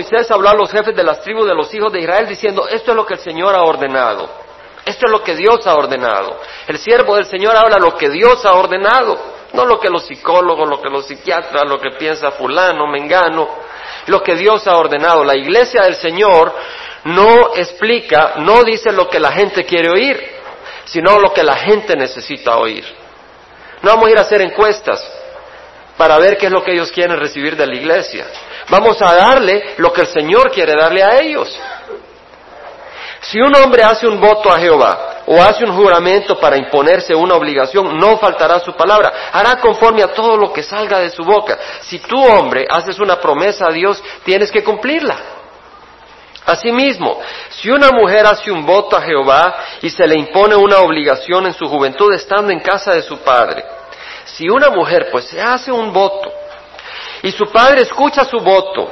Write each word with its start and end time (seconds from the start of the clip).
Moisés 0.00 0.30
habló 0.30 0.48
a 0.48 0.54
los 0.54 0.70
jefes 0.70 0.96
de 0.96 1.04
las 1.04 1.20
tribus 1.20 1.46
de 1.46 1.54
los 1.54 1.72
hijos 1.74 1.92
de 1.92 2.00
Israel 2.00 2.26
diciendo, 2.26 2.66
esto 2.66 2.92
es 2.92 2.96
lo 2.96 3.04
que 3.04 3.14
el 3.14 3.20
Señor 3.20 3.54
ha 3.54 3.62
ordenado. 3.62 4.30
Esto 4.86 5.04
es 5.04 5.12
lo 5.12 5.22
que 5.22 5.36
Dios 5.36 5.66
ha 5.66 5.74
ordenado. 5.74 6.40
El 6.66 6.78
siervo 6.78 7.16
del 7.16 7.26
Señor 7.26 7.54
habla 7.54 7.76
lo 7.78 7.98
que 7.98 8.08
Dios 8.08 8.46
ha 8.46 8.54
ordenado, 8.54 9.18
no 9.52 9.66
lo 9.66 9.78
que 9.78 9.90
los 9.90 10.06
psicólogos, 10.06 10.66
lo 10.66 10.80
que 10.80 10.88
los 10.88 11.04
psiquiatras, 11.04 11.64
lo 11.68 11.78
que 11.78 11.90
piensa 11.98 12.30
fulano, 12.30 12.86
mengano, 12.86 13.46
lo 14.06 14.22
que 14.22 14.36
Dios 14.36 14.66
ha 14.66 14.78
ordenado. 14.78 15.22
La 15.22 15.36
iglesia 15.36 15.82
del 15.82 15.96
Señor 15.96 16.50
no 17.04 17.54
explica, 17.54 18.36
no 18.38 18.64
dice 18.64 18.92
lo 18.92 19.06
que 19.06 19.20
la 19.20 19.32
gente 19.32 19.66
quiere 19.66 19.90
oír, 19.90 20.18
sino 20.86 21.20
lo 21.20 21.30
que 21.34 21.42
la 21.42 21.56
gente 21.56 21.94
necesita 21.94 22.56
oír. 22.56 22.86
No 23.82 23.90
vamos 23.90 24.08
a 24.08 24.12
ir 24.12 24.18
a 24.18 24.22
hacer 24.22 24.40
encuestas 24.40 25.06
para 25.98 26.16
ver 26.18 26.38
qué 26.38 26.46
es 26.46 26.52
lo 26.52 26.64
que 26.64 26.72
ellos 26.72 26.90
quieren 26.90 27.20
recibir 27.20 27.54
de 27.54 27.66
la 27.66 27.74
iglesia. 27.74 28.24
Vamos 28.70 29.02
a 29.02 29.14
darle 29.14 29.74
lo 29.78 29.92
que 29.92 30.02
el 30.02 30.06
Señor 30.06 30.50
quiere 30.52 30.74
darle 30.74 31.02
a 31.02 31.20
ellos. 31.20 31.52
Si 33.20 33.38
un 33.38 33.54
hombre 33.54 33.82
hace 33.82 34.06
un 34.06 34.18
voto 34.20 34.50
a 34.50 34.58
Jehová 34.58 35.22
o 35.26 35.42
hace 35.42 35.64
un 35.64 35.76
juramento 35.76 36.38
para 36.38 36.56
imponerse 36.56 37.14
una 37.14 37.34
obligación, 37.34 37.98
no 37.98 38.16
faltará 38.16 38.60
su 38.60 38.72
palabra. 38.74 39.12
Hará 39.32 39.56
conforme 39.56 40.02
a 40.02 40.14
todo 40.14 40.36
lo 40.36 40.52
que 40.52 40.62
salga 40.62 41.00
de 41.00 41.10
su 41.10 41.22
boca. 41.22 41.58
Si 41.82 41.98
tú, 41.98 42.16
hombre, 42.16 42.66
haces 42.70 42.98
una 42.98 43.20
promesa 43.20 43.66
a 43.68 43.72
Dios, 43.72 44.02
tienes 44.24 44.50
que 44.50 44.64
cumplirla. 44.64 45.18
Asimismo, 46.46 47.20
si 47.50 47.70
una 47.70 47.90
mujer 47.90 48.26
hace 48.26 48.50
un 48.50 48.64
voto 48.64 48.96
a 48.96 49.02
Jehová 49.02 49.54
y 49.82 49.90
se 49.90 50.06
le 50.06 50.14
impone 50.14 50.56
una 50.56 50.78
obligación 50.78 51.46
en 51.46 51.52
su 51.52 51.66
juventud 51.66 52.12
estando 52.14 52.50
en 52.50 52.60
casa 52.60 52.94
de 52.94 53.02
su 53.02 53.18
padre, 53.18 53.62
si 54.24 54.48
una 54.48 54.70
mujer 54.70 55.08
pues 55.12 55.26
se 55.26 55.40
hace 55.40 55.70
un 55.70 55.92
voto 55.92 56.39
y 57.22 57.32
su 57.32 57.46
padre 57.46 57.82
escucha 57.82 58.24
su 58.24 58.38
voto 58.38 58.90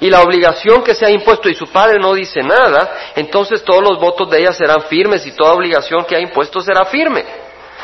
y 0.00 0.10
la 0.10 0.22
obligación 0.22 0.82
que 0.82 0.94
se 0.94 1.06
ha 1.06 1.10
impuesto 1.10 1.48
y 1.48 1.54
su 1.54 1.66
padre 1.68 1.98
no 1.98 2.14
dice 2.14 2.40
nada, 2.40 3.12
entonces 3.16 3.64
todos 3.64 3.82
los 3.82 3.98
votos 3.98 4.30
de 4.30 4.40
ella 4.40 4.52
serán 4.52 4.82
firmes 4.82 5.26
y 5.26 5.32
toda 5.32 5.52
obligación 5.52 6.04
que 6.04 6.16
ha 6.16 6.20
impuesto 6.20 6.60
será 6.60 6.84
firme. 6.84 7.24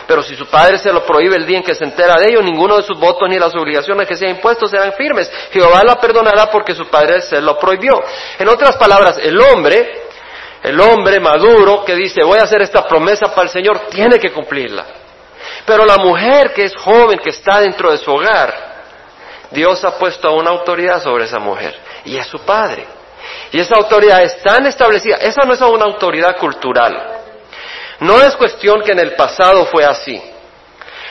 Pero 0.07 0.23
si 0.23 0.37
su 0.37 0.47
padre 0.47 0.79
se 0.79 0.93
lo 0.93 1.05
prohíbe 1.05 1.37
el 1.37 1.47
día 1.47 1.59
en 1.59 1.65
que 1.65 1.75
se 1.75 1.85
entera 1.85 2.15
de 2.21 2.29
ello, 2.29 2.43
ninguno 2.43 2.77
de 2.77 2.83
sus 2.83 2.99
votos 2.99 3.29
ni 3.29 3.39
las 3.39 3.55
obligaciones 3.55 4.07
que 4.07 4.17
se 4.17 4.27
ha 4.27 4.31
impuesto 4.31 4.67
serán 4.67 4.93
firmes. 4.93 5.31
Jehová 5.51 5.83
la 5.83 5.97
perdonará 5.97 6.51
porque 6.51 6.75
su 6.75 6.87
padre 6.89 7.23
se 7.23 7.41
lo 7.41 7.59
prohibió. 7.59 7.93
En 8.39 8.49
otras 8.49 8.77
palabras, 8.77 9.19
el 9.23 9.41
hombre, 9.41 10.03
el 10.63 10.79
hombre 10.79 11.21
maduro 11.21 11.85
que 11.85 11.95
dice 11.95 12.23
voy 12.23 12.39
a 12.39 12.45
hacer 12.45 12.61
esta 12.63 12.87
promesa 12.87 13.35
para 13.35 13.45
el 13.45 13.49
Señor, 13.49 13.87
tiene 13.91 14.19
que 14.19 14.31
cumplirla. 14.31 14.85
Pero 15.65 15.87
la 15.87 15.97
mujer 15.97 16.53
que 16.53 16.65
es 16.65 16.77
joven, 16.77 17.19
que 17.19 17.31
está 17.31 17.61
dentro 17.61 17.91
de 17.91 17.97
su 17.97 18.13
hogar, 18.13 18.74
Dios 19.55 19.85
ha 19.85 19.97
puesto 19.99 20.33
una 20.35 20.51
autoridad 20.51 21.03
sobre 21.03 21.25
esa 21.25 21.39
mujer 21.39 21.75
y 22.05 22.17
es 22.17 22.27
su 22.27 22.41
padre. 22.41 22.85
Y 23.53 23.61
esa 23.61 23.77
autoridad 23.77 24.23
es 24.23 24.43
tan 24.43 24.67
establecida, 24.67 25.17
esa 25.17 25.43
no 25.47 25.55
es 25.55 25.61
una 25.61 25.85
autoridad 25.85 26.37
cultural. 26.37 27.23
No 28.01 28.21
es 28.21 28.37
cuestión 28.37 28.83
que 28.83 28.93
en 28.93 28.99
el 28.99 29.15
pasado 29.15 29.67
fue 29.67 29.85
así. 29.85 30.21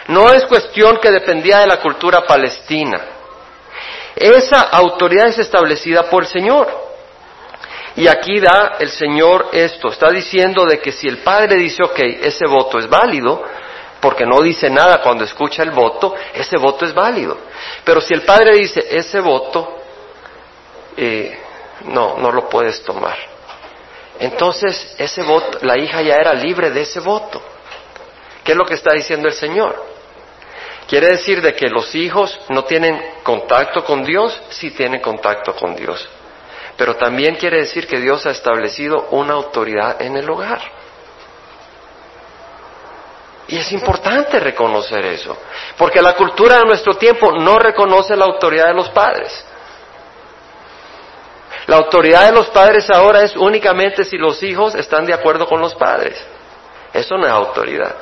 No 0.07 0.29
es 0.31 0.45
cuestión 0.45 0.97
que 0.97 1.09
dependía 1.09 1.59
de 1.59 1.67
la 1.67 1.77
cultura 1.77 2.21
palestina. 2.27 3.01
Esa 4.15 4.61
autoridad 4.61 5.27
es 5.27 5.39
establecida 5.39 6.03
por 6.03 6.23
el 6.23 6.29
Señor. 6.29 6.83
Y 7.95 8.07
aquí 8.07 8.39
da 8.39 8.73
el 8.79 8.89
Señor 8.89 9.49
esto. 9.53 9.87
Está 9.87 10.09
diciendo 10.09 10.65
de 10.65 10.79
que 10.79 10.91
si 10.91 11.07
el 11.07 11.19
Padre 11.19 11.55
dice, 11.55 11.81
ok, 11.83 11.99
ese 12.21 12.45
voto 12.47 12.79
es 12.79 12.89
válido, 12.89 13.43
porque 14.03 14.25
no 14.25 14.41
dice 14.41 14.69
nada 14.69 15.01
cuando 15.01 15.23
escucha 15.23 15.63
el 15.63 15.71
voto, 15.71 16.13
ese 16.33 16.57
voto 16.57 16.83
es 16.83 16.93
válido. 16.93 17.37
Pero 17.85 18.01
si 18.01 18.13
el 18.13 18.23
Padre 18.23 18.57
dice, 18.57 18.85
ese 18.91 19.21
voto, 19.21 19.77
eh, 20.97 21.39
no, 21.85 22.17
no 22.17 22.29
lo 22.29 22.49
puedes 22.49 22.83
tomar. 22.83 23.15
Entonces, 24.19 24.93
ese 24.97 25.23
voto, 25.23 25.59
la 25.61 25.77
hija 25.77 26.01
ya 26.01 26.15
era 26.15 26.33
libre 26.33 26.69
de 26.69 26.81
ese 26.81 26.99
voto. 26.99 27.41
¿Qué 28.43 28.51
es 28.51 28.57
lo 28.57 28.65
que 28.65 28.73
está 28.73 28.91
diciendo 28.91 29.29
el 29.29 29.35
Señor? 29.35 29.81
Quiere 30.85 31.07
decir 31.07 31.41
de 31.41 31.55
que 31.55 31.69
los 31.69 31.95
hijos 31.95 32.37
no 32.49 32.65
tienen 32.65 33.01
contacto 33.23 33.85
con 33.85 34.03
Dios, 34.03 34.37
sí 34.49 34.71
tienen 34.71 34.99
contacto 34.99 35.55
con 35.55 35.77
Dios. 35.77 36.09
Pero 36.75 36.97
también 36.97 37.35
quiere 37.35 37.59
decir 37.59 37.87
que 37.87 38.01
Dios 38.01 38.25
ha 38.25 38.31
establecido 38.31 39.07
una 39.11 39.35
autoridad 39.35 40.01
en 40.01 40.17
el 40.17 40.29
hogar. 40.29 40.82
Y 43.47 43.57
es 43.57 43.71
importante 43.71 44.39
reconocer 44.39 45.05
eso, 45.05 45.37
porque 45.77 46.01
la 46.01 46.15
cultura 46.15 46.59
de 46.59 46.65
nuestro 46.65 46.95
tiempo 46.95 47.31
no 47.33 47.59
reconoce 47.59 48.15
la 48.15 48.25
autoridad 48.25 48.67
de 48.67 48.73
los 48.73 48.89
padres. 48.89 49.45
La 51.67 51.77
autoridad 51.77 52.25
de 52.25 52.33
los 52.33 52.47
padres 52.47 52.89
ahora 52.89 53.21
es 53.21 53.35
únicamente 53.35 54.03
si 54.03 54.17
los 54.17 54.41
hijos 54.43 54.75
están 54.75 55.05
de 55.05 55.13
acuerdo 55.13 55.45
con 55.45 55.61
los 55.61 55.75
padres. 55.75 56.21
Eso 56.93 57.17
no 57.17 57.25
es 57.25 57.31
autoridad. 57.31 57.95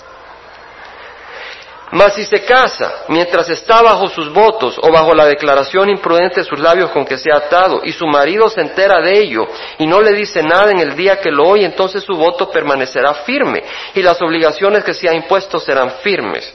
Mas 1.91 2.13
si 2.13 2.24
se 2.24 2.46
casa 2.46 3.03
mientras 3.09 3.50
está 3.50 3.81
bajo 3.81 4.07
sus 4.07 4.31
votos 4.31 4.79
o 4.81 4.91
bajo 4.91 5.13
la 5.13 5.25
declaración 5.25 5.90
imprudente 5.90 6.40
de 6.40 6.46
sus 6.46 6.57
labios 6.57 6.90
con 6.91 7.03
que 7.06 7.18
se 7.18 7.31
ha 7.31 7.38
atado 7.38 7.81
y 7.84 7.91
su 7.91 8.07
marido 8.07 8.50
se 8.50 8.62
entera 8.62 9.02
de 9.02 9.19
ello 9.19 9.46
y 9.78 9.85
no 9.85 10.00
le 10.00 10.13
dice 10.13 10.41
nada 10.41 10.72
en 10.72 10.79
el 10.79 10.96
día 10.96 11.19
que 11.19 11.31
lo 11.31 11.44
oye, 11.50 11.66
entonces 11.66 12.03
su 12.03 12.16
voto 12.16 12.50
permanecerá 12.50 13.13
firme 13.25 13.62
y 13.94 14.02
las 14.02 14.22
obligaciones 14.22 14.85
que 14.85 14.94
se 14.94 15.09
ha 15.09 15.13
impuesto 15.13 15.59
serán 15.59 15.91
firmes. 16.02 16.53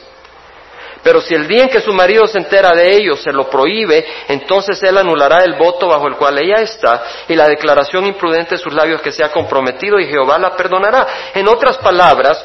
Pero 1.06 1.20
si 1.20 1.34
el 1.34 1.46
día 1.46 1.62
en 1.62 1.68
que 1.68 1.80
su 1.80 1.92
marido 1.92 2.26
se 2.26 2.38
entera 2.38 2.74
de 2.74 2.96
ello 2.96 3.14
se 3.14 3.30
lo 3.30 3.48
prohíbe, 3.48 4.04
entonces 4.26 4.82
él 4.82 4.98
anulará 4.98 5.44
el 5.44 5.54
voto 5.54 5.86
bajo 5.86 6.08
el 6.08 6.16
cual 6.16 6.36
ella 6.38 6.62
está 6.62 7.04
y 7.28 7.36
la 7.36 7.46
declaración 7.46 8.06
imprudente 8.06 8.56
de 8.56 8.60
sus 8.60 8.72
labios 8.72 9.00
que 9.02 9.12
se 9.12 9.22
ha 9.22 9.30
comprometido 9.30 10.00
y 10.00 10.08
Jehová 10.08 10.36
la 10.36 10.56
perdonará. 10.56 11.06
En 11.32 11.46
otras 11.46 11.78
palabras, 11.78 12.44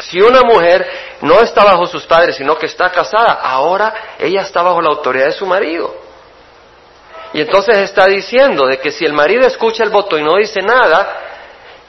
si 0.00 0.20
una 0.20 0.42
mujer 0.42 0.86
no 1.22 1.40
está 1.40 1.64
bajo 1.64 1.86
sus 1.86 2.04
padres, 2.06 2.36
sino 2.36 2.56
que 2.56 2.66
está 2.66 2.90
casada, 2.90 3.32
ahora 3.42 4.16
ella 4.18 4.42
está 4.42 4.62
bajo 4.62 4.80
la 4.80 4.90
autoridad 4.90 5.26
de 5.26 5.32
su 5.32 5.46
marido. 5.46 5.94
Y 7.32 7.40
entonces 7.40 7.76
está 7.78 8.06
diciendo 8.06 8.66
de 8.66 8.78
que 8.78 8.90
si 8.90 9.04
el 9.04 9.12
marido 9.12 9.46
escucha 9.46 9.84
el 9.84 9.90
voto 9.90 10.18
y 10.18 10.22
no 10.22 10.36
dice 10.36 10.60
nada, 10.62 11.18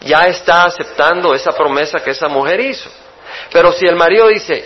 ya 0.02 0.24
está 0.24 0.66
aceptando 0.66 1.34
esa 1.34 1.52
promesa 1.54 2.04
que 2.04 2.12
esa 2.12 2.28
mujer 2.28 2.60
hizo. 2.60 2.90
Pero 3.52 3.72
si 3.72 3.86
el 3.86 3.96
marido 3.96 4.28
dice, 4.28 4.64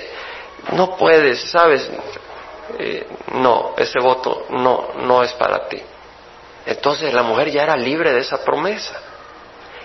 no 0.73 0.97
puedes, 0.97 1.50
sabes, 1.50 1.89
eh, 2.79 3.07
no, 3.33 3.73
ese 3.77 4.00
voto 4.00 4.47
no, 4.50 4.89
no 4.97 5.23
es 5.23 5.31
para 5.33 5.67
ti. 5.67 5.81
Entonces 6.66 7.13
la 7.13 7.23
mujer 7.23 7.51
ya 7.51 7.63
era 7.63 7.77
libre 7.77 8.12
de 8.12 8.19
esa 8.19 8.44
promesa. 8.44 9.00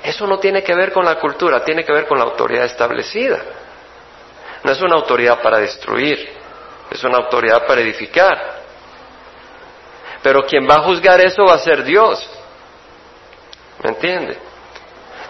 Eso 0.03 0.27
no 0.27 0.39
tiene 0.39 0.63
que 0.63 0.75
ver 0.75 0.93
con 0.93 1.05
la 1.05 1.17
cultura, 1.17 1.63
tiene 1.63 1.85
que 1.85 1.93
ver 1.93 2.07
con 2.07 2.19
la 2.19 2.25
autoridad 2.25 2.65
establecida. 2.65 3.39
No 4.63 4.73
es 4.73 4.81
una 4.81 4.97
autoridad 4.97 5.41
para 5.43 5.59
destruir, 5.59 6.29
es 6.91 7.03
una 7.05 7.19
autoridad 7.19 7.67
para 7.67 7.81
edificar. 7.81 8.61
Pero 10.23 10.45
quien 10.45 10.69
va 10.69 10.77
a 10.77 10.83
juzgar 10.83 11.21
eso 11.21 11.45
va 11.45 11.55
a 11.55 11.59
ser 11.59 11.83
Dios. 11.85 12.29
¿Me 13.83 13.91
entiende? 13.91 14.39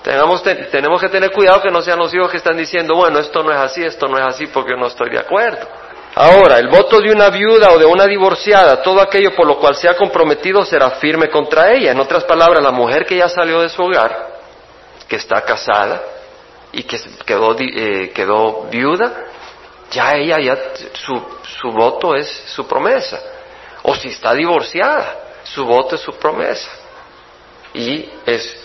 tenemos 0.03 1.01
que 1.01 1.09
tener 1.11 1.31
cuidado 1.31 1.61
que 1.61 1.71
no 1.71 1.83
sean 1.83 1.99
los 1.99 2.13
hijos 2.15 2.31
que 2.31 2.39
están 2.39 2.57
diciendo, 2.57 2.95
bueno, 2.95 3.19
esto 3.19 3.43
no 3.43 3.53
es 3.53 3.59
así, 3.59 3.85
esto 3.85 4.09
no 4.09 4.17
es 4.17 4.25
así 4.25 4.47
porque 4.47 4.71
yo 4.71 4.77
no 4.79 4.87
estoy 4.87 5.11
de 5.11 5.19
acuerdo. 5.19 5.69
Ahora, 6.15 6.59
el 6.59 6.69
voto 6.69 7.01
de 7.01 7.13
una 7.13 7.29
viuda 7.29 7.69
o 7.71 7.79
de 7.79 7.85
una 7.85 8.07
divorciada, 8.07 8.83
todo 8.83 9.01
aquello 9.01 9.37
por 9.37 9.47
lo 9.47 9.59
cual 9.59 9.77
se 9.77 9.89
ha 9.89 9.97
comprometido 9.97 10.65
será 10.65 10.93
firme 10.93 11.29
contra 11.29 11.73
ella. 11.73 11.93
En 11.93 12.01
otras 12.01 12.25
palabras, 12.25 12.63
la 12.63 12.73
mujer 12.73 13.05
que 13.05 13.17
ya 13.17 13.29
salió 13.29 13.61
de 13.61 13.69
su 13.69 13.83
hogar, 13.83 14.30
que 15.11 15.17
está 15.17 15.43
casada 15.43 16.01
y 16.71 16.85
que 16.85 16.97
quedó, 17.27 17.57
eh, 17.59 18.13
quedó 18.15 18.69
viuda, 18.71 19.13
ya 19.91 20.13
ella, 20.13 20.39
ya 20.39 20.57
su, 20.95 21.21
su 21.43 21.73
voto 21.73 22.15
es 22.15 22.29
su 22.47 22.65
promesa. 22.65 23.21
O 23.83 23.97
si 23.97 24.09
está 24.09 24.33
divorciada, 24.35 25.17
su 25.43 25.65
voto 25.65 25.97
es 25.97 26.01
su 26.01 26.13
promesa. 26.13 26.71
Y 27.75 28.09
es 28.25 28.60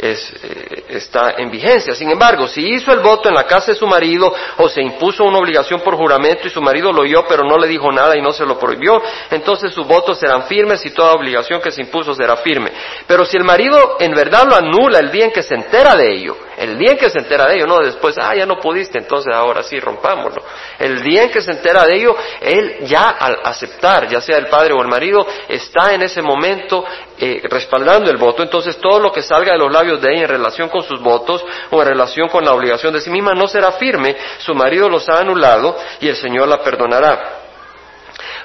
es, 0.00 0.32
eh, 0.42 0.84
está 0.88 1.34
en 1.36 1.50
vigencia. 1.50 1.94
Sin 1.94 2.10
embargo, 2.10 2.46
si 2.46 2.66
hizo 2.66 2.92
el 2.92 3.00
voto 3.00 3.28
en 3.28 3.34
la 3.34 3.44
casa 3.44 3.72
de 3.72 3.78
su 3.78 3.86
marido 3.86 4.32
o 4.58 4.68
se 4.68 4.82
impuso 4.82 5.24
una 5.24 5.38
obligación 5.38 5.80
por 5.80 5.96
juramento 5.96 6.46
y 6.46 6.50
su 6.50 6.62
marido 6.62 6.92
lo 6.92 7.02
oyó 7.02 7.24
pero 7.28 7.44
no 7.44 7.58
le 7.58 7.68
dijo 7.68 7.90
nada 7.92 8.16
y 8.16 8.22
no 8.22 8.32
se 8.32 8.46
lo 8.46 8.58
prohibió, 8.58 9.00
entonces 9.30 9.72
sus 9.72 9.86
votos 9.86 10.18
serán 10.18 10.44
firmes 10.44 10.84
y 10.86 10.90
toda 10.90 11.12
obligación 11.12 11.60
que 11.60 11.70
se 11.70 11.82
impuso 11.82 12.14
será 12.14 12.36
firme. 12.36 12.72
Pero 13.06 13.24
si 13.24 13.36
el 13.36 13.44
marido 13.44 13.96
en 13.98 14.12
verdad 14.12 14.46
lo 14.46 14.56
anula 14.56 14.98
el 14.98 15.10
día 15.10 15.26
en 15.26 15.32
que 15.32 15.42
se 15.42 15.54
entera 15.54 15.94
de 15.94 16.12
ello, 16.12 16.36
el 16.60 16.76
día 16.76 16.92
en 16.92 16.98
que 16.98 17.08
se 17.08 17.18
entera 17.18 17.46
de 17.46 17.56
ello, 17.56 17.66
no 17.66 17.78
después, 17.78 18.16
ah, 18.20 18.34
ya 18.34 18.44
no 18.44 18.58
pudiste, 18.58 18.98
entonces 18.98 19.34
ahora 19.34 19.62
sí, 19.62 19.80
rompámoslo. 19.80 20.42
El 20.78 21.02
día 21.02 21.22
en 21.22 21.30
que 21.30 21.40
se 21.40 21.52
entera 21.52 21.86
de 21.86 21.96
ello, 21.96 22.14
él 22.38 22.80
ya 22.82 23.08
al 23.08 23.38
aceptar, 23.44 24.08
ya 24.08 24.20
sea 24.20 24.36
el 24.36 24.48
padre 24.48 24.74
o 24.74 24.82
el 24.82 24.88
marido, 24.88 25.26
está 25.48 25.94
en 25.94 26.02
ese 26.02 26.20
momento 26.20 26.84
eh, 27.18 27.40
respaldando 27.44 28.10
el 28.10 28.18
voto, 28.18 28.42
entonces 28.42 28.76
todo 28.76 29.00
lo 29.00 29.10
que 29.10 29.22
salga 29.22 29.52
de 29.52 29.58
los 29.58 29.72
labios 29.72 29.89
de 29.96 30.12
ella 30.12 30.22
en 30.22 30.28
relación 30.28 30.68
con 30.68 30.82
sus 30.82 31.00
votos 31.00 31.44
o 31.70 31.80
en 31.82 31.88
relación 31.88 32.28
con 32.28 32.44
la 32.44 32.52
obligación 32.52 32.92
de 32.92 33.00
sí 33.00 33.10
misma 33.10 33.32
no 33.34 33.48
será 33.48 33.72
firme, 33.72 34.16
su 34.38 34.54
marido 34.54 34.88
los 34.88 35.08
ha 35.08 35.18
anulado 35.18 35.76
y 36.00 36.08
el 36.08 36.16
Señor 36.16 36.48
la 36.48 36.62
perdonará. 36.62 37.49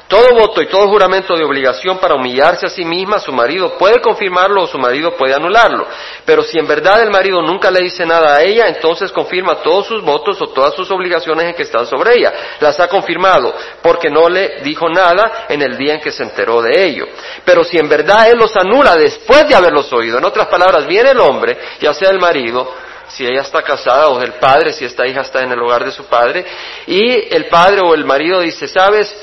Todo 0.07 0.36
voto 0.36 0.62
y 0.62 0.68
todo 0.68 0.88
juramento 0.88 1.36
de 1.36 1.44
obligación 1.44 1.98
para 1.98 2.13
humillarse 2.13 2.68
a 2.68 2.69
sí 2.69 2.86
misma, 2.86 3.18
su 3.18 3.31
marido 3.31 3.75
puede 3.75 4.00
confirmarlo 4.02 4.63
o 4.63 4.68
su 4.68 4.78
marido 4.78 5.16
puede 5.18 5.34
anularlo. 5.34 5.88
Pero 6.24 6.44
si 6.44 6.60
en 6.60 6.68
verdad 6.68 7.02
el 7.02 7.10
marido 7.10 7.42
nunca 7.42 7.72
le 7.72 7.81
dice 7.81 8.06
nada 8.06 8.36
a 8.36 8.44
ella, 8.44 8.68
entonces 8.68 9.12
confirma 9.12 9.63
todos 9.63 9.88
sus 9.88 10.04
votos 10.04 10.40
o 10.42 10.48
todas 10.48 10.75
sus 10.75 10.92
obligaciones 10.92 11.48
en 11.48 11.56
que 11.56 11.63
están 11.63 11.88
sobre 11.88 12.19
ella. 12.19 12.31
Las 12.60 12.80
ha 12.80 12.88
confirmado 12.88 13.52
porque 13.81 14.12
no 14.12 14.30
le 14.30 14.62
dijo 14.62 14.88
nada 14.90 15.48
en 15.50 15.63
el 15.63 15.75
día 15.75 15.96
en 15.96 16.02
que 16.02 16.12
se 16.12 16.22
enteró 16.22 16.62
de 16.62 16.86
ello. 16.86 17.07
Pero 17.44 17.63
si 17.63 17.80
en 17.80 17.90
verdad 17.90 18.30
él 18.30 18.38
los 18.38 18.56
anula 18.56 18.96
después 18.96 19.50
de 19.50 19.56
haberlos 19.56 19.92
oído, 19.92 20.19
en 20.19 20.25
otras 20.25 20.48
palabras, 20.48 20.86
viene 20.86 21.12
el 21.12 21.19
hombre, 21.19 21.57
ya 21.80 21.96
sea 21.96 22.12
el 22.12 22.19
marido, 22.19 22.72
si 23.07 23.25
ella 23.25 23.42
está 23.42 23.62
casada 23.62 24.07
o 24.10 24.22
el 24.22 24.34
padre, 24.34 24.74
si 24.74 24.86
esta 24.86 25.06
hija 25.07 25.22
está 25.22 25.42
en 25.42 25.52
el 25.52 25.60
hogar 25.60 25.86
de 25.86 25.92
su 25.92 26.06
padre, 26.06 26.46
y 26.88 27.34
el 27.34 27.46
padre 27.46 27.81
o 27.84 27.94
el 27.94 28.06
marido 28.06 28.42
dice, 28.42 28.68
sabes, 28.68 29.16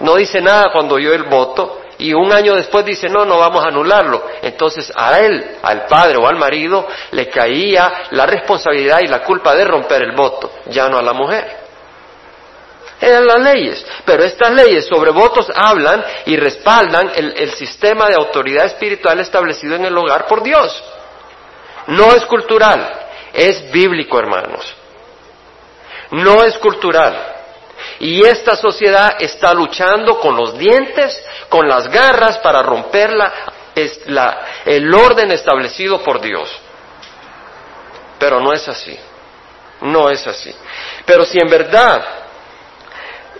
no 0.00 0.16
dice 0.16 0.40
nada 0.40 0.70
cuando 0.72 0.96
oyó 0.96 1.12
el 1.12 1.24
voto 1.24 1.80
y 1.98 2.12
un 2.12 2.32
año 2.32 2.54
después 2.54 2.84
dice, 2.84 3.08
no, 3.08 3.24
no 3.24 3.38
vamos 3.38 3.64
a 3.64 3.68
anularlo. 3.68 4.26
Entonces 4.42 4.92
a 4.94 5.20
él, 5.20 5.58
al 5.62 5.86
padre 5.86 6.16
o 6.16 6.26
al 6.26 6.36
marido, 6.36 6.86
le 7.12 7.28
caía 7.28 8.04
la 8.10 8.26
responsabilidad 8.26 9.00
y 9.00 9.06
la 9.06 9.22
culpa 9.22 9.54
de 9.54 9.64
romper 9.64 10.02
el 10.02 10.12
voto, 10.12 10.50
ya 10.66 10.88
no 10.88 10.98
a 10.98 11.02
la 11.02 11.12
mujer. 11.12 11.64
Eran 13.00 13.26
las 13.26 13.40
leyes, 13.40 13.86
pero 14.04 14.24
estas 14.24 14.50
leyes 14.52 14.86
sobre 14.86 15.10
votos 15.10 15.50
hablan 15.54 16.04
y 16.26 16.36
respaldan 16.36 17.10
el, 17.14 17.34
el 17.36 17.52
sistema 17.52 18.08
de 18.08 18.14
autoridad 18.14 18.66
espiritual 18.66 19.20
establecido 19.20 19.76
en 19.76 19.84
el 19.84 19.96
hogar 19.96 20.26
por 20.26 20.42
Dios. 20.42 20.82
No 21.88 22.14
es 22.14 22.24
cultural, 22.24 23.08
es 23.32 23.70
bíblico, 23.70 24.18
hermanos. 24.18 24.74
No 26.10 26.42
es 26.44 26.56
cultural. 26.58 27.33
Y 28.00 28.24
esta 28.24 28.56
sociedad 28.56 29.16
está 29.18 29.54
luchando 29.54 30.18
con 30.18 30.36
los 30.36 30.58
dientes, 30.58 31.24
con 31.48 31.68
las 31.68 31.88
garras 31.88 32.38
para 32.38 32.62
romper 32.62 33.10
el 34.64 34.94
orden 34.94 35.30
establecido 35.30 36.02
por 36.02 36.20
Dios. 36.20 36.50
Pero 38.18 38.40
no 38.40 38.52
es 38.52 38.66
así. 38.68 38.98
No 39.80 40.10
es 40.10 40.26
así. 40.26 40.54
Pero 41.04 41.24
si 41.24 41.38
en 41.38 41.48
verdad 41.48 42.02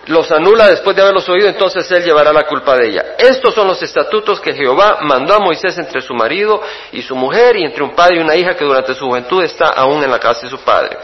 los 0.07 0.31
anula 0.31 0.67
después 0.67 0.95
de 0.95 1.01
haberlos 1.01 1.27
oído, 1.29 1.47
entonces 1.47 1.89
él 1.91 2.03
llevará 2.03 2.31
la 2.31 2.43
culpa 2.43 2.75
de 2.75 2.89
ella. 2.89 3.05
Estos 3.17 3.55
son 3.55 3.67
los 3.67 3.81
estatutos 3.81 4.39
que 4.39 4.53
Jehová 4.53 4.99
mandó 5.01 5.33
a 5.33 5.39
Moisés 5.39 5.77
entre 5.77 6.01
su 6.01 6.13
marido 6.13 6.61
y 6.91 7.01
su 7.01 7.15
mujer 7.15 7.57
y 7.57 7.65
entre 7.65 7.83
un 7.83 7.95
padre 7.95 8.17
y 8.17 8.19
una 8.19 8.35
hija 8.35 8.55
que 8.55 8.65
durante 8.65 8.93
su 8.93 9.05
juventud 9.05 9.43
está 9.43 9.69
aún 9.69 10.03
en 10.03 10.11
la 10.11 10.19
casa 10.19 10.41
de 10.41 10.49
su 10.49 10.59
padre. 10.59 10.97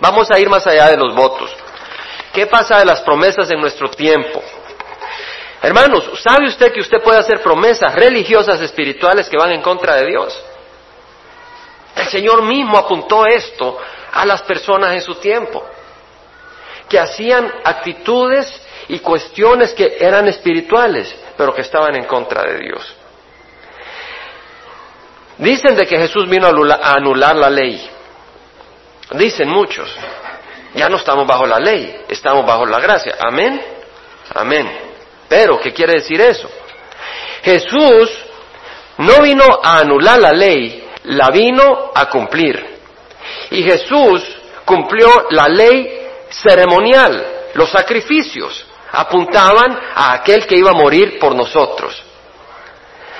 Vamos 0.00 0.30
a 0.30 0.38
ir 0.38 0.48
más 0.48 0.66
allá 0.66 0.88
de 0.88 0.96
los 0.96 1.14
votos. 1.14 1.50
¿Qué 2.36 2.46
pasa 2.46 2.80
de 2.80 2.84
las 2.84 3.00
promesas 3.00 3.50
en 3.50 3.58
nuestro 3.58 3.88
tiempo? 3.88 4.42
Hermanos, 5.62 6.20
¿sabe 6.22 6.48
usted 6.48 6.70
que 6.70 6.82
usted 6.82 7.02
puede 7.02 7.18
hacer 7.18 7.40
promesas 7.40 7.94
religiosas 7.94 8.60
espirituales 8.60 9.26
que 9.30 9.38
van 9.38 9.52
en 9.52 9.62
contra 9.62 9.94
de 9.94 10.04
Dios? 10.04 10.38
El 11.96 12.08
Señor 12.08 12.42
mismo 12.42 12.76
apuntó 12.76 13.24
esto 13.24 13.78
a 14.12 14.26
las 14.26 14.42
personas 14.42 14.92
en 14.92 15.00
su 15.00 15.14
tiempo, 15.14 15.64
que 16.90 16.98
hacían 16.98 17.50
actitudes 17.64 18.62
y 18.88 18.98
cuestiones 18.98 19.72
que 19.72 19.96
eran 19.98 20.28
espirituales, 20.28 21.16
pero 21.38 21.54
que 21.54 21.62
estaban 21.62 21.96
en 21.96 22.04
contra 22.04 22.42
de 22.42 22.58
Dios. 22.58 22.96
Dicen 25.38 25.74
de 25.74 25.86
que 25.86 25.96
Jesús 25.96 26.28
vino 26.28 26.48
a 26.48 26.92
anular 26.92 27.34
la 27.34 27.48
ley. 27.48 27.90
Dicen 29.12 29.48
muchos. 29.48 29.90
Ya 30.76 30.88
no 30.88 30.96
estamos 30.96 31.26
bajo 31.26 31.46
la 31.46 31.58
ley, 31.58 32.02
estamos 32.08 32.46
bajo 32.46 32.66
la 32.66 32.78
gracia. 32.78 33.16
Amén. 33.18 33.60
Amén. 34.34 34.70
Pero, 35.28 35.58
¿qué 35.58 35.72
quiere 35.72 35.94
decir 35.94 36.20
eso? 36.20 36.48
Jesús 37.42 38.10
no 38.98 39.22
vino 39.22 39.44
a 39.62 39.78
anular 39.78 40.18
la 40.20 40.32
ley, 40.32 40.88
la 41.04 41.30
vino 41.30 41.92
a 41.94 42.08
cumplir. 42.08 42.78
Y 43.50 43.62
Jesús 43.62 44.22
cumplió 44.64 45.28
la 45.30 45.48
ley 45.48 46.08
ceremonial, 46.28 47.26
los 47.54 47.70
sacrificios 47.70 48.66
apuntaban 48.92 49.78
a 49.94 50.12
aquel 50.12 50.46
que 50.46 50.56
iba 50.56 50.70
a 50.70 50.74
morir 50.74 51.18
por 51.18 51.34
nosotros 51.34 52.05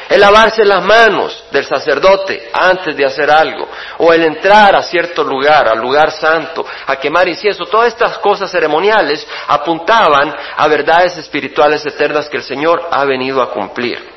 el 0.08 0.20
lavarse 0.20 0.64
las 0.64 0.82
manos 0.82 1.44
del 1.50 1.64
sacerdote 1.64 2.50
antes 2.52 2.96
de 2.96 3.04
hacer 3.04 3.30
algo, 3.30 3.68
o 3.98 4.12
el 4.12 4.22
entrar 4.22 4.76
a 4.76 4.82
cierto 4.82 5.24
lugar, 5.24 5.68
al 5.68 5.78
lugar 5.78 6.12
santo, 6.12 6.64
a 6.86 6.96
quemar 6.96 7.28
incienso, 7.28 7.66
todas 7.66 7.88
estas 7.88 8.18
cosas 8.18 8.50
ceremoniales 8.50 9.26
apuntaban 9.48 10.34
a 10.56 10.68
verdades 10.68 11.16
espirituales 11.18 11.84
eternas 11.84 12.28
que 12.28 12.36
el 12.36 12.42
Señor 12.42 12.88
ha 12.90 13.04
venido 13.04 13.42
a 13.42 13.50
cumplir. 13.50 14.16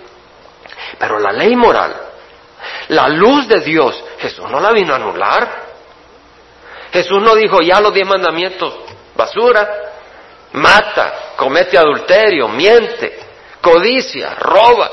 Pero 0.98 1.20
la 1.20 1.32
ley 1.32 1.56
moral, 1.56 1.96
la 2.90 3.08
luz 3.08 3.48
de 3.48 3.60
Dios, 3.60 4.04
Jesús 4.20 4.50
no 4.50 4.60
la 4.60 4.72
vino 4.72 4.94
a 4.94 4.98
anular. 4.98 5.70
Jesús 6.92 7.22
no 7.22 7.36
dijo 7.36 7.62
ya 7.62 7.80
los 7.80 7.94
diez 7.94 8.08
mandamientos, 8.08 8.74
basura, 9.16 9.70
mata, 10.54 11.34
comete 11.36 11.78
adulterio, 11.78 12.48
miente, 12.48 13.20
codicia, 13.62 14.34
roba. 14.36 14.90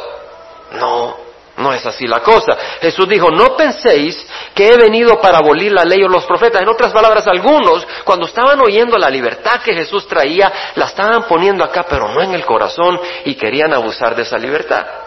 No, 0.73 1.17
no 1.57 1.73
es 1.73 1.85
así 1.87 2.07
la 2.07 2.21
cosa. 2.21 2.57
Jesús 2.81 3.09
dijo, 3.09 3.31
no 3.31 3.57
penséis 3.57 4.27
que 4.55 4.69
he 4.69 4.77
venido 4.77 5.21
para 5.21 5.39
abolir 5.39 5.73
la 5.73 5.85
ley 5.85 6.03
o 6.03 6.09
los 6.09 6.27
profetas. 6.27 6.63
En 6.63 6.69
otras 6.69 6.93
palabras, 6.93 7.27
algunos, 7.27 7.87
cuando 8.05 8.27
estaban 8.27 8.61
oyendo 8.61 8.99
la 8.99 9.09
libertad 9.09 9.61
que 9.63 9.75
Jesús 9.75 10.07
traía, 10.07 10.53
la 10.75 10.87
estaban 10.87 11.25
poniendo 11.25 11.65
acá, 11.65 11.87
pero 11.89 12.09
no 12.09 12.23
en 12.23 12.35
el 12.35 12.45
corazón, 12.45 12.99
y 13.25 13.35
querían 13.35 13.73
abusar 13.73 14.15
de 14.15 14.23
esa 14.23 14.39
libertad. 14.39 15.06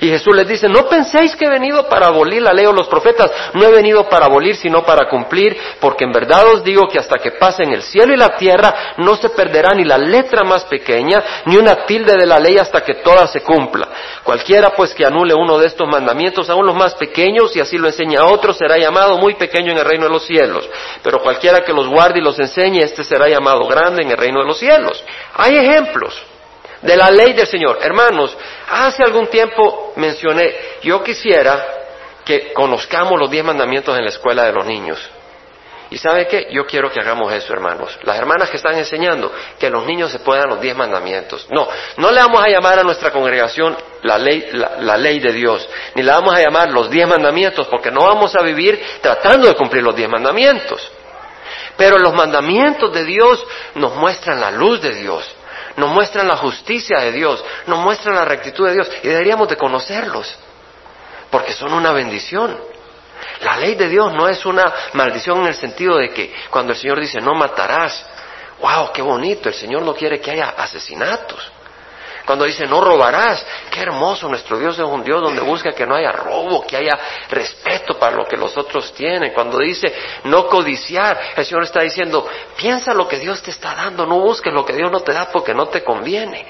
Y 0.00 0.08
Jesús 0.08 0.34
les 0.34 0.46
dice, 0.46 0.68
no 0.68 0.88
penséis 0.88 1.36
que 1.36 1.46
he 1.46 1.50
venido 1.50 1.88
para 1.88 2.08
abolir 2.08 2.42
la 2.42 2.52
ley 2.52 2.66
o 2.66 2.72
los 2.72 2.88
profetas, 2.88 3.30
no 3.54 3.64
he 3.64 3.70
venido 3.70 4.08
para 4.08 4.26
abolir, 4.26 4.56
sino 4.56 4.82
para 4.82 5.08
cumplir, 5.08 5.56
porque 5.80 6.04
en 6.04 6.12
verdad 6.12 6.46
os 6.52 6.64
digo 6.64 6.88
que 6.88 6.98
hasta 6.98 7.18
que 7.18 7.32
pasen 7.32 7.72
el 7.72 7.82
cielo 7.82 8.14
y 8.14 8.16
la 8.16 8.36
tierra, 8.36 8.94
no 8.98 9.16
se 9.16 9.30
perderá 9.30 9.74
ni 9.74 9.84
la 9.84 9.98
letra 9.98 10.44
más 10.44 10.64
pequeña, 10.64 11.22
ni 11.46 11.56
una 11.56 11.86
tilde 11.86 12.14
de 12.16 12.26
la 12.26 12.38
ley 12.38 12.58
hasta 12.58 12.82
que 12.82 12.94
toda 12.94 13.26
se 13.26 13.40
cumpla. 13.40 13.88
Cualquiera 14.24 14.70
pues 14.70 14.94
que 14.94 15.04
anule 15.04 15.34
uno 15.34 15.58
de 15.58 15.66
estos 15.66 15.88
mandamientos, 15.88 16.48
aun 16.50 16.66
los 16.66 16.74
más 16.74 16.94
pequeños, 16.94 17.54
y 17.56 17.60
así 17.60 17.78
lo 17.78 17.88
enseña 17.88 18.20
a 18.20 18.32
otro, 18.32 18.52
será 18.52 18.78
llamado 18.78 19.18
muy 19.18 19.34
pequeño 19.34 19.72
en 19.72 19.78
el 19.78 19.84
reino 19.84 20.04
de 20.04 20.12
los 20.12 20.26
cielos. 20.26 20.68
Pero 21.02 21.18
cualquiera 21.20 21.60
que 21.64 21.72
los 21.72 21.88
guarde 21.88 22.20
y 22.20 22.22
los 22.22 22.38
enseñe, 22.38 22.80
este 22.80 23.04
será 23.04 23.28
llamado 23.28 23.66
grande 23.66 24.02
en 24.02 24.10
el 24.10 24.16
reino 24.16 24.40
de 24.40 24.46
los 24.46 24.58
cielos. 24.58 25.04
Hay 25.34 25.56
ejemplos 25.56 26.20
de 26.82 26.96
la 26.96 27.10
ley 27.10 27.32
del 27.32 27.46
Señor. 27.46 27.78
Hermanos, 27.82 28.36
hace 28.68 29.02
algún 29.02 29.26
tiempo 29.28 29.92
mencioné, 29.96 30.54
yo 30.82 31.02
quisiera 31.02 31.80
que 32.24 32.52
conozcamos 32.52 33.18
los 33.18 33.30
diez 33.30 33.44
mandamientos 33.44 33.96
en 33.96 34.04
la 34.04 34.10
escuela 34.10 34.44
de 34.44 34.52
los 34.52 34.66
niños. 34.66 34.98
¿Y 35.90 35.98
sabe 35.98 36.28
qué? 36.28 36.46
Yo 36.52 36.66
quiero 36.66 36.88
que 36.92 37.00
hagamos 37.00 37.32
eso, 37.32 37.52
hermanos. 37.52 37.98
Las 38.04 38.16
hermanas 38.16 38.48
que 38.48 38.58
están 38.58 38.78
enseñando, 38.78 39.32
que 39.58 39.68
los 39.68 39.84
niños 39.84 40.12
se 40.12 40.20
puedan 40.20 40.48
los 40.48 40.60
diez 40.60 40.76
mandamientos. 40.76 41.48
No, 41.50 41.66
no 41.96 42.12
le 42.12 42.20
vamos 42.20 42.40
a 42.44 42.48
llamar 42.48 42.78
a 42.78 42.84
nuestra 42.84 43.10
congregación 43.10 43.76
la 44.02 44.16
ley, 44.16 44.50
la 44.52 44.96
ley 44.96 45.18
de 45.18 45.32
Dios, 45.32 45.68
ni 45.96 46.04
le 46.04 46.12
vamos 46.12 46.32
a 46.32 46.40
llamar 46.40 46.70
los 46.70 46.88
diez 46.90 47.08
mandamientos, 47.08 47.66
porque 47.66 47.90
no 47.90 48.02
vamos 48.02 48.36
a 48.36 48.42
vivir 48.42 48.80
tratando 49.00 49.48
de 49.48 49.54
cumplir 49.56 49.82
los 49.82 49.96
diez 49.96 50.08
mandamientos. 50.08 50.80
Pero 51.76 51.98
los 51.98 52.14
mandamientos 52.14 52.92
de 52.92 53.04
Dios 53.04 53.44
nos 53.74 53.96
muestran 53.96 54.40
la 54.40 54.52
luz 54.52 54.80
de 54.80 54.94
Dios 54.94 55.28
nos 55.76 55.90
muestran 55.90 56.28
la 56.28 56.36
justicia 56.36 56.98
de 57.00 57.12
Dios, 57.12 57.44
nos 57.66 57.78
muestran 57.78 58.14
la 58.14 58.24
rectitud 58.24 58.66
de 58.66 58.74
Dios 58.74 58.90
y 59.02 59.08
deberíamos 59.08 59.48
de 59.48 59.56
conocerlos, 59.56 60.36
porque 61.30 61.52
son 61.52 61.72
una 61.72 61.92
bendición. 61.92 62.58
La 63.42 63.56
ley 63.56 63.74
de 63.74 63.88
Dios 63.88 64.12
no 64.12 64.28
es 64.28 64.44
una 64.46 64.72
maldición 64.94 65.40
en 65.40 65.46
el 65.46 65.54
sentido 65.54 65.96
de 65.96 66.10
que 66.10 66.34
cuando 66.50 66.72
el 66.72 66.78
Señor 66.78 67.00
dice 67.00 67.20
no 67.20 67.34
matarás, 67.34 68.04
wow, 68.60 68.92
qué 68.92 69.02
bonito, 69.02 69.48
el 69.48 69.54
Señor 69.54 69.82
no 69.82 69.94
quiere 69.94 70.20
que 70.20 70.30
haya 70.30 70.54
asesinatos. 70.56 71.52
Cuando 72.24 72.44
dice 72.44 72.66
no 72.66 72.80
robarás, 72.80 73.44
qué 73.70 73.80
hermoso, 73.80 74.28
nuestro 74.28 74.58
Dios 74.58 74.78
es 74.78 74.84
un 74.84 75.02
Dios 75.02 75.22
donde 75.22 75.40
busca 75.40 75.72
que 75.72 75.86
no 75.86 75.94
haya 75.94 76.12
robo, 76.12 76.66
que 76.66 76.76
haya 76.76 76.98
respeto 77.28 77.98
para 77.98 78.16
lo 78.16 78.24
que 78.26 78.36
los 78.36 78.56
otros 78.56 78.92
tienen. 78.94 79.32
Cuando 79.32 79.58
dice 79.58 79.92
no 80.24 80.46
codiciar, 80.46 81.18
el 81.36 81.44
Señor 81.44 81.64
está 81.64 81.80
diciendo, 81.80 82.28
piensa 82.56 82.94
lo 82.94 83.08
que 83.08 83.18
Dios 83.18 83.42
te 83.42 83.50
está 83.50 83.74
dando, 83.74 84.06
no 84.06 84.20
busques 84.20 84.52
lo 84.52 84.64
que 84.64 84.74
Dios 84.74 84.90
no 84.90 85.00
te 85.00 85.12
da 85.12 85.30
porque 85.30 85.54
no 85.54 85.68
te 85.68 85.82
conviene. 85.82 86.46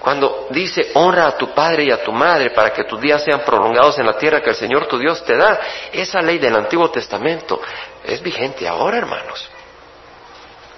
Cuando 0.00 0.46
dice 0.50 0.92
honra 0.94 1.26
a 1.26 1.36
tu 1.36 1.52
padre 1.52 1.84
y 1.84 1.90
a 1.90 2.02
tu 2.02 2.12
madre 2.12 2.50
para 2.50 2.72
que 2.72 2.84
tus 2.84 3.00
días 3.00 3.22
sean 3.24 3.40
prolongados 3.40 3.98
en 3.98 4.06
la 4.06 4.16
tierra 4.16 4.40
que 4.40 4.50
el 4.50 4.56
Señor 4.56 4.86
tu 4.86 4.96
Dios 4.96 5.24
te 5.24 5.36
da, 5.36 5.60
esa 5.92 6.22
ley 6.22 6.38
del 6.38 6.54
Antiguo 6.54 6.88
Testamento 6.90 7.60
es 8.04 8.22
vigente 8.22 8.66
ahora, 8.68 8.98
hermanos. 8.98 9.48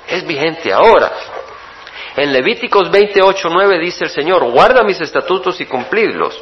Es 0.08 0.26
vigente 0.26 0.72
ahora. 0.72 1.12
En 2.20 2.34
Levíticos 2.34 2.90
28, 2.90 3.48
9 3.50 3.78
dice 3.78 4.04
el 4.04 4.10
Señor, 4.10 4.44
guarda 4.50 4.82
mis 4.82 5.00
estatutos 5.00 5.58
y 5.62 5.64
cumplidlos. 5.64 6.38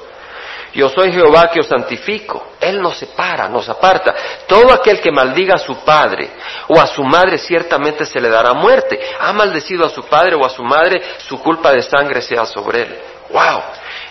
Yo 0.74 0.88
soy 0.88 1.12
Jehová 1.12 1.50
que 1.52 1.60
os 1.60 1.68
santifico. 1.68 2.54
Él 2.58 2.82
nos 2.82 2.98
separa, 2.98 3.48
nos 3.48 3.68
aparta. 3.68 4.12
Todo 4.48 4.72
aquel 4.72 5.00
que 5.00 5.12
maldiga 5.12 5.54
a 5.54 5.58
su 5.58 5.76
padre 5.84 6.30
o 6.66 6.80
a 6.80 6.86
su 6.88 7.04
madre 7.04 7.38
ciertamente 7.38 8.04
se 8.06 8.20
le 8.20 8.28
dará 8.28 8.54
muerte. 8.54 8.98
Ha 9.20 9.32
maldecido 9.32 9.84
a 9.84 9.88
su 9.88 10.02
padre 10.02 10.34
o 10.34 10.44
a 10.44 10.48
su 10.48 10.64
madre, 10.64 11.00
su 11.18 11.38
culpa 11.38 11.70
de 11.70 11.82
sangre 11.82 12.22
sea 12.22 12.44
sobre 12.44 12.82
él. 12.82 12.98
¡Wow! 13.30 13.62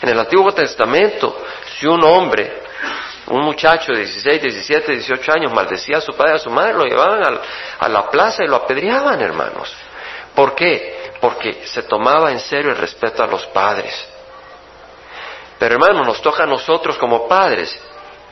En 0.03 0.07
el 0.07 0.19
Antiguo 0.21 0.53
Testamento, 0.53 1.38
si 1.77 1.86
un 1.86 2.01
hombre, 2.01 2.62
un 3.27 3.41
muchacho 3.43 3.91
de 3.91 4.05
16, 4.05 4.41
17, 4.41 4.93
18 4.93 5.31
años 5.33 5.51
maldecía 5.51 5.97
a 5.97 6.01
su 6.01 6.13
padre 6.13 6.31
y 6.31 6.36
a 6.36 6.39
su 6.39 6.50
madre, 6.50 6.75
lo 6.75 6.86
llevaban 6.86 7.41
a 7.77 7.89
la 7.89 8.09
plaza 8.09 8.45
y 8.45 8.47
lo 8.47 8.55
apedreaban, 8.55 9.19
hermanos. 9.19 9.75
¿Por 10.38 10.53
qué? 10.53 11.13
Porque 11.20 11.65
se 11.65 11.82
tomaba 11.82 12.32
en 12.32 12.39
serio 12.39 12.70
el 12.70 12.77
respeto 12.77 13.24
a 13.24 13.25
los 13.25 13.48
padres. 13.48 14.08
Pero 15.58 15.74
hermano, 15.74 16.03
nos 16.03 16.22
toca 16.22 16.44
a 16.44 16.46
nosotros 16.46 16.96
como 17.00 17.27
padres 17.27 17.75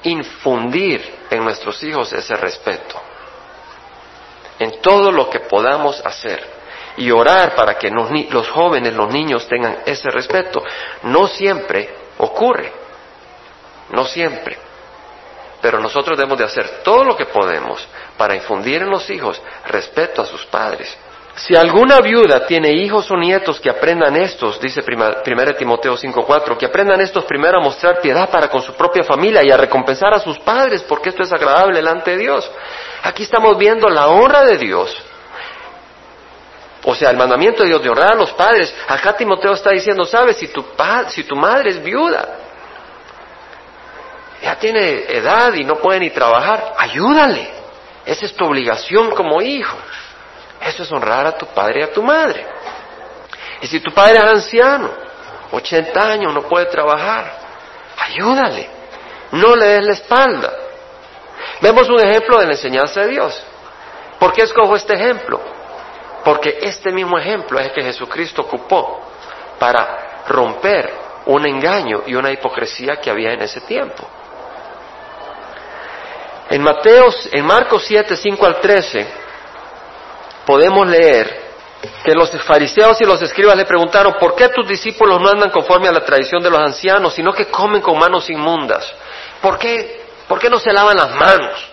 infundir 0.03 1.03
en 1.31 1.43
nuestros 1.43 1.81
hijos 1.81 2.13
ese 2.13 2.35
respeto. 2.35 3.01
En 4.59 4.79
todo 4.81 5.12
lo 5.12 5.27
que 5.31 5.39
podamos 5.39 6.00
hacer. 6.05 6.47
Y 6.97 7.09
orar 7.09 7.55
para 7.55 7.75
que 7.75 7.89
los 7.89 8.50
jóvenes, 8.51 8.93
los 8.93 9.12
niños 9.12 9.47
tengan 9.47 9.79
ese 9.88 10.12
respeto. 10.12 10.63
No 11.01 11.25
siempre 11.25 11.89
ocurre. 12.19 12.71
No 13.89 14.05
siempre. 14.05 14.59
Pero 15.59 15.79
nosotros 15.79 16.15
debemos 16.15 16.38
de 16.38 16.45
hacer 16.45 16.83
todo 16.83 17.03
lo 17.03 17.17
que 17.17 17.25
podemos 17.25 17.83
para 18.15 18.35
infundir 18.35 18.83
en 18.83 18.91
los 18.91 19.09
hijos 19.09 19.41
respeto 19.65 20.21
a 20.21 20.25
sus 20.27 20.45
padres. 20.45 20.95
Si 21.35 21.53
alguna 21.53 21.99
viuda 21.99 22.45
tiene 22.47 22.71
hijos 22.71 23.11
o 23.11 23.17
nietos 23.17 23.59
que 23.59 23.69
aprendan 23.69 24.15
estos, 24.15 24.59
dice 24.61 24.81
1 24.81 25.53
Timoteo 25.57 25.97
5.4, 25.97 26.57
que 26.57 26.65
aprendan 26.65 27.01
estos 27.01 27.25
primero 27.25 27.59
a 27.59 27.61
mostrar 27.61 27.99
piedad 27.99 28.29
para 28.29 28.49
con 28.49 28.61
su 28.61 28.73
propia 28.73 29.03
familia 29.03 29.43
y 29.43 29.51
a 29.51 29.57
recompensar 29.57 30.13
a 30.13 30.19
sus 30.19 30.39
padres, 30.39 30.81
porque 30.83 31.09
esto 31.09 31.23
es 31.23 31.33
agradable 31.33 31.75
delante 31.75 32.11
de 32.11 32.17
Dios. 32.17 32.49
Aquí 33.03 33.23
estamos 33.23 33.57
viendo 33.57 33.89
la 33.89 34.07
honra 34.07 34.45
de 34.45 34.57
Dios. 34.57 34.95
O 36.85 36.95
sea, 36.95 37.09
el 37.09 37.17
mandamiento 37.17 37.63
de 37.63 37.69
Dios 37.69 37.83
de 37.83 37.89
honrar 37.89 38.13
a 38.13 38.15
los 38.15 38.31
padres. 38.31 38.73
Acá 38.87 39.17
Timoteo 39.17 39.53
está 39.53 39.71
diciendo, 39.71 40.05
sabes, 40.05 40.37
si 40.37 40.47
tu, 40.47 40.63
si 41.09 41.25
tu 41.25 41.35
madre 41.35 41.71
es 41.71 41.83
viuda, 41.83 42.29
ya 44.41 44.55
tiene 44.57 45.03
edad 45.09 45.53
y 45.53 45.65
no 45.65 45.77
puede 45.77 45.99
ni 45.99 46.11
trabajar, 46.11 46.75
ayúdale. 46.77 47.49
Esa 48.05 48.25
es 48.25 48.35
tu 48.35 48.45
obligación 48.45 49.11
como 49.11 49.41
hijo. 49.41 49.75
Eso 50.65 50.84
es 50.84 50.91
honrar 50.91 51.27
a 51.27 51.38
tu 51.38 51.45
padre 51.48 51.81
y 51.81 51.84
a 51.84 51.93
tu 51.93 52.01
madre. 52.01 52.45
Y 53.62 53.67
si 53.67 53.79
tu 53.79 53.93
padre 53.93 54.17
es 54.17 54.24
anciano, 54.24 54.89
80 55.51 56.12
años, 56.12 56.34
no 56.34 56.41
puede 56.43 56.65
trabajar, 56.65 57.31
ayúdale. 57.98 58.69
No 59.31 59.55
le 59.55 59.65
des 59.65 59.86
la 59.86 59.93
espalda. 59.93 60.53
Vemos 61.62 61.88
un 61.89 62.00
ejemplo 62.00 62.38
de 62.38 62.45
la 62.45 62.51
enseñanza 62.53 63.01
de 63.01 63.07
Dios. 63.07 63.43
¿Por 64.19 64.34
qué 64.34 64.43
escojo 64.43 64.75
este 64.75 64.95
ejemplo? 64.95 65.39
Porque 66.24 66.57
este 66.62 66.91
mismo 66.91 67.17
ejemplo 67.17 67.60
es 67.60 67.67
el 67.67 67.74
que 67.74 67.84
Jesucristo 67.84 68.41
ocupó 68.41 69.01
para 69.60 70.24
romper 70.27 70.91
un 71.27 71.45
engaño 71.45 72.03
y 72.07 72.15
una 72.15 72.31
hipocresía 72.31 72.98
que 72.98 73.10
había 73.10 73.34
en 73.34 73.41
ese 73.41 73.62
tiempo. 73.62 74.07
En 76.50 76.62
Mateos, 76.62 77.29
en 77.31 77.45
Marcos 77.45 77.84
7, 77.86 78.15
5 78.15 78.45
al 78.45 78.60
13, 78.60 79.25
podemos 80.45 80.87
leer 80.87 81.45
que 82.03 82.13
los 82.13 82.29
fariseos 82.43 82.99
y 83.01 83.05
los 83.05 83.21
escribas 83.21 83.55
le 83.55 83.65
preguntaron, 83.65 84.13
¿por 84.19 84.35
qué 84.35 84.49
tus 84.49 84.67
discípulos 84.67 85.19
no 85.19 85.29
andan 85.29 85.51
conforme 85.51 85.87
a 85.87 85.91
la 85.91 86.03
tradición 86.03 86.41
de 86.41 86.49
los 86.49 86.59
ancianos, 86.59 87.13
sino 87.13 87.33
que 87.33 87.47
comen 87.47 87.81
con 87.81 87.97
manos 87.97 88.29
inmundas? 88.29 88.91
¿Por 89.41 89.57
qué, 89.57 90.05
por 90.27 90.39
qué 90.39 90.49
no 90.49 90.59
se 90.59 90.71
lavan 90.71 90.97
las 90.97 91.11
manos? 91.15 91.69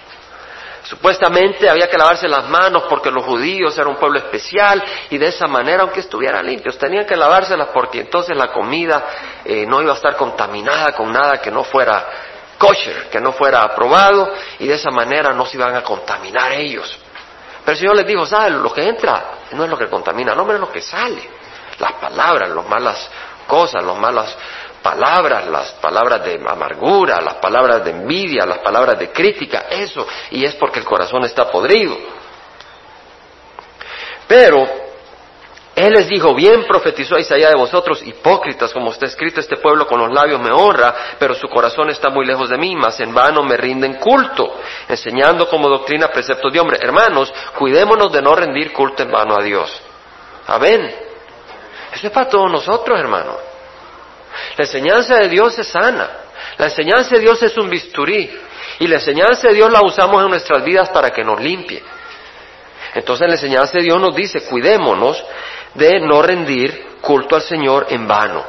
Supuestamente 0.84 1.70
había 1.70 1.88
que 1.88 1.96
lavarse 1.96 2.28
las 2.28 2.48
manos 2.48 2.84
porque 2.88 3.10
los 3.10 3.24
judíos 3.24 3.76
eran 3.78 3.90
un 3.90 3.96
pueblo 3.96 4.18
especial 4.18 4.82
y 5.10 5.16
de 5.16 5.28
esa 5.28 5.46
manera, 5.46 5.82
aunque 5.82 6.00
estuvieran 6.00 6.44
limpios, 6.44 6.76
tenían 6.76 7.06
que 7.06 7.16
lavárselas 7.16 7.68
porque 7.72 8.00
entonces 8.00 8.36
la 8.36 8.52
comida 8.52 9.04
eh, 9.44 9.64
no 9.66 9.80
iba 9.80 9.92
a 9.92 9.96
estar 9.96 10.16
contaminada 10.16 10.92
con 10.92 11.12
nada 11.12 11.40
que 11.40 11.50
no 11.50 11.62
fuera 11.62 12.04
kosher, 12.58 13.08
que 13.10 13.20
no 13.20 13.32
fuera 13.32 13.62
aprobado 13.62 14.32
y 14.58 14.66
de 14.66 14.74
esa 14.74 14.90
manera 14.90 15.32
no 15.32 15.46
se 15.46 15.56
iban 15.56 15.74
a 15.74 15.82
contaminar 15.82 16.52
ellos. 16.52 16.98
Pero 17.64 17.72
el 17.72 17.78
Señor 17.78 17.96
les 17.96 18.06
dijo, 18.06 18.26
¿sabes? 18.26 18.52
Lo 18.52 18.72
que 18.72 18.88
entra 18.88 19.38
no 19.52 19.64
es 19.64 19.70
lo 19.70 19.78
que 19.78 19.88
contamina, 19.88 20.34
no, 20.34 20.50
es 20.52 20.60
lo 20.60 20.70
que 20.70 20.80
sale. 20.80 21.22
Las 21.78 21.92
palabras, 21.94 22.50
las 22.50 22.68
malas 22.68 23.10
cosas, 23.46 23.84
las 23.84 23.96
malas 23.96 24.36
palabras, 24.82 25.46
las 25.46 25.72
palabras 25.72 26.24
de 26.24 26.42
amargura, 26.46 27.20
las 27.20 27.34
palabras 27.34 27.84
de 27.84 27.92
envidia, 27.92 28.44
las 28.44 28.58
palabras 28.58 28.98
de 28.98 29.10
crítica, 29.12 29.66
eso. 29.70 30.06
Y 30.30 30.44
es 30.44 30.54
porque 30.56 30.80
el 30.80 30.84
corazón 30.84 31.24
está 31.24 31.50
podrido. 31.50 31.96
Pero 34.26 34.81
les 35.92 36.08
dijo, 36.08 36.34
bien 36.34 36.64
profetizó 36.64 37.18
Isaías 37.18 37.50
de 37.50 37.56
vosotros, 37.56 38.02
hipócritas, 38.04 38.72
como 38.72 38.90
está 38.90 39.06
escrito, 39.06 39.40
este 39.40 39.56
pueblo 39.56 39.86
con 39.86 40.00
los 40.00 40.12
labios 40.12 40.40
me 40.40 40.50
honra, 40.50 40.94
pero 41.18 41.34
su 41.34 41.48
corazón 41.48 41.90
está 41.90 42.08
muy 42.10 42.26
lejos 42.26 42.48
de 42.48 42.58
mí, 42.58 42.74
mas 42.74 42.98
en 43.00 43.14
vano 43.14 43.42
me 43.42 43.56
rinden 43.56 43.94
culto, 43.94 44.60
enseñando 44.88 45.48
como 45.48 45.68
doctrina 45.68 46.08
preceptos 46.08 46.52
de 46.52 46.60
hombre. 46.60 46.78
Hermanos, 46.80 47.32
cuidémonos 47.58 48.12
de 48.12 48.22
no 48.22 48.34
rendir 48.34 48.72
culto 48.72 49.02
en 49.02 49.10
vano 49.10 49.36
a 49.36 49.42
Dios. 49.42 49.80
Amén. 50.46 50.94
Eso 51.92 52.06
es 52.06 52.12
para 52.12 52.28
todos 52.28 52.50
nosotros, 52.50 52.98
hermanos. 52.98 53.36
La 54.56 54.64
enseñanza 54.64 55.16
de 55.16 55.28
Dios 55.28 55.58
es 55.58 55.68
sana. 55.68 56.10
La 56.58 56.66
enseñanza 56.66 57.14
de 57.14 57.20
Dios 57.20 57.42
es 57.42 57.56
un 57.56 57.68
bisturí. 57.68 58.30
Y 58.78 58.86
la 58.86 58.96
enseñanza 58.96 59.48
de 59.48 59.54
Dios 59.54 59.70
la 59.70 59.82
usamos 59.82 60.22
en 60.22 60.30
nuestras 60.30 60.64
vidas 60.64 60.88
para 60.88 61.10
que 61.10 61.22
nos 61.22 61.40
limpie. 61.40 61.82
Entonces 62.94 63.26
la 63.26 63.34
enseñanza 63.34 63.78
de 63.78 63.84
Dios 63.84 64.00
nos 64.00 64.14
dice, 64.14 64.44
cuidémonos 64.44 65.24
de 65.74 66.00
no 66.00 66.22
rendir 66.22 66.98
culto 67.00 67.36
al 67.36 67.42
Señor 67.42 67.86
en 67.90 68.06
vano. 68.06 68.44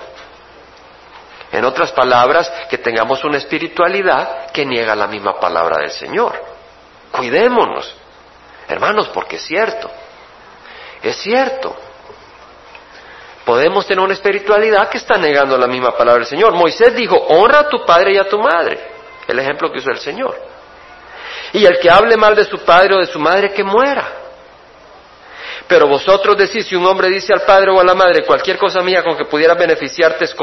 En 1.51 1.65
otras 1.65 1.91
palabras, 1.91 2.51
que 2.69 2.79
tengamos 2.79 3.23
una 3.23 3.37
espiritualidad 3.37 4.51
que 4.51 4.65
niega 4.65 4.95
la 4.95 5.07
misma 5.07 5.39
palabra 5.39 5.81
del 5.81 5.91
Señor. 5.91 6.33
Cuidémonos, 7.11 7.95
hermanos, 8.67 9.09
porque 9.13 9.35
es 9.35 9.43
cierto. 9.43 9.89
Es 11.03 11.17
cierto. 11.17 11.75
Podemos 13.45 13.85
tener 13.85 14.03
una 14.03 14.13
espiritualidad 14.13 14.89
que 14.89 14.97
está 14.97 15.17
negando 15.17 15.57
la 15.57 15.67
misma 15.67 15.91
palabra 15.91 16.21
del 16.21 16.27
Señor. 16.27 16.53
Moisés 16.53 16.95
dijo, 16.95 17.17
honra 17.17 17.59
a 17.59 17.69
tu 17.69 17.85
padre 17.85 18.13
y 18.13 18.17
a 18.17 18.27
tu 18.27 18.39
madre. 18.39 18.79
El 19.27 19.37
ejemplo 19.37 19.71
que 19.71 19.79
usó 19.79 19.91
el 19.91 19.99
Señor. 19.99 20.35
Y 21.51 21.65
el 21.65 21.77
que 21.79 21.89
hable 21.89 22.17
mal 22.17 22.35
de 22.35 22.45
su 22.45 22.59
padre 22.59 22.95
o 22.95 22.99
de 22.99 23.05
su 23.05 23.19
madre, 23.19 23.53
que 23.53 23.63
muera. 23.63 24.22
Pero 25.73 25.87
vosotros 25.87 26.37
decís, 26.37 26.67
si 26.67 26.75
un 26.75 26.85
hombre 26.85 27.09
dice 27.09 27.33
al 27.33 27.41
padre 27.41 27.71
o 27.71 27.81
a 27.81 27.83
la 27.83 27.95
madre, 27.95 28.23
cualquier 28.27 28.59
cosa 28.59 28.83
mía 28.83 29.01
con 29.01 29.17
que 29.17 29.25
pudiera 29.25 29.55
beneficiarte 29.55 30.25
es 30.25 30.35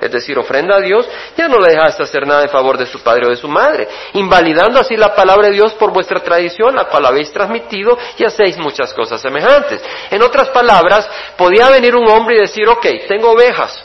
es 0.00 0.10
decir, 0.10 0.36
ofrenda 0.36 0.78
a 0.78 0.80
Dios, 0.80 1.08
ya 1.36 1.46
no 1.46 1.60
le 1.60 1.72
dejaste 1.72 2.02
hacer 2.02 2.26
nada 2.26 2.42
en 2.42 2.48
favor 2.48 2.76
de 2.76 2.84
su 2.84 2.98
padre 2.98 3.26
o 3.26 3.30
de 3.30 3.36
su 3.36 3.46
madre, 3.46 3.86
invalidando 4.14 4.80
así 4.80 4.96
la 4.96 5.14
palabra 5.14 5.46
de 5.46 5.54
Dios 5.54 5.74
por 5.74 5.92
vuestra 5.92 6.18
tradición, 6.18 6.74
la 6.74 6.86
cual 6.86 7.06
habéis 7.06 7.32
transmitido 7.32 7.96
y 8.18 8.24
hacéis 8.24 8.58
muchas 8.58 8.92
cosas 8.92 9.20
semejantes. 9.20 9.80
En 10.10 10.20
otras 10.20 10.48
palabras, 10.48 11.08
podía 11.36 11.70
venir 11.70 11.94
un 11.94 12.10
hombre 12.10 12.34
y 12.34 12.40
decir, 12.40 12.66
ok, 12.68 12.86
tengo 13.06 13.30
ovejas. 13.30 13.80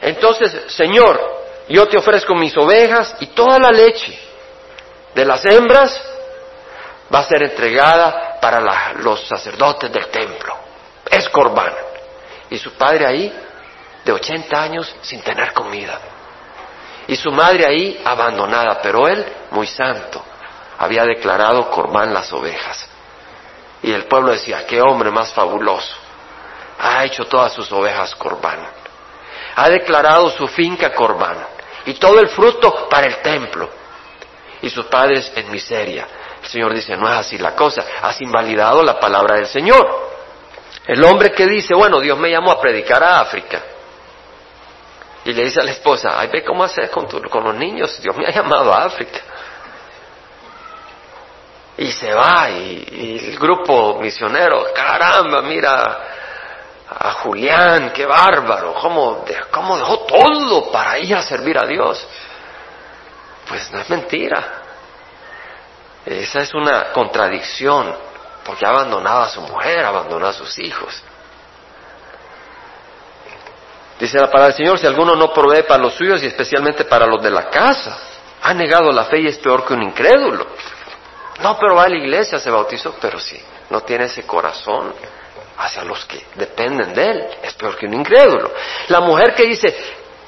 Entonces, 0.00 0.60
Señor, 0.66 1.20
yo 1.68 1.86
te 1.86 1.96
ofrezco 1.96 2.34
mis 2.34 2.56
ovejas 2.56 3.14
y 3.20 3.26
toda 3.26 3.60
la 3.60 3.70
leche 3.70 4.12
de 5.14 5.24
las 5.24 5.44
hembras 5.44 6.02
va 7.14 7.20
a 7.20 7.28
ser 7.28 7.44
entregada 7.44 8.29
para 8.40 8.60
los 8.94 9.26
sacerdotes 9.26 9.92
del 9.92 10.06
templo. 10.08 10.56
Es 11.10 11.28
Corbán. 11.28 11.72
Y 12.48 12.58
su 12.58 12.72
padre 12.72 13.06
ahí, 13.06 13.40
de 14.04 14.12
80 14.12 14.62
años, 14.62 14.94
sin 15.02 15.20
tener 15.20 15.52
comida. 15.52 15.98
Y 17.06 17.16
su 17.16 17.30
madre 17.30 17.66
ahí, 17.66 18.00
abandonada, 18.04 18.80
pero 18.82 19.06
él, 19.06 19.24
muy 19.50 19.66
santo, 19.66 20.24
había 20.78 21.04
declarado 21.04 21.70
Corbán 21.70 22.14
las 22.14 22.32
ovejas. 22.32 22.88
Y 23.82 23.92
el 23.92 24.04
pueblo 24.04 24.32
decía, 24.32 24.66
qué 24.66 24.80
hombre 24.80 25.10
más 25.10 25.32
fabuloso. 25.32 25.94
Ha 26.78 27.04
hecho 27.04 27.24
todas 27.26 27.52
sus 27.52 27.70
ovejas 27.72 28.14
Corbán. 28.14 28.66
Ha 29.56 29.68
declarado 29.68 30.30
su 30.30 30.48
finca 30.48 30.94
Corbán. 30.94 31.36
Y 31.86 31.94
todo 31.94 32.20
el 32.20 32.28
fruto 32.28 32.88
para 32.88 33.06
el 33.06 33.16
templo. 33.22 33.68
Y 34.62 34.70
sus 34.70 34.86
padres 34.86 35.32
en 35.34 35.50
miseria 35.50 36.06
Señor 36.50 36.74
dice, 36.74 36.96
no 36.96 37.08
es 37.08 37.14
así 37.14 37.38
la 37.38 37.54
cosa, 37.54 37.84
has 38.02 38.20
invalidado 38.20 38.82
la 38.82 38.98
palabra 38.98 39.36
del 39.36 39.46
Señor. 39.46 40.10
El 40.84 41.02
hombre 41.04 41.30
que 41.30 41.46
dice, 41.46 41.74
bueno, 41.74 42.00
Dios 42.00 42.18
me 42.18 42.30
llamó 42.30 42.50
a 42.50 42.60
predicar 42.60 43.02
a 43.04 43.20
África. 43.20 43.62
Y 45.24 45.32
le 45.32 45.44
dice 45.44 45.60
a 45.60 45.64
la 45.64 45.70
esposa, 45.70 46.18
ay, 46.18 46.28
ve 46.32 46.42
cómo 46.42 46.64
haces 46.64 46.90
con, 46.90 47.06
con 47.06 47.44
los 47.44 47.54
niños, 47.54 48.00
Dios 48.02 48.16
me 48.16 48.26
ha 48.26 48.30
llamado 48.30 48.72
a 48.72 48.84
África. 48.84 49.20
Y 51.76 51.92
se 51.92 52.12
va, 52.12 52.50
y, 52.50 53.30
el 53.30 53.38
grupo 53.38 53.98
misionero, 54.00 54.66
caramba, 54.74 55.42
mira, 55.42 55.98
a 56.88 57.12
Julián, 57.22 57.92
qué 57.94 58.06
bárbaro, 58.06 58.74
cómo, 58.74 59.24
cómo 59.52 59.78
dejó 59.78 60.00
todo 60.00 60.72
para 60.72 60.98
ir 60.98 61.14
a 61.14 61.22
servir 61.22 61.56
a 61.56 61.66
Dios. 61.66 62.04
Pues 63.48 63.70
no 63.70 63.80
es 63.80 63.88
mentira. 63.88 64.59
Esa 66.04 66.40
es 66.40 66.54
una 66.54 66.92
contradicción, 66.92 67.94
porque 68.44 68.64
ha 68.64 68.70
abandonado 68.70 69.22
a 69.22 69.28
su 69.28 69.40
mujer, 69.42 69.84
abandonó 69.84 70.26
a 70.26 70.32
sus 70.32 70.58
hijos. 70.58 71.02
Dice 73.98 74.18
la 74.18 74.28
palabra 74.28 74.46
del 74.46 74.56
Señor, 74.56 74.78
si 74.78 74.86
alguno 74.86 75.14
no 75.14 75.30
provee 75.32 75.62
para 75.64 75.82
los 75.82 75.92
suyos 75.94 76.22
y 76.22 76.26
especialmente 76.26 76.86
para 76.86 77.06
los 77.06 77.22
de 77.22 77.30
la 77.30 77.50
casa, 77.50 77.98
ha 78.42 78.54
negado 78.54 78.90
la 78.92 79.04
fe 79.04 79.20
y 79.20 79.26
es 79.26 79.36
peor 79.38 79.66
que 79.66 79.74
un 79.74 79.82
incrédulo. 79.82 80.46
No, 81.42 81.58
pero 81.58 81.74
va 81.74 81.84
a 81.84 81.88
la 81.88 81.98
iglesia, 81.98 82.38
se 82.38 82.50
bautizó, 82.50 82.94
pero 82.98 83.20
sí, 83.20 83.38
no 83.68 83.82
tiene 83.82 84.06
ese 84.06 84.26
corazón 84.26 84.94
hacia 85.58 85.84
los 85.84 86.06
que 86.06 86.24
dependen 86.34 86.94
de 86.94 87.04
él. 87.04 87.26
Es 87.42 87.52
peor 87.52 87.76
que 87.76 87.86
un 87.86 87.94
incrédulo. 87.94 88.50
La 88.88 89.00
mujer 89.00 89.34
que 89.34 89.44
dice, 89.44 89.76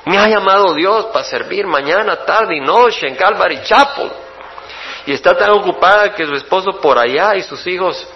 me 0.04 0.18
ha 0.18 0.28
llamado 0.28 0.74
Dios 0.74 1.06
para 1.06 1.24
servir 1.24 1.66
mañana, 1.66 2.16
tarde 2.16 2.56
y 2.56 2.60
noche 2.60 3.06
en 3.08 3.16
Calvary 3.16 3.62
Chapel. 3.62 4.10
Y 5.06 5.12
está 5.12 5.36
tan 5.36 5.50
ocupada 5.50 6.14
que 6.14 6.26
su 6.26 6.34
esposo 6.34 6.80
por 6.80 6.98
allá 6.98 7.34
y 7.34 7.42
sus 7.42 7.66
hijos 7.66 8.06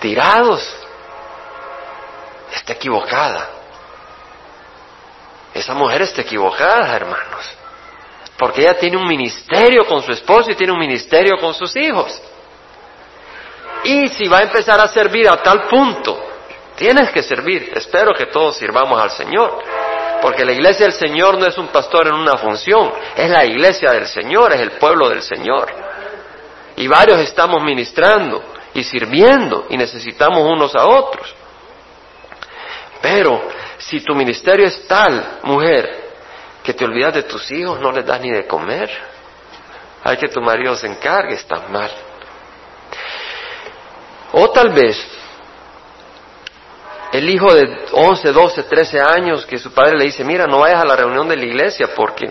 tirados. 0.00 0.62
Está 2.52 2.72
equivocada. 2.72 3.50
Esa 5.54 5.74
mujer 5.74 6.02
está 6.02 6.22
equivocada, 6.22 6.94
hermanos. 6.94 7.56
Porque 8.36 8.62
ella 8.62 8.78
tiene 8.78 8.96
un 8.96 9.06
ministerio 9.06 9.86
con 9.86 10.02
su 10.02 10.12
esposo 10.12 10.50
y 10.50 10.54
tiene 10.54 10.72
un 10.72 10.78
ministerio 10.78 11.38
con 11.38 11.54
sus 11.54 11.74
hijos. 11.76 12.20
Y 13.84 14.08
si 14.08 14.28
va 14.28 14.38
a 14.38 14.42
empezar 14.42 14.80
a 14.80 14.88
servir 14.88 15.28
a 15.28 15.42
tal 15.42 15.62
punto, 15.62 16.20
tienes 16.76 17.10
que 17.10 17.22
servir. 17.22 17.72
Espero 17.74 18.12
que 18.14 18.26
todos 18.26 18.56
sirvamos 18.56 19.00
al 19.00 19.10
Señor. 19.10 19.62
Porque 20.26 20.44
la 20.44 20.50
iglesia 20.50 20.86
del 20.86 20.92
Señor 20.92 21.38
no 21.38 21.46
es 21.46 21.56
un 21.56 21.68
pastor 21.68 22.08
en 22.08 22.14
una 22.14 22.36
función, 22.36 22.92
es 23.16 23.30
la 23.30 23.44
iglesia 23.44 23.92
del 23.92 24.08
Señor, 24.08 24.52
es 24.54 24.60
el 24.60 24.72
pueblo 24.72 25.08
del 25.08 25.22
Señor. 25.22 25.72
Y 26.74 26.88
varios 26.88 27.20
estamos 27.20 27.62
ministrando 27.62 28.42
y 28.74 28.82
sirviendo 28.82 29.66
y 29.70 29.76
necesitamos 29.76 30.40
unos 30.40 30.74
a 30.74 30.84
otros. 30.84 31.32
Pero 33.00 33.40
si 33.78 34.00
tu 34.00 34.16
ministerio 34.16 34.66
es 34.66 34.88
tal, 34.88 35.38
mujer, 35.44 36.08
que 36.64 36.74
te 36.74 36.84
olvidas 36.84 37.14
de 37.14 37.22
tus 37.22 37.48
hijos, 37.52 37.78
no 37.78 37.92
les 37.92 38.04
das 38.04 38.20
ni 38.20 38.32
de 38.32 38.48
comer, 38.48 38.90
hay 40.02 40.16
que 40.16 40.26
tu 40.26 40.40
marido 40.40 40.74
se 40.74 40.88
encargue, 40.88 41.34
estás 41.34 41.70
mal. 41.70 41.92
O 44.32 44.50
tal 44.50 44.70
vez 44.70 45.06
el 47.16 47.30
hijo 47.30 47.52
de 47.54 47.86
11, 47.92 48.30
12, 48.30 48.62
13 48.64 49.00
años 49.00 49.46
que 49.46 49.58
su 49.58 49.72
padre 49.72 49.96
le 49.96 50.04
dice, 50.04 50.22
mira, 50.22 50.46
no 50.46 50.58
vayas 50.58 50.82
a 50.82 50.84
la 50.84 50.96
reunión 50.96 51.26
de 51.28 51.36
la 51.36 51.44
iglesia 51.46 51.88
porque 51.94 52.30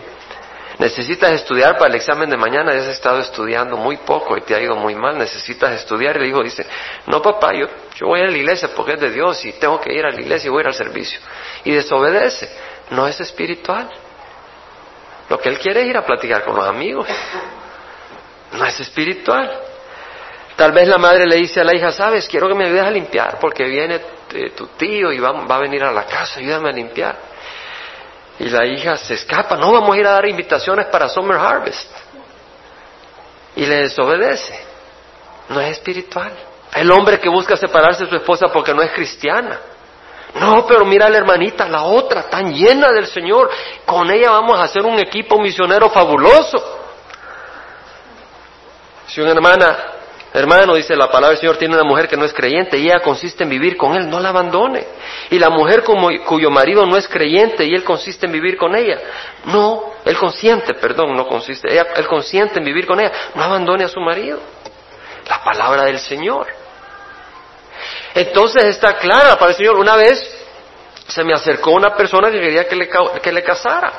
necesitas 0.78 1.32
estudiar 1.32 1.76
para 1.78 1.90
el 1.90 1.96
examen 1.96 2.30
de 2.30 2.38
mañana, 2.38 2.72
ya 2.72 2.82
has 2.82 2.88
estado 2.88 3.20
estudiando 3.20 3.78
muy 3.78 3.98
poco 3.98 4.38
y 4.38 4.42
te 4.42 4.54
ha 4.54 4.62
ido 4.62 4.76
muy 4.76 4.94
mal, 4.94 5.18
necesitas 5.18 5.72
estudiar. 5.72 6.18
Y 6.18 6.20
el 6.20 6.26
hijo 6.28 6.44
dice, 6.44 6.68
no 7.08 7.20
papá, 7.20 7.54
yo, 7.54 7.66
yo 7.96 8.08
voy 8.08 8.22
a 8.22 8.26
la 8.26 8.38
iglesia 8.38 8.70
porque 8.76 8.94
es 8.94 9.00
de 9.00 9.10
Dios 9.10 9.44
y 9.46 9.54
tengo 9.54 9.82
que 9.82 9.92
ir 9.92 10.06
a 10.06 10.12
la 10.12 10.22
iglesia 10.22 10.48
y 10.48 10.52
voy 10.52 10.60
a 10.60 10.62
ir 10.62 10.68
al 10.68 10.74
servicio. 10.76 11.20
Y 11.64 11.72
desobedece, 11.72 12.48
no 12.92 13.08
es 13.08 13.20
espiritual. 13.20 13.90
Lo 15.30 15.40
que 15.40 15.50
él 15.50 15.58
quiere 15.58 15.82
es 15.82 15.88
ir 15.88 15.98
a 15.98 16.06
platicar 16.06 16.44
con 16.44 16.56
los 16.56 16.66
amigos, 16.68 17.08
no 18.52 18.66
es 18.66 18.80
espiritual. 18.80 19.52
Tal 20.56 20.72
vez 20.72 20.88
la 20.88 21.00
madre 21.00 21.26
le 21.26 21.38
dice 21.38 21.60
a 21.60 21.64
la 21.64 21.76
hija, 21.76 21.92
sabes, 21.92 22.28
quiero 22.28 22.48
que 22.48 22.54
me 22.54 22.66
ayudes 22.66 22.84
a 22.84 22.92
limpiar 22.92 23.40
porque 23.40 23.66
viene 23.66 24.00
tu 24.56 24.68
tío 24.68 25.12
y 25.12 25.20
va, 25.20 25.32
va, 25.32 25.56
a 25.56 25.60
venir 25.60 25.84
a 25.84 25.92
la 25.92 26.06
casa, 26.06 26.40
ayúdame 26.40 26.70
a 26.70 26.74
limpiar. 26.74 27.16
Y 28.40 28.50
la 28.50 28.66
hija 28.66 28.98
se 28.98 29.14
escapa, 29.14 29.56
no 29.56 29.72
vamos 29.72 29.96
a 29.96 30.00
ir 30.00 30.08
a 30.08 30.12
dar 30.12 30.26
invitaciones 30.26 30.88
para 30.88 31.08
Summer 31.08 31.38
Harvest. 31.38 31.92
Y 33.56 33.66
le 33.66 33.84
desobedece. 33.84 34.60
No 35.50 35.62
es 35.62 35.72
espiritual. 35.72 36.34
El 36.74 36.92
hombre 36.92 37.20
que 37.20 37.30
busca 37.30 37.56
separarse 37.56 38.04
de 38.04 38.10
su 38.10 38.16
esposa 38.18 38.48
porque 38.50 38.74
no 38.74 38.82
es 38.82 38.92
cristiana. 38.92 39.60
No, 40.36 40.66
pero 40.68 40.84
mira 40.84 41.10
la 41.10 41.18
hermanita, 41.18 41.68
la 41.70 41.84
otra, 41.84 42.24
tan 42.24 42.54
llena 42.54 42.92
del 42.92 43.08
Señor. 43.08 43.50
Con 43.86 44.12
ella 44.12 44.32
vamos 44.32 44.60
a 44.60 44.64
hacer 44.64 44.84
un 44.84 45.00
equipo 45.00 45.40
misionero 45.40 45.90
fabuloso. 45.90 46.82
Si 49.08 49.22
una 49.22 49.32
hermana 49.32 49.95
Hermano, 50.36 50.76
dice 50.76 50.98
la 50.98 51.08
palabra 51.08 51.30
del 51.30 51.38
Señor, 51.38 51.56
tiene 51.56 51.76
una 51.76 51.86
mujer 51.86 52.10
que 52.10 52.18
no 52.18 52.26
es 52.26 52.34
creyente 52.34 52.78
y 52.78 52.88
ella 52.88 53.00
consiste 53.00 53.44
en 53.44 53.50
vivir 53.50 53.78
con 53.78 53.96
él, 53.96 54.10
no 54.10 54.20
la 54.20 54.30
abandone. 54.30 54.86
Y 55.30 55.40
la 55.40 55.50
mujer 55.50 55.82
cuyo 55.82 56.52
marido 56.52 56.86
no 56.86 56.98
es 56.98 57.08
creyente 57.08 57.64
y 57.64 57.74
él 57.74 57.86
consiste 57.86 58.26
en 58.26 58.34
vivir 58.34 58.58
con 58.58 58.76
ella, 58.76 59.00
no, 59.46 59.94
él 60.04 60.18
consiente, 60.18 60.74
perdón, 60.74 61.16
no 61.16 61.26
consiste, 61.26 61.72
ella, 61.72 61.88
él 61.96 62.06
consiente 62.08 62.60
en 62.60 62.66
vivir 62.66 62.86
con 62.86 63.00
ella, 63.00 63.14
no 63.34 63.44
abandone 63.44 63.86
a 63.86 63.88
su 63.88 64.02
marido. 64.02 64.42
La 65.26 65.42
palabra 65.42 65.86
del 65.86 66.00
Señor. 66.00 66.48
Entonces 68.14 68.66
está 68.66 68.98
clara 68.98 69.38
para 69.40 69.52
el 69.52 69.58
Señor. 69.58 69.78
Una 69.78 69.96
vez 69.96 70.20
se 71.08 71.24
me 71.24 71.34
acercó 71.34 71.72
una 71.72 71.96
persona 71.96 72.30
que 72.30 72.42
quería 72.42 72.68
que 72.68 72.76
le, 72.76 72.90
que 73.24 73.32
le 73.32 73.42
casara. 73.42 73.94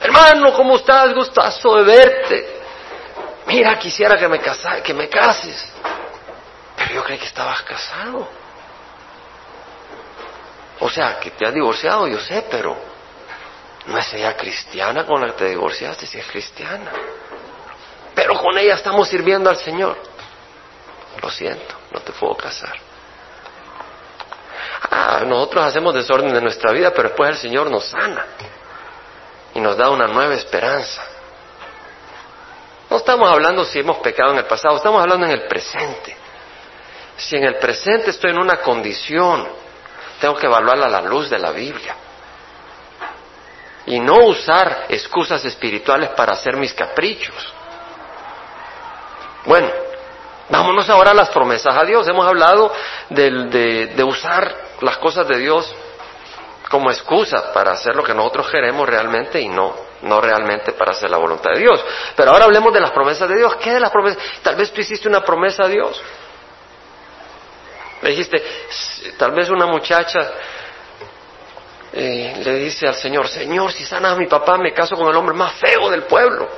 Hermano, 0.00 0.52
¿cómo 0.52 0.74
estás? 0.74 1.14
Gustazo 1.14 1.76
de 1.76 1.84
verte 1.84 2.57
mira, 3.48 3.76
quisiera 3.78 4.16
que 4.16 4.28
me, 4.28 4.38
casa, 4.38 4.80
que 4.82 4.94
me 4.94 5.08
cases. 5.08 5.72
Pero 6.76 6.94
yo 6.94 7.04
creí 7.04 7.18
que 7.18 7.26
estabas 7.26 7.62
casado. 7.62 8.28
O 10.80 10.88
sea, 10.88 11.18
que 11.18 11.32
te 11.32 11.44
has 11.44 11.52
divorciado, 11.52 12.06
yo 12.06 12.20
sé, 12.20 12.46
pero 12.48 12.76
no 13.86 13.98
es 13.98 14.14
ella 14.14 14.36
cristiana 14.36 15.04
con 15.04 15.20
la 15.20 15.28
que 15.28 15.38
te 15.38 15.44
divorciaste, 15.46 16.06
si 16.06 16.18
es 16.18 16.26
cristiana. 16.26 16.92
Pero 18.14 18.38
con 18.38 18.56
ella 18.56 18.74
estamos 18.74 19.08
sirviendo 19.08 19.50
al 19.50 19.56
Señor. 19.56 19.96
Lo 21.20 21.30
siento, 21.30 21.74
no 21.90 22.00
te 22.00 22.12
puedo 22.12 22.36
casar. 22.36 22.78
Ah, 24.90 25.22
nosotros 25.26 25.64
hacemos 25.64 25.94
desorden 25.94 26.32
de 26.32 26.40
nuestra 26.40 26.72
vida, 26.72 26.92
pero 26.92 27.08
después 27.08 27.30
el 27.30 27.38
Señor 27.38 27.70
nos 27.70 27.86
sana 27.86 28.24
y 29.54 29.60
nos 29.60 29.76
da 29.76 29.90
una 29.90 30.06
nueva 30.06 30.34
esperanza. 30.34 31.02
No 32.90 32.96
estamos 32.96 33.30
hablando 33.30 33.64
si 33.64 33.78
hemos 33.80 33.98
pecado 33.98 34.32
en 34.32 34.38
el 34.38 34.46
pasado, 34.46 34.76
estamos 34.76 35.00
hablando 35.00 35.26
en 35.26 35.32
el 35.32 35.46
presente. 35.46 36.16
Si 37.16 37.36
en 37.36 37.44
el 37.44 37.56
presente 37.56 38.10
estoy 38.10 38.30
en 38.30 38.38
una 38.38 38.58
condición, 38.58 39.46
tengo 40.20 40.36
que 40.36 40.46
evaluarla 40.46 40.86
a 40.86 40.90
la 40.90 41.02
luz 41.02 41.28
de 41.28 41.38
la 41.38 41.50
Biblia. 41.50 41.96
Y 43.86 44.00
no 44.00 44.16
usar 44.26 44.86
excusas 44.88 45.44
espirituales 45.44 46.10
para 46.10 46.32
hacer 46.32 46.56
mis 46.56 46.72
caprichos. 46.72 47.34
Bueno, 49.44 49.68
vámonos 50.48 50.88
ahora 50.88 51.10
a 51.10 51.14
las 51.14 51.30
promesas 51.30 51.74
a 51.74 51.84
Dios. 51.84 52.06
Hemos 52.06 52.26
hablado 52.26 52.72
de, 53.10 53.86
de 53.94 54.04
usar 54.04 54.54
las 54.80 54.98
cosas 54.98 55.26
de 55.26 55.38
Dios 55.38 55.74
como 56.70 56.90
excusa 56.90 57.52
para 57.52 57.72
hacer 57.72 57.96
lo 57.96 58.04
que 58.04 58.14
nosotros 58.14 58.50
queremos 58.50 58.88
realmente 58.88 59.40
y 59.40 59.48
no, 59.48 59.74
no 60.02 60.20
realmente 60.20 60.72
para 60.72 60.92
hacer 60.92 61.10
la 61.10 61.18
voluntad 61.18 61.50
de 61.52 61.60
Dios. 61.60 61.84
Pero 62.16 62.30
ahora 62.30 62.44
hablemos 62.44 62.72
de 62.72 62.80
las 62.80 62.90
promesas 62.90 63.28
de 63.28 63.36
Dios. 63.36 63.56
¿Qué 63.56 63.72
de 63.72 63.80
las 63.80 63.90
promesas? 63.90 64.22
Tal 64.42 64.56
vez 64.56 64.72
tú 64.72 64.80
hiciste 64.80 65.08
una 65.08 65.24
promesa 65.24 65.64
a 65.64 65.68
Dios. 65.68 66.00
Le 68.02 68.10
dijiste, 68.10 68.42
tal 69.18 69.32
vez 69.32 69.50
una 69.50 69.66
muchacha 69.66 70.30
eh, 71.92 72.40
le 72.44 72.54
dice 72.54 72.86
al 72.86 72.94
Señor, 72.94 73.28
Señor, 73.28 73.72
si 73.72 73.84
sanas 73.84 74.12
a 74.12 74.16
mi 74.16 74.26
papá, 74.26 74.56
me 74.56 74.72
caso 74.72 74.96
con 74.96 75.08
el 75.08 75.16
hombre 75.16 75.34
más 75.34 75.54
feo 75.54 75.90
del 75.90 76.04
pueblo. 76.04 76.48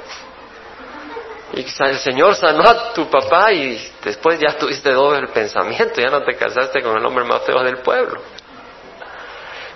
Y 1.53 1.65
el 1.65 1.99
Señor 1.99 2.37
sanó 2.37 2.63
a 2.63 2.93
tu 2.93 3.09
papá 3.11 3.53
y 3.53 3.93
después 4.05 4.39
ya 4.39 4.57
tuviste 4.57 4.93
doble 4.93 5.21
el 5.21 5.29
pensamiento, 5.29 6.01
ya 6.01 6.09
no 6.09 6.23
te 6.23 6.37
casaste 6.37 6.81
con 6.81 6.97
el 6.97 7.05
hombre 7.05 7.25
más 7.25 7.43
feo 7.43 7.63
del 7.65 7.79
pueblo. 7.79 8.23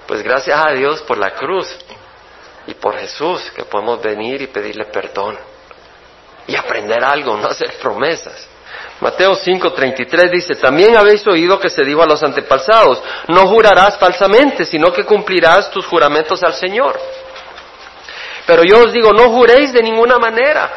Pues 0.06 0.22
gracias 0.22 0.60
a 0.64 0.70
Dios 0.72 1.02
por 1.02 1.18
la 1.18 1.30
cruz 1.30 1.66
y 2.66 2.74
por 2.74 2.96
Jesús 2.98 3.50
que 3.54 3.64
podemos 3.64 4.00
venir 4.02 4.42
y 4.42 4.46
pedirle 4.46 4.86
perdón 4.86 5.36
y 6.46 6.56
aprender 6.56 7.02
algo, 7.02 7.36
no 7.36 7.48
hacer 7.48 7.74
promesas. 7.80 8.48
Mateo 9.00 9.34
5:33 9.34 10.30
dice, 10.30 10.54
también 10.56 10.96
habéis 10.96 11.26
oído 11.26 11.58
que 11.58 11.68
se 11.68 11.84
dijo 11.84 12.02
a 12.02 12.06
los 12.06 12.22
antepasados, 12.22 13.02
no 13.28 13.46
jurarás 13.48 13.98
falsamente, 13.98 14.64
sino 14.64 14.92
que 14.92 15.04
cumplirás 15.04 15.70
tus 15.70 15.86
juramentos 15.86 16.42
al 16.42 16.54
Señor. 16.54 16.98
Pero 18.46 18.62
yo 18.62 18.84
os 18.84 18.92
digo, 18.92 19.12
no 19.12 19.30
juréis 19.30 19.72
de 19.72 19.82
ninguna 19.82 20.18
manera, 20.18 20.70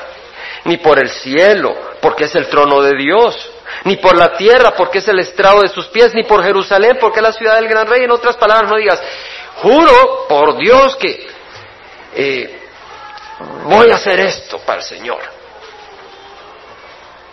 ni 0.66 0.78
por 0.78 1.00
el 1.00 1.10
cielo, 1.10 1.76
porque 2.02 2.26
es 2.26 2.36
el 2.36 2.48
trono 2.48 2.82
de 2.82 2.96
Dios, 2.96 3.52
ni 3.84 3.98
por 3.98 4.18
la 4.18 4.36
tierra, 4.36 4.72
porque 4.72 5.00
es 5.00 5.08
el 5.08 5.20
estrado 5.20 5.62
de 5.62 5.70
sus 5.70 5.88
pies, 5.88 6.14
ni 6.14 6.24
por 6.24 6.44
Jerusalén, 6.44 6.98
porque 7.00 7.20
es 7.20 7.24
la 7.24 7.34
ciudad 7.34 7.56
del 7.56 7.68
gran 7.68 7.88
rey. 7.88 8.04
En 8.04 8.12
otras 8.12 8.38
palabras, 8.38 8.70
no 8.70 8.78
digas, 8.78 9.02
juro 9.58 10.26
por 10.28 10.58
Dios 10.58 10.96
que 10.96 11.37
voy 13.64 13.92
a 13.92 13.96
hacer 13.96 14.20
esto 14.20 14.60
para 14.60 14.80
el 14.80 14.86
Señor. 14.86 15.20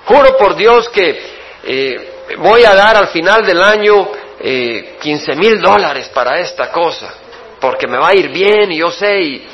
Juro 0.07 0.37
por 0.37 0.55
Dios 0.55 0.89
que 0.91 1.35
eh, 1.63 2.13
voy 2.39 2.65
a 2.65 2.75
dar 2.75 2.97
al 2.97 3.09
final 3.09 3.45
del 3.45 3.63
año 3.63 4.11
eh, 4.39 4.97
15 5.01 5.35
mil 5.37 5.61
dólares 5.61 6.11
para 6.11 6.39
esta 6.39 6.71
cosa, 6.71 7.15
porque 7.61 7.87
me 7.87 7.97
va 7.97 8.09
a 8.09 8.15
ir 8.15 8.29
bien 8.29 8.73
y 8.73 8.79
yo 8.79 8.91
sé 8.91 9.19
y 9.19 9.49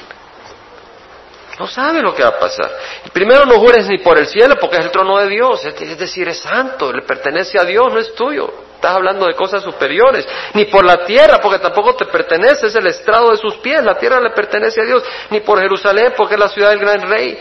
no 1.59 1.69
sabe 1.69 2.01
lo 2.01 2.15
que 2.15 2.23
va 2.23 2.31
a 2.31 2.39
pasar. 2.39 2.71
primero 3.13 3.45
no 3.45 3.61
jures 3.61 3.87
ni 3.87 3.99
por 3.99 4.19
el 4.19 4.27
cielo 4.27 4.57
porque 4.59 4.79
es 4.79 4.85
el 4.87 4.91
trono 4.91 5.19
de 5.19 5.29
Dios, 5.29 5.65
es 5.65 5.99
decir, 5.99 6.27
es 6.27 6.39
santo, 6.39 6.93
le 6.93 7.03
pertenece 7.03 7.59
a 7.59 7.65
Dios, 7.65 7.93
no 7.93 8.01
es 8.01 8.15
tuyo. 8.15 8.70
Estás 8.81 8.95
hablando 8.95 9.27
de 9.27 9.35
cosas 9.35 9.63
superiores. 9.63 10.27
Ni 10.55 10.65
por 10.65 10.87
la 10.87 11.05
tierra, 11.05 11.39
porque 11.39 11.59
tampoco 11.59 11.95
te 11.97 12.07
pertenece, 12.07 12.69
es 12.69 12.75
el 12.75 12.87
estrado 12.87 13.31
de 13.31 13.37
sus 13.37 13.57
pies. 13.57 13.85
La 13.85 13.99
tierra 13.99 14.19
le 14.19 14.31
pertenece 14.31 14.81
a 14.81 14.85
Dios. 14.85 15.03
Ni 15.29 15.41
por 15.41 15.61
Jerusalén, 15.61 16.15
porque 16.17 16.33
es 16.33 16.41
la 16.41 16.49
ciudad 16.49 16.71
del 16.71 16.79
gran 16.79 17.03
rey. 17.03 17.39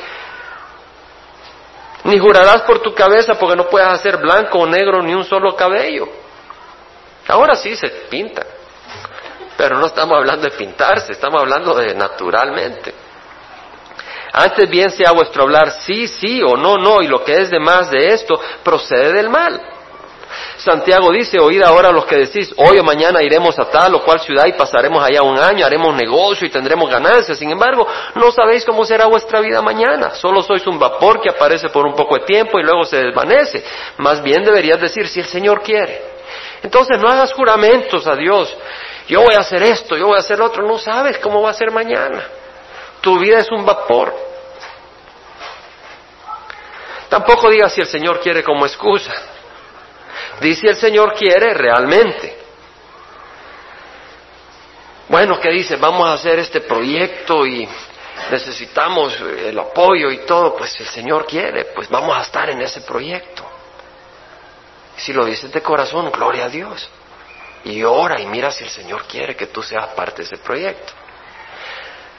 Ni 2.04 2.20
jurarás 2.20 2.64
por 2.64 2.80
tu 2.80 2.94
cabeza, 2.94 3.36
porque 3.36 3.56
no 3.56 3.70
puedes 3.70 3.88
hacer 3.88 4.18
blanco 4.18 4.60
o 4.60 4.66
negro 4.66 5.02
ni 5.02 5.14
un 5.14 5.24
solo 5.24 5.56
cabello. 5.56 6.10
Ahora 7.30 7.56
sí 7.56 7.74
se 7.74 7.88
pinta. 8.10 8.46
Pero 9.56 9.78
no 9.78 9.86
estamos 9.86 10.18
hablando 10.18 10.44
de 10.44 10.58
pintarse, 10.58 11.14
estamos 11.14 11.40
hablando 11.40 11.74
de 11.74 11.96
naturalmente. 11.96 12.94
Antes 14.34 14.70
bien 14.70 14.92
sea 14.92 15.14
vuestro 15.14 15.44
hablar 15.44 15.72
sí, 15.72 16.06
sí 16.06 16.44
o 16.44 16.58
no, 16.58 16.76
no, 16.76 17.02
y 17.02 17.08
lo 17.08 17.24
que 17.24 17.40
es 17.40 17.50
de 17.50 17.62
más 17.62 17.90
de 17.90 18.10
esto 18.10 18.38
procede 18.62 19.14
del 19.14 19.30
mal. 19.30 19.79
Santiago 20.58 21.12
dice, 21.12 21.40
oíd 21.40 21.62
ahora 21.62 21.92
los 21.92 22.06
que 22.06 22.18
decís, 22.18 22.52
hoy 22.58 22.80
o 22.80 22.84
mañana 22.84 23.24
iremos 23.24 23.58
a 23.58 23.66
tal 23.66 23.96
o 23.96 24.04
cual 24.04 24.20
ciudad 24.20 24.46
y 24.46 24.54
pasaremos 24.54 25.04
allá 25.04 25.22
un 25.22 25.40
año, 25.40 25.66
haremos 25.66 25.96
negocio 25.96 26.46
y 26.46 26.50
tendremos 26.50 26.90
ganancias. 26.90 27.38
Sin 27.38 27.50
embargo, 27.50 27.88
no 28.16 28.32
sabéis 28.32 28.66
cómo 28.66 28.84
será 28.84 29.06
vuestra 29.06 29.40
vida 29.40 29.62
mañana. 29.62 30.12
Solo 30.16 30.42
sois 30.42 30.66
un 30.68 30.78
vapor 30.78 31.22
que 31.22 31.30
aparece 31.30 31.70
por 31.70 31.86
un 31.86 31.94
poco 31.94 32.16
de 32.16 32.26
tiempo 32.26 32.60
y 32.60 32.64
luego 32.64 32.84
se 32.84 32.98
desvanece. 32.98 33.64
Más 33.98 34.22
bien 34.22 34.44
deberías 34.44 34.80
decir, 34.80 35.08
si 35.08 35.20
el 35.20 35.28
Señor 35.28 35.62
quiere. 35.62 36.02
Entonces 36.62 37.00
no 37.00 37.10
hagas 37.10 37.34
juramentos 37.34 38.06
a 38.06 38.16
Dios. 38.16 38.56
Yo 39.08 39.22
voy 39.22 39.34
a 39.36 39.40
hacer 39.40 39.64
esto, 39.64 39.98
yo 39.98 40.08
voy 40.08 40.18
a 40.18 40.20
hacer 40.20 40.40
lo 40.40 40.46
otro. 40.46 40.68
No 40.68 40.78
sabes 40.78 41.18
cómo 41.20 41.42
va 41.42 41.52
a 41.52 41.54
ser 41.54 41.72
mañana. 41.72 42.24
Tu 43.02 43.18
vida 43.18 43.40
es 43.40 43.50
un 43.50 43.66
vapor. 43.66 44.14
Tampoco 47.10 47.50
digas 47.50 47.74
si 47.74 47.82
el 47.82 47.88
Señor 47.88 48.20
quiere 48.20 48.44
como 48.44 48.66
excusa. 48.66 49.14
Dice 50.42 50.68
el 50.68 50.76
Señor 50.76 51.14
quiere 51.14 51.54
realmente. 51.54 52.38
Bueno, 55.10 55.40
¿qué 55.40 55.50
dice? 55.50 55.76
Vamos 55.76 56.08
a 56.08 56.14
hacer 56.14 56.40
este 56.40 56.62
proyecto 56.62 57.46
y 57.46 57.68
necesitamos 58.30 59.20
el 59.20 59.58
apoyo 59.58 60.12
y 60.12 60.20
todo. 60.20 60.56
Pues 60.56 60.80
el 60.80 60.88
Señor 60.88 61.26
quiere, 61.26 61.66
pues 61.76 61.90
vamos 61.90 62.16
a 62.16 62.22
estar 62.22 62.50
en 62.50 62.62
ese 62.62 62.82
proyecto. 62.82 63.44
Si 64.96 65.12
lo 65.14 65.26
dices 65.26 65.52
de 65.52 65.62
corazón, 65.62 66.12
gloria 66.12 66.46
a 66.46 66.50
Dios. 66.50 66.90
Y 67.66 67.84
ora 67.84 68.22
y 68.22 68.28
mira 68.28 68.52
si 68.52 68.64
el 68.64 68.70
Señor 68.70 69.06
quiere 69.06 69.36
que 69.36 69.48
tú 69.48 69.64
seas 69.64 69.88
parte 69.90 70.18
de 70.22 70.24
ese 70.24 70.38
proyecto. 70.38 70.94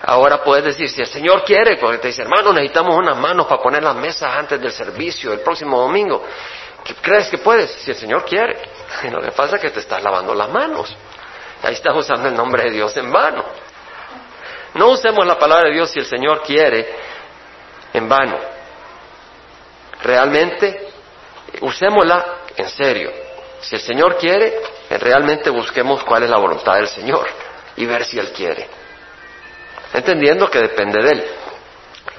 Ahora 0.02 0.42
puedes 0.42 0.64
decir, 0.64 0.88
si 0.88 1.00
el 1.00 1.06
Señor 1.06 1.44
quiere, 1.44 1.76
porque 1.76 1.98
te 1.98 2.08
dice, 2.08 2.22
hermano, 2.22 2.52
necesitamos 2.52 2.96
unas 2.96 3.16
manos 3.18 3.46
para 3.46 3.62
poner 3.62 3.82
las 3.82 3.94
mesas 3.96 4.34
antes 4.34 4.60
del 4.60 4.72
servicio 4.72 5.32
el 5.32 5.40
próximo 5.40 5.78
domingo. 5.78 6.24
¿Crees 7.02 7.28
que 7.28 7.38
puedes? 7.38 7.70
Si 7.70 7.90
el 7.90 7.96
Señor 7.96 8.24
quiere. 8.24 8.56
Y 9.04 9.08
lo 9.08 9.20
que 9.20 9.32
pasa 9.32 9.56
es 9.56 9.62
que 9.62 9.70
te 9.70 9.80
estás 9.80 10.02
lavando 10.02 10.34
las 10.34 10.48
manos. 10.48 10.94
Ahí 11.62 11.74
estás 11.74 11.94
usando 11.96 12.28
el 12.28 12.34
nombre 12.34 12.64
de 12.64 12.70
Dios 12.70 12.96
en 12.96 13.12
vano. 13.12 13.44
No 14.74 14.88
usemos 14.88 15.26
la 15.26 15.38
palabra 15.38 15.68
de 15.68 15.74
Dios 15.74 15.90
si 15.90 15.98
el 15.98 16.06
Señor 16.06 16.42
quiere 16.42 16.88
en 17.92 18.08
vano. 18.08 18.38
Realmente, 20.02 20.88
usémosla 21.60 22.24
en 22.56 22.68
serio. 22.68 23.10
Si 23.60 23.74
el 23.74 23.80
Señor 23.82 24.16
quiere, 24.16 24.60
realmente 24.88 25.50
busquemos 25.50 26.02
cuál 26.04 26.22
es 26.22 26.30
la 26.30 26.38
voluntad 26.38 26.74
del 26.74 26.88
Señor 26.88 27.26
y 27.76 27.84
ver 27.84 28.04
si 28.04 28.18
Él 28.18 28.32
quiere. 28.32 28.68
Entendiendo 29.92 30.48
que 30.48 30.58
depende 30.60 31.02
de 31.02 31.10
Él. 31.10 31.24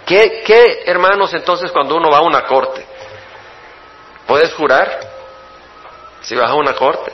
¿Qué, 0.05 0.43
qué 0.45 0.83
hermanos, 0.85 1.33
entonces, 1.33 1.71
cuando 1.71 1.95
uno 1.95 2.09
va 2.11 2.17
a 2.17 2.21
una 2.21 2.45
corte? 2.45 2.85
¿Puedes 4.31 4.53
jurar 4.53 4.97
si 6.21 6.35
vas 6.35 6.49
a 6.49 6.53
una 6.53 6.73
corte 6.73 7.11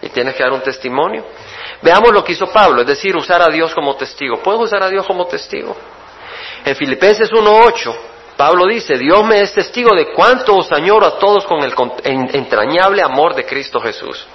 y 0.00 0.08
tienes 0.08 0.34
que 0.34 0.42
dar 0.42 0.54
un 0.54 0.62
testimonio? 0.62 1.22
Veamos 1.82 2.10
lo 2.14 2.24
que 2.24 2.32
hizo 2.32 2.46
Pablo, 2.46 2.80
es 2.80 2.86
decir, 2.86 3.14
usar 3.14 3.42
a 3.42 3.52
Dios 3.52 3.74
como 3.74 3.94
testigo. 3.94 4.38
¿Puedes 4.38 4.62
usar 4.62 4.82
a 4.82 4.88
Dios 4.88 5.06
como 5.06 5.26
testigo? 5.26 5.76
En 6.64 6.74
Filipenses 6.74 7.30
1.8, 7.30 7.94
Pablo 8.38 8.64
dice, 8.64 8.96
Dios 8.96 9.22
me 9.22 9.42
es 9.42 9.52
testigo 9.52 9.94
de 9.94 10.14
cuánto 10.14 10.56
os 10.56 10.72
añoro 10.72 11.04
a 11.04 11.18
todos 11.18 11.44
con 11.44 11.62
el 11.62 11.74
entrañable 12.32 13.02
amor 13.02 13.34
de 13.34 13.44
Cristo 13.44 13.78
Jesús. 13.78 14.26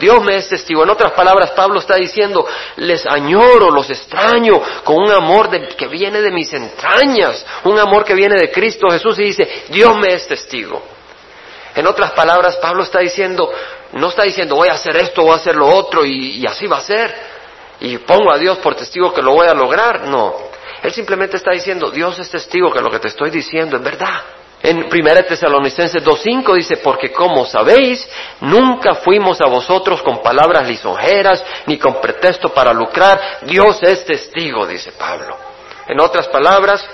Dios 0.00 0.24
me 0.24 0.36
es 0.36 0.48
testigo. 0.48 0.82
En 0.82 0.88
otras 0.88 1.12
palabras, 1.12 1.50
Pablo 1.50 1.78
está 1.78 1.96
diciendo, 1.96 2.46
les 2.76 3.04
añoro, 3.06 3.70
los 3.70 3.90
extraño 3.90 4.60
con 4.82 4.96
un 4.96 5.10
amor 5.10 5.50
que 5.76 5.86
viene 5.88 6.22
de 6.22 6.30
mis 6.30 6.50
entrañas, 6.54 7.44
un 7.64 7.78
amor 7.78 8.02
que 8.02 8.14
viene 8.14 8.36
de 8.36 8.50
Cristo 8.50 8.88
Jesús 8.88 9.18
y 9.18 9.24
dice, 9.24 9.64
Dios 9.68 9.94
me 9.98 10.14
es 10.14 10.26
testigo. 10.26 10.82
En 11.74 11.86
otras 11.86 12.12
palabras, 12.12 12.56
Pablo 12.56 12.82
está 12.82 13.00
diciendo, 13.00 13.52
no 13.92 14.08
está 14.08 14.22
diciendo 14.22 14.56
voy 14.56 14.68
a 14.68 14.72
hacer 14.72 14.96
esto, 14.96 15.22
voy 15.22 15.32
a 15.32 15.36
hacer 15.36 15.54
lo 15.54 15.68
otro 15.68 16.04
y, 16.06 16.38
y 16.38 16.46
así 16.46 16.66
va 16.66 16.78
a 16.78 16.82
ser. 16.82 17.14
Y 17.80 17.98
pongo 17.98 18.32
a 18.32 18.38
Dios 18.38 18.56
por 18.58 18.74
testigo 18.74 19.12
que 19.12 19.20
lo 19.20 19.32
voy 19.32 19.48
a 19.48 19.54
lograr. 19.54 20.06
No. 20.06 20.34
Él 20.82 20.92
simplemente 20.92 21.36
está 21.36 21.50
diciendo, 21.50 21.90
Dios 21.90 22.18
es 22.18 22.30
testigo 22.30 22.72
que 22.72 22.80
lo 22.80 22.90
que 22.90 23.00
te 23.00 23.08
estoy 23.08 23.28
diciendo 23.30 23.76
es 23.76 23.82
verdad. 23.82 24.22
En 24.62 24.84
1 24.92 25.22
Tesalonicenses 25.26 26.04
2.5 26.04 26.54
dice, 26.54 26.76
porque 26.78 27.10
como 27.12 27.46
sabéis, 27.46 28.06
nunca 28.40 28.94
fuimos 28.96 29.40
a 29.40 29.46
vosotros 29.46 30.02
con 30.02 30.22
palabras 30.22 30.68
lisonjeras 30.68 31.42
ni 31.66 31.78
con 31.78 31.98
pretexto 32.00 32.50
para 32.50 32.72
lucrar. 32.74 33.38
Dios 33.42 33.82
es 33.82 34.04
testigo, 34.04 34.66
dice 34.66 34.92
Pablo. 34.92 35.36
En 35.88 35.98
otras 35.98 36.28
palabras, 36.28 36.86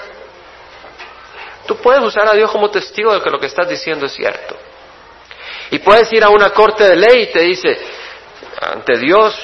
tú 1.67 1.77
puedes 1.79 2.03
usar 2.03 2.29
a 2.29 2.35
Dios 2.35 2.53
como 2.53 2.71
testigo 2.71 3.13
de 3.13 3.21
que 3.21 3.31
lo 3.31 3.41
que 3.41 3.47
estás 3.47 3.69
diciendo 3.69 4.07
es 4.07 4.13
cierto. 4.13 4.57
Y 5.73 5.81
puedes 5.81 6.13
ir 6.13 6.23
a 6.23 6.29
una 6.29 6.51
corte 6.51 6.85
de 6.85 6.95
ley 6.95 7.23
y 7.25 7.33
te 7.33 7.41
dice, 7.41 7.77
ante 8.61 8.97
Dios 8.99 9.35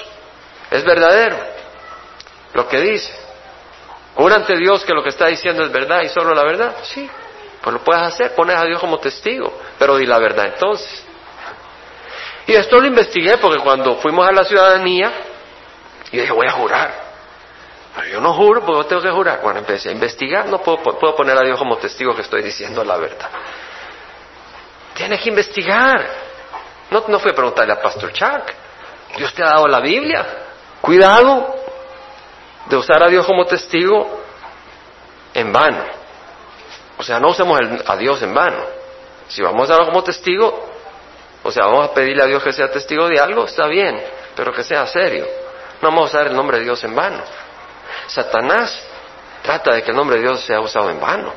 es 0.71 0.85
verdadero 0.85 1.37
lo 2.55 2.69
que 2.69 2.79
dice. 2.79 3.13
Jura 4.15 4.37
ante 4.37 4.57
Dios 4.57 4.85
que 4.85 4.93
lo 4.93 5.03
que 5.03 5.09
está 5.09 5.27
diciendo 5.27 5.65
es 5.65 5.73
verdad 5.73 6.03
y 6.03 6.09
solo 6.09 6.35
la 6.35 6.45
verdad. 6.45 6.77
Sí, 6.85 7.11
pues 7.63 7.75
lo 7.75 7.85
puedes 7.85 8.03
hacer, 8.03 8.35
pones 8.35 8.57
a 8.57 8.65
Dios 8.65 8.81
como 8.81 8.99
testigo, 8.99 9.53
pero 9.79 9.97
di 9.97 10.07
la 10.07 10.19
verdad 10.19 10.47
entonces. 10.47 11.05
Y 12.47 12.55
esto 12.55 12.81
lo 12.81 12.87
investigué 12.87 13.39
porque 13.39 13.61
cuando 13.61 13.97
fuimos 13.97 14.27
a 14.27 14.33
la 14.33 14.45
ciudadanía, 14.45 15.13
yo 16.11 16.21
dije, 16.21 16.33
voy 16.33 16.47
a 16.47 16.53
jurar. 16.53 17.13
Pero 17.95 18.09
yo 18.09 18.21
no 18.21 18.33
juro, 18.35 18.65
porque 18.65 18.89
tengo 18.89 19.03
que 19.03 19.11
jurar. 19.11 19.41
Bueno, 19.43 19.61
empecé 19.61 19.91
a 19.91 19.93
investigar, 19.93 20.47
no 20.47 20.59
puedo, 20.59 20.79
puedo 20.83 21.15
poner 21.15 21.39
a 21.39 21.43
Dios 21.43 21.59
como 21.59 21.77
testigo 21.77 22.15
que 22.15 22.23
estoy 22.23 22.43
diciendo 22.43 22.83
la 22.85 22.97
verdad. 22.97 23.31
Tienes 24.95 25.21
que 25.21 25.29
investigar. 25.29 26.05
No, 26.91 27.05
no 27.07 27.19
fui 27.21 27.31
a 27.31 27.35
preguntarle 27.35 27.73
a 27.75 27.81
Pastor 27.81 28.13
Chuck. 28.13 28.43
Dios 29.17 29.33
te 29.35 29.43
ha 29.43 29.51
dado 29.51 29.69
la 29.69 29.81
Biblia. 29.81 30.27
Cuidado 30.81 31.55
de 32.67 32.77
usar 32.77 33.03
a 33.03 33.09
Dios 33.09 33.25
como 33.25 33.45
testigo 33.45 34.21
en 35.33 35.53
vano. 35.53 36.02
O 37.03 37.05
sea, 37.05 37.19
no 37.19 37.31
usemos 37.31 37.61
a 37.85 37.97
Dios 37.97 38.23
en 38.23 38.33
vano. 38.33 38.65
Si 39.27 39.43
vamos 39.43 39.69
a 39.69 39.75
dar 39.75 39.87
como 39.87 40.05
testigo, 40.05 40.71
o 41.43 41.51
sea, 41.51 41.67
vamos 41.67 41.89
a 41.89 41.93
pedirle 41.93 42.23
a 42.23 42.27
Dios 42.27 42.41
que 42.45 42.53
sea 42.53 42.71
testigo 42.71 43.09
de 43.09 43.19
algo, 43.19 43.45
está 43.45 43.67
bien, 43.67 44.01
pero 44.37 44.53
que 44.53 44.63
sea 44.63 44.87
serio. 44.87 45.27
No 45.81 45.89
vamos 45.89 46.05
a 46.05 46.15
usar 46.15 46.29
el 46.29 46.37
nombre 46.37 46.59
de 46.59 46.63
Dios 46.63 46.85
en 46.85 46.95
vano. 46.95 47.25
Satanás 48.07 48.87
trata 49.43 49.73
de 49.73 49.83
que 49.83 49.91
el 49.91 49.97
nombre 49.97 50.15
de 50.15 50.23
Dios 50.23 50.43
sea 50.43 50.61
usado 50.61 50.91
en 50.91 51.01
vano. 51.01 51.33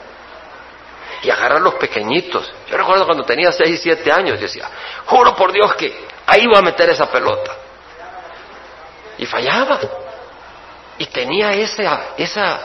Y 1.23 1.31
agarrar 1.31 1.61
los 1.61 1.73
pequeñitos. 1.73 2.53
Yo 2.69 2.77
recuerdo 2.77 3.07
cuando 3.07 3.23
tenía 3.23 3.51
6 3.51 3.67
y 3.67 3.77
7 3.77 4.11
años, 4.11 4.39
decía, 4.39 4.69
juro 5.07 5.35
por 5.35 5.51
Dios 5.51 5.73
que 5.73 6.05
ahí 6.27 6.45
voy 6.45 6.59
a 6.59 6.61
meter 6.61 6.91
esa 6.91 7.09
pelota. 7.09 7.55
Y 9.17 9.25
fallaba. 9.25 9.79
Y 10.99 11.07
tenía 11.07 11.53
esa, 11.53 12.09
esa, 12.17 12.59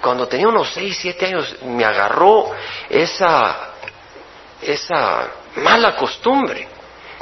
cuando 0.00 0.26
tenía 0.28 0.48
unos 0.48 0.72
6, 0.74 0.98
7 1.00 1.26
años, 1.26 1.56
me 1.62 1.84
agarró 1.84 2.50
esa, 2.88 3.70
esa 4.60 5.28
mala 5.56 5.96
costumbre, 5.96 6.68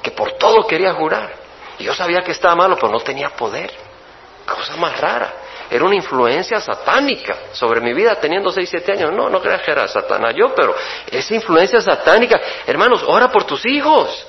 que 0.03 0.11
por 0.11 0.33
todo 0.33 0.67
quería 0.67 0.93
jurar. 0.95 1.33
Y 1.79 1.85
yo 1.85 1.95
sabía 1.95 2.21
que 2.21 2.33
estaba 2.33 2.55
malo, 2.55 2.77
pero 2.77 2.91
no 2.91 3.01
tenía 3.01 3.31
poder. 3.31 3.73
Cosa 4.47 4.77
más 4.77 5.01
rara. 5.01 5.33
Era 5.71 5.85
una 5.85 5.95
influencia 5.95 6.61
satánica 6.61 7.37
sobre 7.53 7.81
mi 7.81 7.95
vida 7.95 8.17
teniendo 8.17 8.51
6, 8.51 8.69
7 8.69 8.93
años. 8.93 9.13
No, 9.13 9.31
no 9.31 9.41
creas 9.41 9.63
que 9.63 9.71
era 9.71 9.89
Satanás 9.89 10.35
yo, 10.37 10.55
pero 10.55 10.75
esa 11.11 11.35
influencia 11.35 11.81
satánica. 11.81 12.41
Hermanos, 12.67 13.03
ora 13.07 13.31
por 13.31 13.45
tus 13.45 13.65
hijos. 13.67 14.27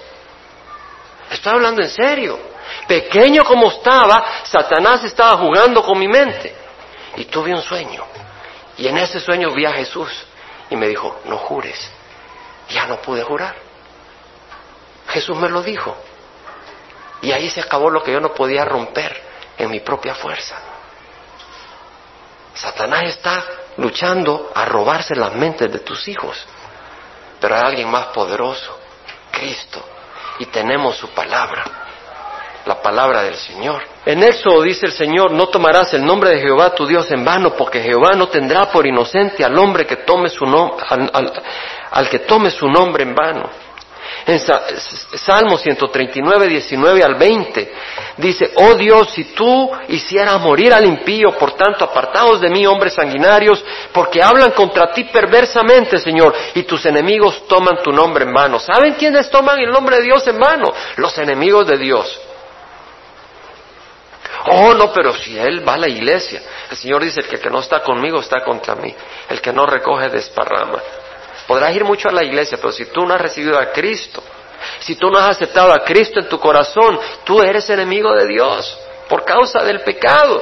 Estoy 1.32 1.54
hablando 1.54 1.82
en 1.82 1.90
serio. 1.90 2.40
Pequeño 2.88 3.44
como 3.44 3.68
estaba, 3.70 4.24
Satanás 4.44 5.04
estaba 5.04 5.38
jugando 5.38 5.84
con 5.84 6.00
mi 6.00 6.08
mente 6.08 6.63
y 7.16 7.26
tuve 7.26 7.54
un 7.54 7.62
sueño. 7.62 8.04
Y 8.78 8.88
en 8.88 8.98
ese 8.98 9.20
sueño 9.20 9.52
vi 9.52 9.66
a 9.66 9.74
Jesús 9.74 10.10
y 10.70 10.76
me 10.76 10.88
dijo, 10.88 11.22
no 11.26 11.38
jures. 11.38 11.92
Ya 12.70 12.88
no 12.88 12.98
pude 12.98 13.24
jurar. 13.24 13.56
Jesús 15.10 15.38
me 15.38 15.50
lo 15.50 15.62
dijo. 15.62 15.96
Y 17.22 17.32
ahí 17.32 17.50
se 17.50 17.62
acabó 17.62 17.90
lo 17.90 18.04
que 18.04 18.12
yo 18.12 18.20
no 18.20 18.34
podía 18.34 18.66
romper 18.66 19.22
en 19.58 19.70
mi 19.70 19.80
propia 19.80 20.16
fuerza. 20.16 20.56
Satanás 22.54 23.04
está 23.06 23.44
luchando 23.78 24.52
a 24.54 24.66
robarse 24.66 25.16
las 25.16 25.34
mentes 25.34 25.72
de 25.72 25.80
tus 25.80 26.08
hijos. 26.08 26.46
Pero 27.40 27.56
hay 27.56 27.62
alguien 27.62 27.90
más 27.90 28.08
poderoso, 28.08 28.80
Cristo. 29.32 29.84
Y 30.40 30.46
tenemos 30.48 30.98
su 30.98 31.10
palabra, 31.10 31.64
la 32.66 32.82
palabra 32.82 33.24
del 33.24 33.36
Señor. 33.36 33.84
En 34.06 34.24
Éxodo 34.24 34.62
dice 34.62 34.86
el 34.86 34.94
Señor, 34.94 35.32
no 35.32 35.48
tomarás 35.48 35.94
el 35.94 36.06
nombre 36.06 36.32
de 36.32 36.40
Jehová 36.40 36.74
tu 36.74 36.86
Dios 36.86 37.10
en 37.12 37.24
vano, 37.24 37.56
porque 37.56 37.82
Jehová 37.82 38.14
no 38.16 38.28
tendrá 38.28 38.72
por 38.72 38.86
inocente 38.86 39.44
al 39.44 39.58
hombre 39.58 39.86
que 39.86 39.98
tome 39.98 40.30
su 40.30 40.46
nombre, 40.46 40.86
al 41.92 42.10
que 42.10 42.20
tome 42.20 42.52
su 42.52 42.68
nombre 42.68 43.04
en 43.04 43.16
vano. 43.16 43.50
En 44.26 44.40
Salmo 44.40 45.58
139, 45.58 46.48
19 46.48 47.04
al 47.04 47.16
20 47.16 47.74
dice, 48.18 48.52
oh 48.56 48.76
Dios, 48.76 49.10
si 49.12 49.34
tú 49.34 49.70
hicieras 49.90 50.40
morir 50.40 50.74
al 50.74 50.86
impío, 50.86 51.32
por 51.32 51.54
tanto, 51.54 51.84
apartados 51.84 52.40
de 52.40 52.50
mí, 52.50 52.66
hombres 52.66 52.94
sanguinarios, 52.94 53.64
porque 53.92 54.24
hablan 54.24 54.52
contra 54.52 54.92
ti 54.92 55.06
perversamente, 55.06 55.98
Señor, 55.98 56.34
y 56.56 56.64
tus 56.64 56.86
enemigos 56.86 57.48
toman 57.48 57.82
tu 57.84 57.92
nombre 57.92 58.24
en 58.24 58.34
vano. 58.34 58.60
¿Saben 58.60 58.94
quiénes 58.94 59.30
toman 59.30 59.60
el 59.60 59.72
nombre 59.72 59.98
de 59.98 60.04
Dios 60.04 60.26
en 60.28 60.40
vano? 60.40 60.72
Los 60.96 61.18
enemigos 61.18 61.68
de 61.68 61.78
Dios. 61.78 62.22
Oh, 64.46 64.74
no, 64.74 64.92
pero 64.92 65.14
si 65.14 65.38
él 65.38 65.68
va 65.68 65.76
a 65.76 65.78
la 65.78 65.88
iglesia, 65.88 66.42
el 66.70 66.78
Señor 66.78 67.04
dice, 67.04 67.22
el 67.22 67.28
que 67.28 67.50
no 67.50 67.60
está 67.60 67.82
conmigo 67.82 68.20
está 68.20 68.44
contra 68.44 68.76
mí, 68.76 68.94
el 69.30 69.42
que 69.42 69.54
no 69.54 69.66
recoge 69.66 70.10
desparrama. 70.10 70.80
Podrás 71.48 71.76
ir 71.76 71.84
mucho 71.84 72.10
a 72.10 72.12
la 72.12 72.24
iglesia, 72.24 72.58
pero 72.58 72.72
si 72.72 72.86
tú 72.86 73.06
no 73.06 73.14
has 73.14 73.22
recibido 73.22 73.58
a 73.58 73.72
Cristo, 73.72 74.24
si 74.80 74.96
tú 74.96 75.10
no 75.10 75.20
has 75.20 75.36
aceptado 75.36 75.72
a 75.72 75.84
Cristo 75.84 76.20
en 76.20 76.28
tu 76.28 76.40
corazón, 76.40 77.00
tú 77.24 77.42
eres 77.42 77.70
enemigo 77.70 78.14
de 78.14 78.28
Dios 78.28 78.78
por 79.10 79.24
causa 79.24 79.64
del 79.64 79.82
pecado. 79.82 80.42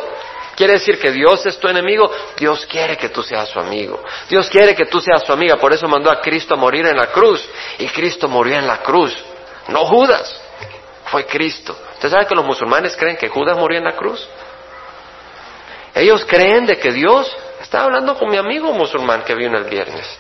Quiere 0.55 0.73
decir 0.73 0.99
que 0.99 1.11
Dios 1.11 1.45
es 1.45 1.57
tu 1.57 1.67
enemigo, 1.67 2.11
Dios 2.37 2.65
quiere 2.65 2.97
que 2.97 3.09
tú 3.09 3.23
seas 3.23 3.49
su 3.49 3.59
amigo, 3.59 4.03
Dios 4.29 4.49
quiere 4.49 4.75
que 4.75 4.85
tú 4.85 4.99
seas 4.99 5.23
su 5.23 5.31
amiga, 5.31 5.55
por 5.55 5.73
eso 5.73 5.87
mandó 5.87 6.11
a 6.11 6.21
Cristo 6.21 6.53
a 6.53 6.57
morir 6.57 6.85
en 6.85 6.97
la 6.97 7.07
cruz, 7.07 7.43
y 7.79 7.87
Cristo 7.87 8.27
murió 8.27 8.57
en 8.57 8.67
la 8.67 8.77
cruz, 8.77 9.15
no 9.69 9.85
Judas, 9.85 10.39
fue 11.05 11.25
Cristo. 11.25 11.75
¿Usted 12.01 12.09
sabe 12.09 12.25
que 12.25 12.33
los 12.33 12.43
musulmanes 12.43 12.97
creen 12.97 13.15
que 13.15 13.29
Judas 13.29 13.55
murió 13.55 13.77
en 13.77 13.83
la 13.83 13.95
cruz? 13.95 14.27
Ellos 15.93 16.25
creen 16.27 16.65
de 16.65 16.79
que 16.79 16.91
Dios, 16.91 17.31
está 17.61 17.83
hablando 17.83 18.17
con 18.17 18.27
mi 18.27 18.37
amigo 18.37 18.73
musulmán 18.73 19.21
que 19.21 19.35
vino 19.35 19.55
el 19.55 19.65
viernes, 19.65 20.17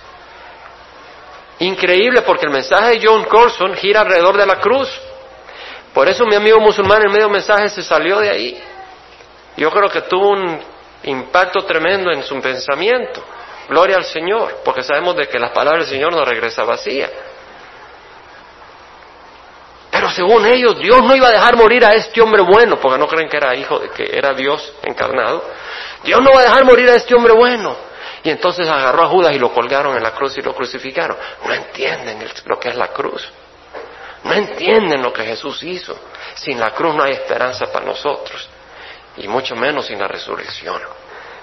Increíble 1.57 2.21
porque 2.21 2.45
el 2.45 2.51
mensaje 2.51 2.91
de 2.91 3.07
John 3.07 3.23
Colson 3.25 3.73
gira 3.73 4.01
alrededor 4.01 4.37
de 4.37 4.45
la 4.45 4.59
cruz. 4.59 4.87
Por 5.91 6.07
eso 6.07 6.23
mi 6.27 6.35
amigo 6.35 6.59
musulmán 6.59 7.01
en 7.01 7.11
medio 7.11 7.29
mensaje 7.29 7.67
se 7.69 7.81
salió 7.81 8.19
de 8.19 8.29
ahí. 8.29 8.63
Yo 9.57 9.71
creo 9.71 9.89
que 9.89 10.01
tuvo 10.01 10.29
un 10.29 10.59
impacto 11.01 11.65
tremendo 11.65 12.11
en 12.11 12.21
su 12.21 12.39
pensamiento. 12.39 13.23
Gloria 13.69 13.95
al 13.95 14.05
Señor, 14.05 14.59
porque 14.63 14.83
sabemos 14.83 15.15
de 15.15 15.27
que 15.27 15.39
la 15.39 15.51
palabra 15.51 15.79
del 15.79 15.89
Señor 15.89 16.13
no 16.13 16.23
regresa 16.23 16.63
vacía. 16.63 17.09
Según 20.11 20.45
ellos, 20.45 20.77
Dios 20.77 21.01
no 21.03 21.15
iba 21.15 21.27
a 21.27 21.31
dejar 21.31 21.55
morir 21.55 21.85
a 21.85 21.93
este 21.93 22.21
hombre 22.21 22.41
bueno, 22.41 22.79
porque 22.79 22.97
no 22.97 23.07
creen 23.07 23.29
que 23.29 23.37
era 23.37 23.55
hijo, 23.55 23.79
de 23.79 23.89
que 23.89 24.09
era 24.11 24.33
Dios 24.33 24.73
encarnado. 24.83 25.43
Dios 26.03 26.21
no 26.21 26.31
va 26.31 26.39
a 26.39 26.43
dejar 26.43 26.65
morir 26.65 26.89
a 26.89 26.95
este 26.95 27.15
hombre 27.15 27.33
bueno. 27.33 27.75
Y 28.23 28.29
entonces 28.29 28.67
agarró 28.67 29.03
a 29.03 29.07
Judas 29.07 29.33
y 29.33 29.39
lo 29.39 29.51
colgaron 29.51 29.97
en 29.97 30.03
la 30.03 30.11
cruz 30.11 30.37
y 30.37 30.41
lo 30.41 30.53
crucificaron. 30.53 31.17
No 31.45 31.53
entienden 31.53 32.23
lo 32.45 32.59
que 32.59 32.69
es 32.69 32.75
la 32.75 32.89
cruz. 32.89 33.27
No 34.23 34.33
entienden 34.33 35.01
lo 35.01 35.11
que 35.11 35.23
Jesús 35.23 35.63
hizo. 35.63 35.97
Sin 36.35 36.59
la 36.59 36.71
cruz 36.71 36.93
no 36.93 37.03
hay 37.03 37.13
esperanza 37.13 37.71
para 37.71 37.85
nosotros. 37.85 38.47
Y 39.17 39.27
mucho 39.27 39.55
menos 39.55 39.87
sin 39.87 39.99
la 39.99 40.07
resurrección. 40.07 40.79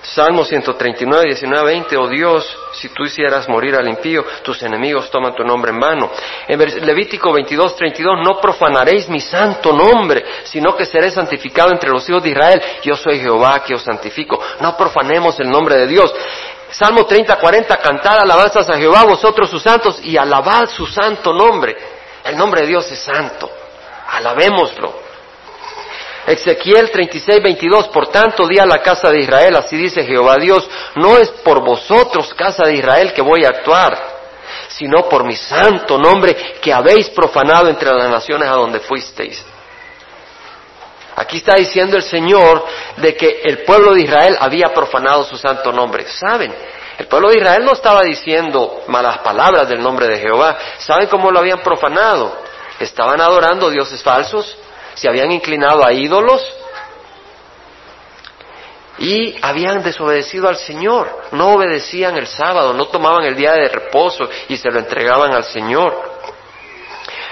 Salmo 0.03 0.45
139, 0.45 1.25
19, 1.25 1.65
20, 1.65 1.97
oh 1.97 2.07
Dios, 2.07 2.59
si 2.73 2.89
tú 2.91 3.03
hicieras 3.03 3.49
morir 3.49 3.75
al 3.75 3.89
impío, 3.89 4.25
tus 4.43 4.63
enemigos 4.63 5.11
toman 5.11 5.35
tu 5.35 5.43
nombre 5.43 5.73
en 5.73 5.81
vano. 5.81 6.11
En 6.47 6.87
Levítico 6.87 7.33
22, 7.33 7.77
32, 7.77 8.21
no 8.25 8.41
profanaréis 8.41 9.09
mi 9.09 9.21
santo 9.21 9.73
nombre, 9.73 10.25
sino 10.45 10.77
que 10.77 10.87
seré 10.87 11.11
santificado 11.11 11.73
entre 11.73 11.91
los 11.91 12.09
hijos 12.09 12.23
de 12.23 12.31
Israel. 12.31 12.63
Yo 12.83 12.95
soy 12.95 13.19
Jehová 13.19 13.63
que 13.65 13.75
os 13.75 13.83
santifico. 13.83 14.41
No 14.61 14.77
profanemos 14.77 15.39
el 15.41 15.51
nombre 15.51 15.77
de 15.77 15.87
Dios. 15.89 16.15
Salmo 16.71 17.05
30, 17.05 17.37
40, 17.37 17.77
cantad 17.79 18.21
alabanzas 18.21 18.71
a 18.71 18.77
Jehová, 18.77 19.05
vosotros 19.05 19.51
sus 19.51 19.63
santos, 19.63 20.01
y 20.05 20.17
alabad 20.17 20.69
su 20.69 20.87
santo 20.87 21.33
nombre. 21.33 21.77
El 22.25 22.37
nombre 22.37 22.61
de 22.61 22.69
Dios 22.69 22.91
es 22.93 23.01
santo. 23.01 23.51
Alabémoslo. 24.11 25.08
Ezequiel 26.31 26.91
36, 26.91 27.43
22, 27.43 27.89
por 27.89 28.09
tanto 28.09 28.47
di 28.47 28.59
a 28.59 28.67
la 28.67 28.83
casa 28.83 29.11
de 29.11 29.21
Israel, 29.21 29.57
así 29.57 29.77
dice 29.77 30.05
Jehová 30.05 30.37
Dios, 30.37 30.69
no 30.97 31.17
es 31.17 31.31
por 31.31 31.65
vosotros, 31.65 32.35
casa 32.35 32.65
de 32.65 32.75
Israel, 32.75 33.13
que 33.15 33.23
voy 33.23 33.45
a 33.45 33.49
actuar, 33.49 33.99
sino 34.69 35.09
por 35.09 35.25
mi 35.25 35.37
santo 35.37 35.99
nombre 35.99 36.37
que 36.61 36.73
habéis 36.73 37.09
profanado 37.11 37.69
entre 37.69 37.91
las 37.93 38.11
naciones 38.11 38.49
a 38.49 38.53
donde 38.53 38.81
fuisteis. 38.81 39.45
Aquí 41.17 41.39
está 41.39 41.57
diciendo 41.57 41.97
el 41.97 42.05
Señor 42.05 42.65
de 42.99 43.17
que 43.17 43.41
el 43.45 43.65
pueblo 43.65 43.93
de 43.95 44.03
Israel 44.03 44.37
había 44.39 44.69
profanado 44.73 45.25
su 45.25 45.37
santo 45.37 45.73
nombre. 45.73 46.07
¿Saben? 46.07 46.55
El 46.97 47.07
pueblo 47.07 47.31
de 47.31 47.39
Israel 47.39 47.65
no 47.65 47.73
estaba 47.73 48.03
diciendo 48.03 48.83
malas 48.87 49.19
palabras 49.19 49.69
del 49.69 49.83
nombre 49.83 50.07
de 50.07 50.19
Jehová. 50.19 50.57
¿Saben 50.79 51.09
cómo 51.09 51.31
lo 51.31 51.41
habían 51.41 51.61
profanado? 51.61 52.37
Estaban 52.79 53.21
adorando 53.21 53.69
dioses 53.69 54.01
falsos, 54.01 54.57
se 54.99 55.09
habían 55.09 55.31
inclinado 55.31 55.87
a 55.87 55.93
ídolos 55.93 56.43
y 58.99 59.37
habían 59.41 59.83
desobedecido 59.83 60.49
al 60.49 60.57
Señor. 60.57 61.09
No 61.31 61.55
obedecían 61.55 62.17
el 62.17 62.27
sábado, 62.27 62.75
no 62.75 62.87
tomaban 62.89 63.25
el 63.25 63.37
día 63.37 63.53
de 63.53 63.69
reposo 63.69 64.29
y 64.49 64.57
se 64.57 64.71
lo 64.71 64.81
entregaban 64.81 65.33
al 65.33 65.45
Señor. 65.45 66.19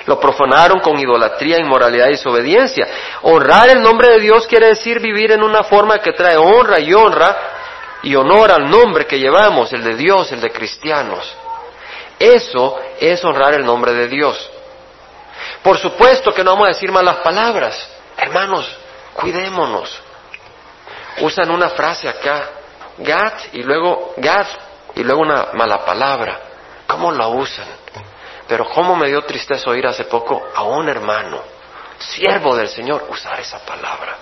Lo 0.06 0.20
profanaron 0.20 0.78
con 0.78 0.96
idolatría, 0.96 1.58
inmoralidad 1.58 2.06
y 2.06 2.12
desobediencia. 2.12 2.86
Honrar 3.22 3.70
el 3.70 3.82
nombre 3.82 4.10
de 4.10 4.20
Dios 4.20 4.46
quiere 4.46 4.68
decir 4.68 5.00
vivir 5.00 5.32
en 5.32 5.42
una 5.42 5.64
forma 5.64 5.98
que 5.98 6.12
trae 6.12 6.36
honra 6.36 6.78
y 6.78 6.94
honra 6.94 7.36
y 8.04 8.14
honor 8.14 8.52
al 8.52 8.70
nombre 8.70 9.06
que 9.06 9.18
llevamos, 9.18 9.72
el 9.72 9.82
de 9.82 9.96
Dios, 9.96 10.30
el 10.30 10.40
de 10.40 10.50
cristianos. 10.50 11.34
Eso 12.20 12.78
es 13.00 13.24
honrar 13.24 13.54
el 13.54 13.66
nombre 13.66 13.92
de 13.92 14.06
Dios. 14.06 14.50
Por 15.66 15.78
supuesto 15.78 16.32
que 16.32 16.44
no 16.44 16.52
vamos 16.52 16.68
a 16.68 16.74
decir 16.74 16.92
malas 16.92 17.16
palabras. 17.16 17.88
Hermanos, 18.16 18.72
cuidémonos. 19.14 20.00
Usan 21.22 21.50
una 21.50 21.70
frase 21.70 22.08
acá, 22.08 22.50
gat, 22.98 23.52
y 23.52 23.64
luego 23.64 24.14
gat, 24.16 24.46
y 24.94 25.02
luego 25.02 25.22
una 25.22 25.48
mala 25.54 25.84
palabra. 25.84 26.40
¿Cómo 26.86 27.10
la 27.10 27.26
usan? 27.26 27.66
Pero 28.46 28.68
cómo 28.68 28.94
me 28.94 29.08
dio 29.08 29.24
tristeza 29.24 29.68
oír 29.68 29.84
hace 29.88 30.04
poco 30.04 30.40
a 30.54 30.62
un 30.62 30.88
hermano, 30.88 31.42
siervo 31.98 32.54
del 32.54 32.68
Señor, 32.68 33.04
usar 33.08 33.40
esa 33.40 33.58
palabra. 33.58 34.18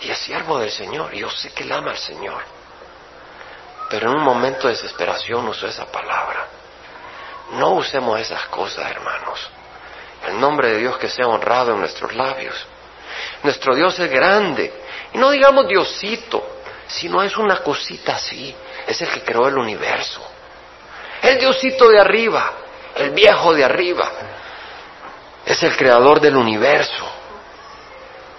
Y 0.00 0.10
es 0.10 0.18
siervo 0.18 0.58
del 0.58 0.72
Señor, 0.72 1.12
yo 1.12 1.30
sé 1.30 1.52
que 1.52 1.62
él 1.62 1.70
ama 1.70 1.92
al 1.92 1.98
Señor. 1.98 2.42
Pero 3.90 4.10
en 4.10 4.16
un 4.16 4.24
momento 4.24 4.66
de 4.66 4.74
desesperación 4.74 5.46
usó 5.46 5.68
esa 5.68 5.86
palabra. 5.86 6.48
No 7.52 7.74
usemos 7.74 8.18
esas 8.18 8.44
cosas, 8.46 8.90
hermanos. 8.90 9.50
El 10.26 10.40
nombre 10.40 10.72
de 10.72 10.78
Dios 10.78 10.98
que 10.98 11.08
sea 11.08 11.26
honrado 11.26 11.72
en 11.72 11.80
nuestros 11.80 12.14
labios. 12.14 12.54
Nuestro 13.42 13.74
Dios 13.74 13.98
es 13.98 14.10
grande. 14.10 14.72
Y 15.12 15.18
no 15.18 15.30
digamos 15.30 15.68
Diosito, 15.68 16.60
sino 16.86 17.22
es 17.22 17.36
una 17.36 17.58
cosita 17.58 18.16
así. 18.16 18.54
Es 18.86 19.00
el 19.00 19.08
que 19.08 19.22
creó 19.22 19.48
el 19.48 19.58
universo. 19.58 20.20
El 21.22 21.38
Diosito 21.38 21.88
de 21.88 22.00
arriba, 22.00 22.52
el 22.96 23.10
viejo 23.10 23.54
de 23.54 23.64
arriba, 23.64 24.10
es 25.44 25.62
el 25.62 25.76
creador 25.76 26.20
del 26.20 26.36
universo. 26.36 27.08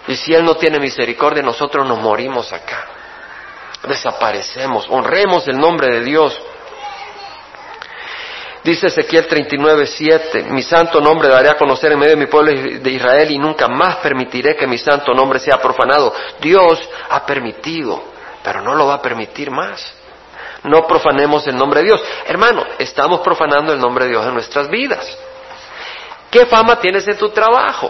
Y 0.07 0.15
si 0.15 0.33
Él 0.33 0.43
no 0.43 0.55
tiene 0.55 0.79
misericordia, 0.79 1.43
nosotros 1.43 1.87
nos 1.87 1.99
morimos 1.99 2.51
acá. 2.51 2.87
Desaparecemos. 3.87 4.87
Honremos 4.89 5.47
el 5.47 5.57
nombre 5.57 5.87
de 5.87 6.01
Dios. 6.01 6.39
Dice 8.69 8.85
Ezequiel 8.85 9.25
39, 9.25 9.87
7, 9.87 10.43
mi 10.43 10.61
santo 10.61 11.01
nombre 11.01 11.27
daré 11.27 11.49
a 11.49 11.57
conocer 11.57 11.91
en 11.91 11.97
medio 11.97 12.11
de 12.11 12.19
mi 12.19 12.27
pueblo 12.27 12.51
de 12.51 12.91
Israel 12.91 13.31
y 13.31 13.39
nunca 13.39 13.67
más 13.67 13.95
permitiré 13.95 14.55
que 14.55 14.67
mi 14.67 14.77
santo 14.77 15.11
nombre 15.11 15.39
sea 15.39 15.57
profanado. 15.57 16.13
Dios 16.39 16.79
ha 17.09 17.25
permitido, 17.25 17.99
pero 18.43 18.61
no 18.61 18.75
lo 18.75 18.85
va 18.85 18.93
a 18.93 19.01
permitir 19.01 19.49
más. 19.49 19.91
No 20.65 20.85
profanemos 20.85 21.47
el 21.47 21.57
nombre 21.57 21.79
de 21.79 21.87
Dios. 21.87 22.03
Hermano, 22.27 22.63
estamos 22.77 23.21
profanando 23.21 23.73
el 23.73 23.79
nombre 23.79 24.05
de 24.05 24.11
Dios 24.11 24.27
en 24.27 24.35
nuestras 24.35 24.69
vidas. 24.69 25.17
¿Qué 26.29 26.45
fama 26.45 26.79
tienes 26.79 27.07
en 27.07 27.17
tu 27.17 27.29
trabajo? 27.29 27.89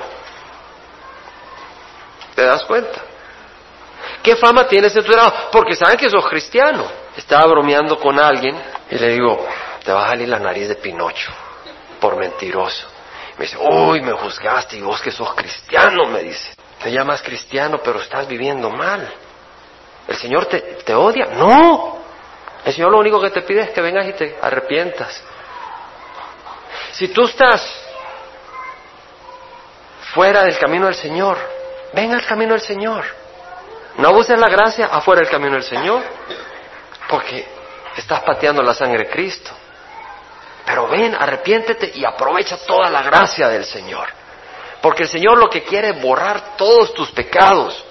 ¿Te 2.35 2.43
das 2.43 2.63
cuenta? 2.63 3.01
¿Qué 4.23 4.37
fama 4.37 4.65
tienes 4.65 4.95
en 4.95 5.03
tu 5.03 5.11
trabajo? 5.11 5.49
Porque 5.51 5.75
saben 5.75 5.97
que 5.97 6.09
sos 6.09 6.25
cristiano. 6.29 6.85
Estaba 7.17 7.47
bromeando 7.47 7.99
con 7.99 8.17
alguien 8.17 8.55
y 8.89 8.95
le 8.97 9.09
digo, 9.09 9.45
te 9.83 9.91
va 9.91 10.05
a 10.05 10.09
salir 10.09 10.27
la 10.27 10.39
nariz 10.39 10.67
de 10.67 10.75
Pinocho 10.75 11.31
por 11.99 12.15
mentiroso. 12.15 12.87
Me 13.37 13.45
dice, 13.45 13.57
uy, 13.57 14.01
me 14.01 14.11
juzgaste 14.13 14.77
y 14.77 14.81
vos 14.81 15.01
que 15.01 15.11
sos 15.11 15.33
cristiano, 15.33 16.05
me 16.07 16.21
dice. 16.23 16.53
Te 16.81 16.91
llamas 16.91 17.21
cristiano, 17.21 17.79
pero 17.83 18.01
estás 18.01 18.27
viviendo 18.27 18.69
mal. 18.69 19.09
¿El 20.07 20.15
Señor 20.17 20.45
te, 20.47 20.59
te 20.59 20.93
odia? 20.93 21.27
No. 21.27 21.99
El 22.65 22.73
Señor 22.73 22.91
lo 22.91 22.99
único 22.99 23.21
que 23.21 23.29
te 23.29 23.41
pide 23.41 23.61
es 23.61 23.71
que 23.71 23.81
vengas 23.81 24.07
y 24.07 24.13
te 24.13 24.37
arrepientas. 24.41 25.23
Si 26.91 27.07
tú 27.09 27.25
estás 27.25 27.61
fuera 30.13 30.43
del 30.43 30.57
camino 30.57 30.87
del 30.87 30.95
Señor, 30.95 31.37
ven 31.93 32.13
al 32.13 32.25
camino 32.25 32.53
del 32.53 32.61
Señor. 32.61 33.05
No 33.97 34.11
uses 34.11 34.39
la 34.39 34.49
gracia 34.49 34.87
afuera 34.87 35.21
del 35.21 35.29
camino 35.29 35.53
del 35.53 35.63
Señor, 35.63 36.03
porque 37.07 37.47
estás 37.97 38.21
pateando 38.21 38.61
la 38.61 38.73
sangre 38.73 39.05
de 39.05 39.09
Cristo. 39.09 39.51
Pero 40.69 40.87
ven, 40.87 41.15
arrepiéntete 41.15 41.93
y 41.95 42.05
aprovecha 42.05 42.57
toda 42.57 42.91
la 42.91 43.01
gracia 43.01 43.49
del 43.49 43.65
Señor. 43.65 44.07
Porque 44.83 45.01
el 45.01 45.09
Señor 45.09 45.39
lo 45.39 45.49
que 45.49 45.63
quiere 45.63 45.89
es 45.89 45.99
borrar 45.99 46.55
todos 46.55 46.93
tus 46.93 47.09
pecados, 47.09 47.83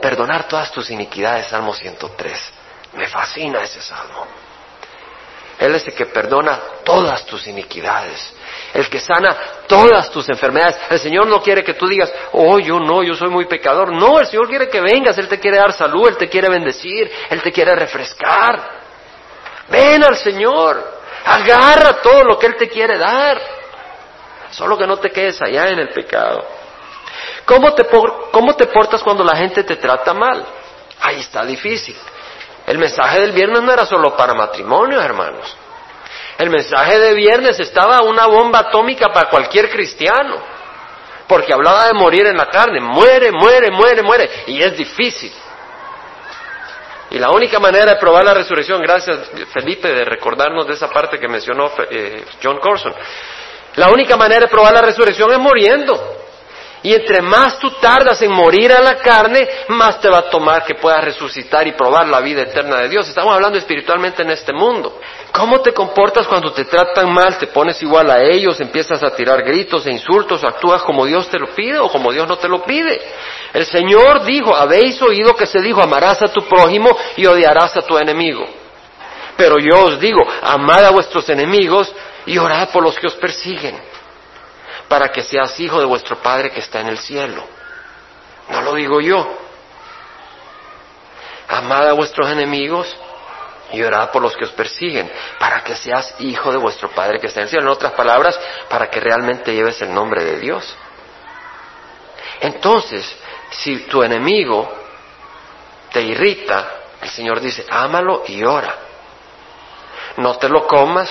perdonar 0.00 0.46
todas 0.46 0.70
tus 0.70 0.92
iniquidades, 0.92 1.48
Salmo 1.48 1.74
103. 1.74 2.52
Me 2.92 3.08
fascina 3.08 3.64
ese 3.64 3.82
salmo. 3.82 4.28
Él 5.58 5.74
es 5.74 5.88
el 5.88 5.94
que 5.94 6.06
perdona 6.06 6.60
todas 6.84 7.26
tus 7.26 7.48
iniquidades, 7.48 8.32
el 8.72 8.88
que 8.88 9.00
sana 9.00 9.36
todas 9.66 10.08
tus 10.08 10.28
enfermedades. 10.28 10.76
El 10.88 11.00
Señor 11.00 11.26
no 11.26 11.42
quiere 11.42 11.64
que 11.64 11.74
tú 11.74 11.88
digas, 11.88 12.12
oh, 12.30 12.60
yo 12.60 12.78
no, 12.78 13.02
yo 13.02 13.14
soy 13.14 13.28
muy 13.28 13.46
pecador. 13.46 13.90
No, 13.92 14.20
el 14.20 14.26
Señor 14.28 14.48
quiere 14.48 14.68
que 14.68 14.80
vengas, 14.80 15.18
Él 15.18 15.26
te 15.26 15.40
quiere 15.40 15.56
dar 15.56 15.72
salud, 15.72 16.06
Él 16.06 16.16
te 16.16 16.28
quiere 16.28 16.48
bendecir, 16.48 17.10
Él 17.28 17.42
te 17.42 17.50
quiere 17.50 17.74
refrescar. 17.74 18.82
Ven 19.68 20.04
al 20.04 20.16
Señor, 20.16 20.91
agarra 21.24 22.00
todo 22.02 22.24
lo 22.24 22.38
que 22.38 22.46
Él 22.46 22.56
te 22.56 22.68
quiere 22.68 22.98
dar. 22.98 23.40
Solo 24.50 24.76
que 24.76 24.86
no 24.86 24.98
te 24.98 25.10
quedes 25.10 25.40
allá 25.40 25.68
en 25.68 25.78
el 25.78 25.88
pecado. 25.90 26.44
¿Cómo 27.44 27.72
te, 27.74 27.86
cómo 28.30 28.54
te 28.54 28.66
portas 28.66 29.02
cuando 29.02 29.24
la 29.24 29.36
gente 29.36 29.64
te 29.64 29.76
trata 29.76 30.12
mal? 30.14 30.44
Ahí 31.00 31.20
está 31.20 31.44
difícil. 31.44 31.96
El 32.66 32.78
mensaje 32.78 33.20
del 33.20 33.32
viernes 33.32 33.62
no 33.62 33.72
era 33.72 33.86
solo 33.86 34.16
para 34.16 34.34
matrimonios, 34.34 35.02
hermanos. 35.02 35.56
El 36.38 36.50
mensaje 36.50 36.98
de 36.98 37.14
viernes 37.14 37.58
estaba 37.60 38.02
una 38.02 38.26
bomba 38.26 38.60
atómica 38.60 39.08
para 39.12 39.28
cualquier 39.28 39.70
cristiano. 39.70 40.36
Porque 41.26 41.52
hablaba 41.52 41.86
de 41.86 41.94
morir 41.94 42.26
en 42.26 42.36
la 42.36 42.46
carne. 42.46 42.80
Muere, 42.80 43.32
muere, 43.32 43.70
muere, 43.70 44.02
muere. 44.02 44.30
Y 44.46 44.62
es 44.62 44.76
difícil. 44.76 45.32
Y 47.12 47.18
la 47.18 47.30
única 47.30 47.60
manera 47.60 47.92
de 47.92 48.00
probar 48.00 48.24
la 48.24 48.32
resurrección, 48.32 48.80
gracias 48.80 49.30
Felipe 49.52 49.92
de 49.92 50.02
recordarnos 50.02 50.66
de 50.66 50.72
esa 50.72 50.88
parte 50.88 51.18
que 51.18 51.28
mencionó 51.28 51.70
eh, 51.90 52.24
John 52.42 52.58
Corson, 52.58 52.94
la 53.76 53.90
única 53.90 54.16
manera 54.16 54.40
de 54.40 54.48
probar 54.48 54.72
la 54.72 54.80
resurrección 54.80 55.30
es 55.30 55.38
muriendo. 55.38 56.22
Y 56.84 56.92
entre 56.94 57.22
más 57.22 57.60
tú 57.60 57.70
tardas 57.80 58.20
en 58.22 58.32
morir 58.32 58.72
a 58.72 58.80
la 58.80 58.96
carne, 58.96 59.48
más 59.68 60.00
te 60.00 60.08
va 60.08 60.18
a 60.18 60.30
tomar 60.30 60.64
que 60.64 60.74
puedas 60.74 61.04
resucitar 61.04 61.64
y 61.66 61.72
probar 61.72 62.08
la 62.08 62.20
vida 62.20 62.42
eterna 62.42 62.78
de 62.78 62.88
Dios. 62.88 63.08
Estamos 63.08 63.32
hablando 63.32 63.56
espiritualmente 63.56 64.22
en 64.22 64.30
este 64.30 64.52
mundo. 64.52 64.98
¿Cómo 65.30 65.60
te 65.60 65.72
comportas 65.72 66.26
cuando 66.26 66.52
te 66.52 66.64
tratan 66.64 67.12
mal? 67.12 67.38
¿Te 67.38 67.46
pones 67.46 67.80
igual 67.82 68.10
a 68.10 68.20
ellos? 68.20 68.60
¿Empiezas 68.60 69.00
a 69.04 69.14
tirar 69.14 69.44
gritos 69.44 69.86
e 69.86 69.92
insultos? 69.92 70.42
¿Actúas 70.42 70.82
como 70.82 71.06
Dios 71.06 71.28
te 71.28 71.38
lo 71.38 71.54
pide 71.54 71.78
o 71.78 71.88
como 71.88 72.10
Dios 72.10 72.26
no 72.26 72.36
te 72.36 72.48
lo 72.48 72.64
pide? 72.64 73.00
El 73.52 73.66
Señor 73.66 74.24
dijo, 74.24 74.54
habéis 74.56 75.00
oído 75.02 75.36
que 75.36 75.46
se 75.46 75.60
dijo, 75.60 75.82
amarás 75.82 76.22
a 76.22 76.28
tu 76.28 76.42
prójimo 76.46 76.96
y 77.16 77.26
odiarás 77.26 77.76
a 77.76 77.82
tu 77.82 77.98
enemigo. 77.98 78.46
Pero 79.36 79.56
yo 79.58 79.84
os 79.84 80.00
digo, 80.00 80.20
amad 80.42 80.84
a 80.84 80.90
vuestros 80.90 81.28
enemigos 81.28 81.92
y 82.26 82.38
orad 82.38 82.70
por 82.70 82.82
los 82.82 82.98
que 82.98 83.06
os 83.06 83.14
persiguen 83.14 83.92
para 84.92 85.08
que 85.08 85.22
seas 85.22 85.58
hijo 85.58 85.80
de 85.80 85.86
vuestro 85.86 86.16
Padre 86.18 86.50
que 86.50 86.60
está 86.60 86.80
en 86.80 86.88
el 86.88 86.98
cielo. 86.98 87.42
No 88.50 88.60
lo 88.60 88.74
digo 88.74 89.00
yo. 89.00 89.26
Amad 91.48 91.88
a 91.88 91.92
vuestros 91.94 92.28
enemigos 92.28 92.94
y 93.72 93.82
orad 93.82 94.10
por 94.10 94.20
los 94.20 94.36
que 94.36 94.44
os 94.44 94.50
persiguen, 94.50 95.10
para 95.38 95.64
que 95.64 95.76
seas 95.76 96.14
hijo 96.18 96.52
de 96.52 96.58
vuestro 96.58 96.90
Padre 96.90 97.20
que 97.20 97.28
está 97.28 97.40
en 97.40 97.44
el 97.44 97.48
cielo. 97.48 97.64
En 97.64 97.72
otras 97.72 97.92
palabras, 97.92 98.38
para 98.68 98.90
que 98.90 99.00
realmente 99.00 99.54
lleves 99.54 99.80
el 99.80 99.94
nombre 99.94 100.24
de 100.24 100.38
Dios. 100.38 100.76
Entonces, 102.42 103.16
si 103.52 103.80
tu 103.80 104.02
enemigo 104.02 104.70
te 105.92 106.00
irrita, 106.02 106.70
el 107.00 107.10
Señor 107.10 107.40
dice, 107.40 107.66
ámalo 107.68 108.24
y 108.26 108.42
ora. 108.44 108.74
No 110.16 110.36
te 110.36 110.48
lo 110.48 110.66
comas, 110.66 111.10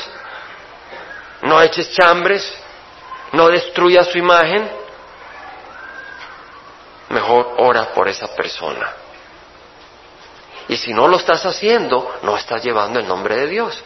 no 1.43 1.61
eches 1.61 1.91
chambres, 1.91 2.53
no 3.31 3.47
destruya 3.47 4.03
su 4.03 4.17
imagen, 4.17 4.69
mejor 7.09 7.55
ora 7.57 7.93
por 7.93 8.07
esa 8.07 8.27
persona. 8.35 8.93
Y 10.67 10.77
si 10.77 10.93
no 10.93 11.07
lo 11.07 11.17
estás 11.17 11.45
haciendo, 11.45 12.19
no 12.23 12.37
estás 12.37 12.63
llevando 12.63 12.99
el 12.99 13.07
nombre 13.07 13.35
de 13.35 13.47
Dios. 13.47 13.83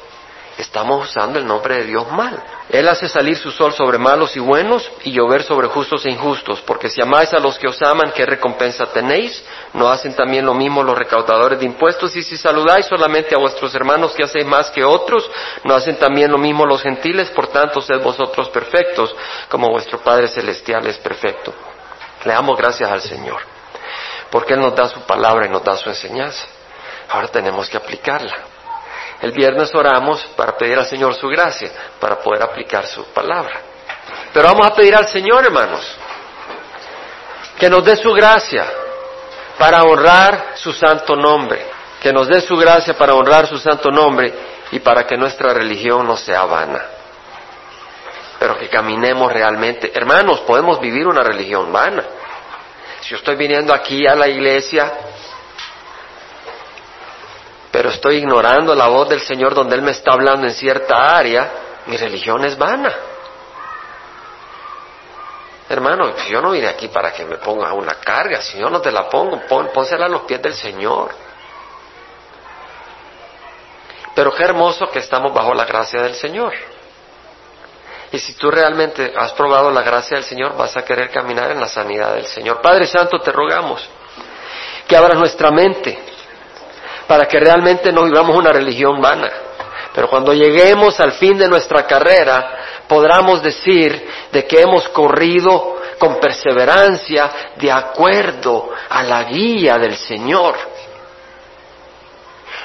Estamos 0.58 1.10
usando 1.10 1.38
el 1.38 1.46
nombre 1.46 1.76
de 1.76 1.84
Dios 1.84 2.10
mal. 2.12 2.42
Él 2.70 2.88
hace 2.88 3.10
salir 3.10 3.36
su 3.36 3.52
sol 3.52 3.74
sobre 3.74 3.98
malos 3.98 4.38
y 4.38 4.40
buenos 4.40 4.90
y 5.04 5.12
llover 5.12 5.44
sobre 5.44 5.68
justos 5.68 6.06
e 6.06 6.10
injustos, 6.10 6.62
porque 6.62 6.90
si 6.90 7.02
amáis 7.02 7.34
a 7.34 7.40
los 7.40 7.60
que 7.60 7.68
os 7.68 7.82
aman, 7.82 8.14
¿qué 8.16 8.26
recompensa 8.26 8.86
tenéis? 8.86 9.44
¿No 9.74 9.90
hacen 9.90 10.16
también 10.16 10.46
lo 10.46 10.54
mismo 10.54 10.82
los 10.82 10.98
recaudadores 10.98 11.60
de 11.60 11.66
impuestos? 11.66 12.16
Y 12.16 12.24
si 12.24 12.38
saludáis 12.38 12.86
solamente 12.86 13.36
a 13.36 13.38
vuestros 13.38 13.76
hermanos 13.76 14.14
que 14.14 14.24
hacéis 14.24 14.46
más 14.46 14.72
que 14.72 14.86
otros, 14.86 15.30
¿no 15.66 15.76
hacen 15.76 15.98
también 15.98 16.32
lo 16.32 16.38
mismo 16.38 16.66
los 16.66 16.82
gentiles? 16.82 17.30
Por 17.32 17.48
tanto, 17.48 17.82
sed 17.82 18.02
vosotros 18.02 18.48
perfectos, 18.48 19.14
como 19.50 19.70
vuestro 19.70 20.00
Padre 20.00 20.30
Celestial 20.30 20.88
es 20.88 20.98
perfecto. 21.00 21.54
Le 22.24 22.32
damos 22.32 22.58
gracias 22.58 22.90
al 22.90 23.02
Señor, 23.02 23.42
porque 24.32 24.54
Él 24.54 24.62
nos 24.62 24.74
da 24.74 24.88
su 24.88 25.02
palabra 25.02 25.46
y 25.48 25.50
nos 25.50 25.64
da 25.66 25.76
su 25.76 25.90
enseñanza. 25.90 26.46
Ahora 27.10 27.28
tenemos 27.28 27.70
que 27.70 27.76
aplicarla. 27.76 28.55
El 29.26 29.32
viernes 29.32 29.74
oramos 29.74 30.24
para 30.36 30.56
pedir 30.56 30.78
al 30.78 30.86
Señor 30.86 31.16
su 31.16 31.28
gracia, 31.28 31.72
para 32.00 32.20
poder 32.20 32.44
aplicar 32.44 32.86
su 32.86 33.06
palabra. 33.06 33.60
Pero 34.32 34.50
vamos 34.50 34.68
a 34.68 34.76
pedir 34.76 34.96
al 34.96 35.08
Señor, 35.08 35.44
hermanos, 35.44 35.82
que 37.58 37.68
nos 37.68 37.84
dé 37.84 37.96
su 37.96 38.14
gracia 38.14 38.68
para 39.58 39.82
honrar 39.82 40.52
su 40.54 40.72
santo 40.72 41.16
nombre, 41.16 41.66
que 42.00 42.14
nos 42.14 42.28
dé 42.28 42.40
su 42.40 42.56
gracia 42.56 42.94
para 42.94 43.16
honrar 43.16 43.48
su 43.48 43.58
santo 43.58 43.90
nombre 43.90 44.32
y 44.72 44.78
para 44.78 45.08
que 45.08 45.18
nuestra 45.18 45.56
religión 45.56 46.06
no 46.06 46.16
sea 46.18 46.46
vana, 46.46 46.86
pero 48.38 48.56
que 48.60 48.70
caminemos 48.70 49.34
realmente. 49.34 49.92
Hermanos, 49.92 50.42
podemos 50.42 50.80
vivir 50.80 51.08
una 51.08 51.24
religión 51.24 51.74
vana. 51.74 52.04
Si 53.02 53.10
yo 53.10 53.18
estoy 53.18 53.36
viniendo 53.38 53.74
aquí 53.74 54.06
a 54.06 54.14
la 54.14 54.28
iglesia 54.28 54.94
pero 57.76 57.90
estoy 57.90 58.20
ignorando 58.20 58.74
la 58.74 58.88
voz 58.88 59.10
del 59.10 59.20
Señor 59.20 59.54
donde 59.54 59.76
Él 59.76 59.82
me 59.82 59.92
está 59.92 60.14
hablando 60.14 60.48
en 60.48 60.54
cierta 60.54 61.18
área, 61.18 61.82
mi 61.88 61.98
religión 61.98 62.46
es 62.46 62.58
vana. 62.58 62.90
Hermano, 65.68 66.16
yo 66.30 66.40
no 66.42 66.52
vine 66.52 66.68
aquí 66.70 66.88
para 66.88 67.12
que 67.12 67.26
me 67.26 67.36
ponga 67.36 67.74
una 67.74 67.96
carga, 67.96 68.42
si 68.42 68.58
yo 68.58 68.70
no 68.70 68.80
te 68.80 68.94
la 68.94 69.10
pongo, 69.10 69.42
pon, 69.42 69.72
pónsela 69.74 70.06
a 70.06 70.08
los 70.08 70.22
pies 70.22 70.42
del 70.42 70.54
Señor. 70.54 71.12
Pero 74.16 74.34
qué 74.34 74.44
hermoso 74.44 74.90
que 74.90 75.00
estamos 75.00 75.34
bajo 75.34 75.54
la 75.54 75.66
gracia 75.66 76.02
del 76.02 76.16
Señor. 76.16 76.54
Y 78.10 78.20
si 78.20 78.36
tú 78.36 78.50
realmente 78.52 79.14
has 79.18 79.34
probado 79.34 79.70
la 79.70 79.82
gracia 79.82 80.16
del 80.16 80.24
Señor, 80.24 80.56
vas 80.56 80.78
a 80.78 80.86
querer 80.86 81.10
caminar 81.10 81.52
en 81.52 81.60
la 81.60 81.68
sanidad 81.68 82.14
del 82.14 82.28
Señor. 82.28 82.62
Padre 82.62 82.88
Santo, 82.88 83.20
te 83.20 83.34
rogamos 83.34 83.86
que 84.88 84.96
abras 84.96 85.18
nuestra 85.18 85.52
mente 85.52 86.15
para 87.08 87.28
que 87.28 87.40
realmente 87.40 87.92
no 87.92 88.04
vivamos 88.04 88.36
una 88.36 88.52
religión 88.52 89.02
vana. 89.02 89.32
Pero 89.94 90.10
cuando 90.10 90.34
lleguemos 90.34 91.00
al 91.00 91.14
fin 91.14 91.38
de 91.38 91.48
nuestra 91.48 91.86
carrera, 91.88 92.84
podamos 92.88 93.42
decir 93.42 94.10
de 94.32 94.46
que 94.46 94.62
hemos 94.62 94.90
corrido 94.90 95.78
con 95.98 96.20
perseverancia 96.20 97.54
de 97.56 97.72
acuerdo 97.72 98.72
a 98.90 99.04
la 99.04 99.24
guía 99.24 99.78
del 99.78 99.96
Señor. 99.96 100.56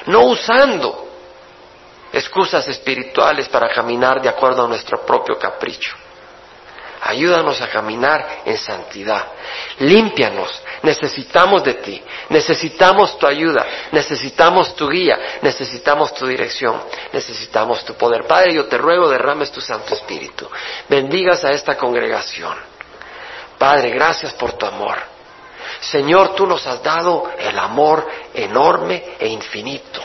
No 0.07 0.25
usando 0.25 1.07
excusas 2.11 2.67
espirituales 2.67 3.47
para 3.47 3.69
caminar 3.69 4.21
de 4.21 4.27
acuerdo 4.27 4.65
a 4.65 4.67
nuestro 4.67 5.05
propio 5.05 5.37
capricho. 5.37 5.95
Ayúdanos 7.03 7.59
a 7.61 7.67
caminar 7.67 8.43
en 8.45 8.57
santidad. 8.57 9.25
Límpianos. 9.79 10.61
Necesitamos 10.83 11.63
de 11.63 11.73
ti. 11.75 12.03
Necesitamos 12.29 13.17
tu 13.17 13.25
ayuda. 13.25 13.65
Necesitamos 13.91 14.75
tu 14.75 14.87
guía. 14.87 15.17
Necesitamos 15.41 16.13
tu 16.13 16.27
dirección. 16.27 16.79
Necesitamos 17.11 17.83
tu 17.85 17.95
poder. 17.95 18.27
Padre, 18.27 18.53
yo 18.53 18.65
te 18.65 18.77
ruego 18.77 19.09
derrames 19.09 19.51
tu 19.51 19.59
Santo 19.59 19.95
Espíritu. 19.95 20.47
Bendigas 20.87 21.43
a 21.43 21.51
esta 21.51 21.75
congregación. 21.75 22.55
Padre, 23.57 23.89
gracias 23.89 24.33
por 24.33 24.53
tu 24.53 24.67
amor. 24.67 24.97
Señor, 25.79 26.35
tú 26.35 26.45
nos 26.45 26.67
has 26.67 26.83
dado 26.83 27.31
el 27.39 27.57
amor 27.57 28.07
enorme 28.35 29.15
e 29.19 29.27
infinito. 29.27 30.01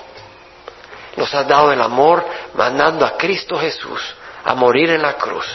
Nos 1.16 1.34
has 1.34 1.46
dado 1.46 1.72
el 1.72 1.80
amor 1.82 2.24
mandando 2.54 3.04
a 3.04 3.18
Cristo 3.18 3.58
Jesús 3.58 4.00
a 4.44 4.54
morir 4.54 4.90
en 4.90 5.02
la 5.02 5.14
cruz 5.14 5.46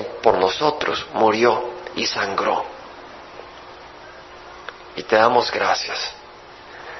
por 0.00 0.38
nosotros 0.38 1.06
murió 1.14 1.70
y 1.94 2.06
sangró. 2.06 2.64
Y 4.96 5.02
te 5.02 5.16
damos 5.16 5.50
gracias 5.50 5.98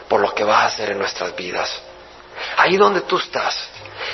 por 0.08 0.20
lo 0.20 0.34
que 0.34 0.44
vas 0.44 0.62
a 0.62 0.66
hacer 0.66 0.90
en 0.90 0.98
nuestras 0.98 1.34
vidas. 1.34 1.80
Ahí 2.56 2.76
donde 2.76 3.02
tú 3.02 3.18
estás, 3.18 3.68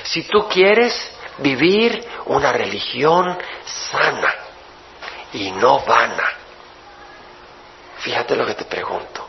si 0.05 0.23
tú 0.23 0.49
quieres 0.49 0.95
vivir 1.39 2.07
una 2.27 2.53
religión 2.53 3.39
sana 3.65 4.35
y 5.33 5.51
no 5.53 5.81
vana, 5.81 6.33
fíjate 7.99 8.37
lo 8.37 8.47
que 8.47 8.55
te 8.55 8.65
pregunto, 8.65 9.27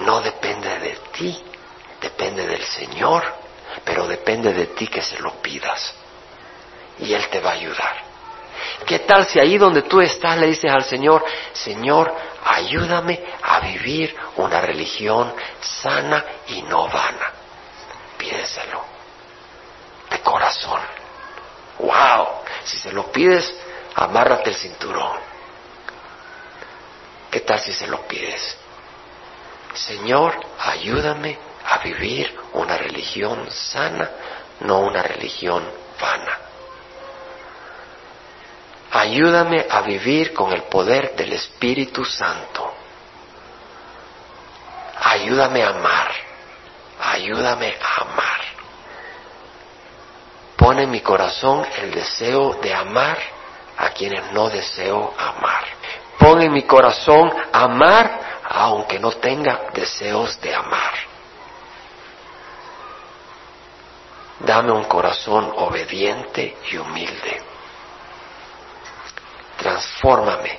no 0.00 0.20
depende 0.20 0.78
de 0.78 0.98
ti, 1.12 1.44
depende 2.00 2.46
del 2.46 2.62
Señor, 2.62 3.24
pero 3.84 4.06
depende 4.06 4.52
de 4.52 4.66
ti 4.66 4.86
que 4.86 5.02
se 5.02 5.18
lo 5.18 5.34
pidas 5.40 5.94
y 6.98 7.12
Él 7.12 7.28
te 7.28 7.40
va 7.40 7.50
a 7.50 7.54
ayudar. 7.54 8.11
¿Qué 8.86 9.00
tal 9.00 9.26
si 9.26 9.38
ahí 9.38 9.58
donde 9.58 9.82
tú 9.82 10.00
estás 10.00 10.36
le 10.38 10.46
dices 10.46 10.70
al 10.70 10.84
Señor, 10.84 11.24
Señor, 11.52 12.14
ayúdame 12.44 13.22
a 13.42 13.60
vivir 13.60 14.14
una 14.36 14.60
religión 14.60 15.32
sana 15.60 16.24
y 16.48 16.62
no 16.62 16.88
vana? 16.88 17.32
Pídeselo 18.18 18.82
de 20.10 20.20
corazón. 20.20 20.80
¡Wow! 21.78 22.28
Si 22.64 22.78
se 22.78 22.92
lo 22.92 23.10
pides, 23.10 23.54
amárrate 23.94 24.50
el 24.50 24.56
cinturón. 24.56 25.18
¿Qué 27.30 27.40
tal 27.40 27.58
si 27.58 27.72
se 27.72 27.86
lo 27.86 28.06
pides? 28.06 28.56
Señor, 29.74 30.38
ayúdame 30.58 31.38
a 31.64 31.78
vivir 31.78 32.38
una 32.52 32.76
religión 32.76 33.50
sana, 33.50 34.10
no 34.60 34.80
una 34.80 35.02
religión 35.02 35.64
vana. 35.98 36.38
Ayúdame 38.94 39.66
a 39.70 39.80
vivir 39.80 40.34
con 40.34 40.52
el 40.52 40.64
poder 40.64 41.16
del 41.16 41.32
Espíritu 41.32 42.04
Santo. 42.04 42.74
Ayúdame 45.00 45.62
a 45.62 45.70
amar. 45.70 46.12
Ayúdame 47.00 47.74
a 47.80 48.02
amar. 48.02 48.40
Pone 50.58 50.82
en 50.82 50.90
mi 50.90 51.00
corazón 51.00 51.66
el 51.78 51.90
deseo 51.90 52.58
de 52.60 52.74
amar 52.74 53.18
a 53.78 53.88
quienes 53.90 54.30
no 54.32 54.50
deseo 54.50 55.14
amar. 55.16 55.64
Pon 56.18 56.42
en 56.42 56.52
mi 56.52 56.64
corazón 56.64 57.32
amar 57.50 58.20
aunque 58.44 58.98
no 58.98 59.12
tenga 59.12 59.70
deseos 59.72 60.38
de 60.42 60.54
amar. 60.54 60.92
Dame 64.40 64.70
un 64.70 64.84
corazón 64.84 65.50
obediente 65.56 66.58
y 66.70 66.76
humilde 66.76 67.51
transfórmame 69.62 70.58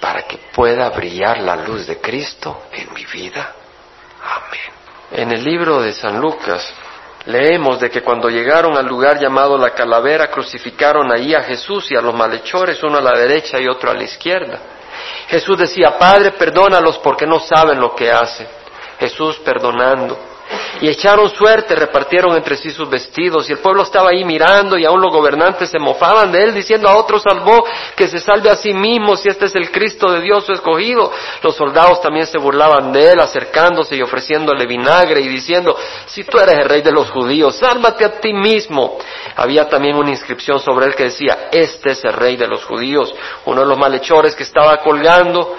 para 0.00 0.22
que 0.22 0.36
pueda 0.52 0.90
brillar 0.90 1.38
la 1.38 1.56
luz 1.56 1.86
de 1.86 2.00
Cristo 2.00 2.64
en 2.72 2.92
mi 2.92 3.04
vida. 3.06 3.54
Amén. 4.20 4.72
En 5.12 5.30
el 5.30 5.44
libro 5.44 5.80
de 5.80 5.92
San 5.92 6.20
Lucas 6.20 6.74
leemos 7.26 7.78
de 7.78 7.88
que 7.88 8.02
cuando 8.02 8.28
llegaron 8.28 8.76
al 8.76 8.86
lugar 8.86 9.20
llamado 9.20 9.56
la 9.56 9.70
calavera 9.70 10.28
crucificaron 10.28 11.12
ahí 11.12 11.34
a 11.34 11.42
Jesús 11.42 11.90
y 11.92 11.96
a 11.96 12.00
los 12.00 12.14
malhechores, 12.14 12.82
uno 12.82 12.98
a 12.98 13.02
la 13.02 13.16
derecha 13.16 13.60
y 13.60 13.68
otro 13.68 13.90
a 13.90 13.94
la 13.94 14.02
izquierda. 14.02 14.58
Jesús 15.28 15.56
decía, 15.56 15.96
Padre, 15.96 16.32
perdónalos 16.32 16.98
porque 16.98 17.26
no 17.26 17.38
saben 17.38 17.80
lo 17.80 17.94
que 17.94 18.10
hacen. 18.10 18.48
Jesús 18.98 19.38
perdonando. 19.38 20.31
Y 20.82 20.88
echaron 20.88 21.30
suerte, 21.30 21.76
repartieron 21.76 22.36
entre 22.36 22.56
sí 22.56 22.72
sus 22.72 22.90
vestidos, 22.90 23.48
y 23.48 23.52
el 23.52 23.60
pueblo 23.60 23.84
estaba 23.84 24.10
ahí 24.10 24.24
mirando, 24.24 24.76
y 24.76 24.84
aún 24.84 25.00
los 25.00 25.12
gobernantes 25.12 25.70
se 25.70 25.78
mofaban 25.78 26.32
de 26.32 26.42
él, 26.42 26.52
diciendo 26.52 26.88
a 26.88 26.96
otro 26.96 27.20
salvó 27.20 27.64
que 27.94 28.08
se 28.08 28.18
salve 28.18 28.50
a 28.50 28.56
sí 28.56 28.74
mismo, 28.74 29.14
si 29.14 29.28
este 29.28 29.44
es 29.44 29.54
el 29.54 29.70
Cristo 29.70 30.10
de 30.10 30.20
Dios 30.20 30.44
su 30.44 30.52
escogido. 30.52 31.12
Los 31.40 31.54
soldados 31.54 32.00
también 32.00 32.26
se 32.26 32.36
burlaban 32.36 32.92
de 32.92 33.12
él, 33.12 33.20
acercándose 33.20 33.94
y 33.94 34.02
ofreciéndole 34.02 34.66
vinagre, 34.66 35.20
y 35.20 35.28
diciendo, 35.28 35.76
si 36.06 36.24
tú 36.24 36.40
eres 36.40 36.56
el 36.58 36.68
rey 36.68 36.82
de 36.82 36.90
los 36.90 37.12
judíos, 37.12 37.54
sálvate 37.58 38.04
a 38.04 38.18
ti 38.18 38.32
mismo. 38.32 38.98
Había 39.36 39.68
también 39.68 39.94
una 39.94 40.10
inscripción 40.10 40.58
sobre 40.58 40.86
él 40.86 40.96
que 40.96 41.04
decía, 41.04 41.48
este 41.52 41.92
es 41.92 42.04
el 42.04 42.12
rey 42.12 42.34
de 42.34 42.48
los 42.48 42.64
judíos. 42.64 43.14
Uno 43.44 43.60
de 43.60 43.68
los 43.68 43.78
malhechores 43.78 44.34
que 44.34 44.42
estaba 44.42 44.78
colgando, 44.78 45.54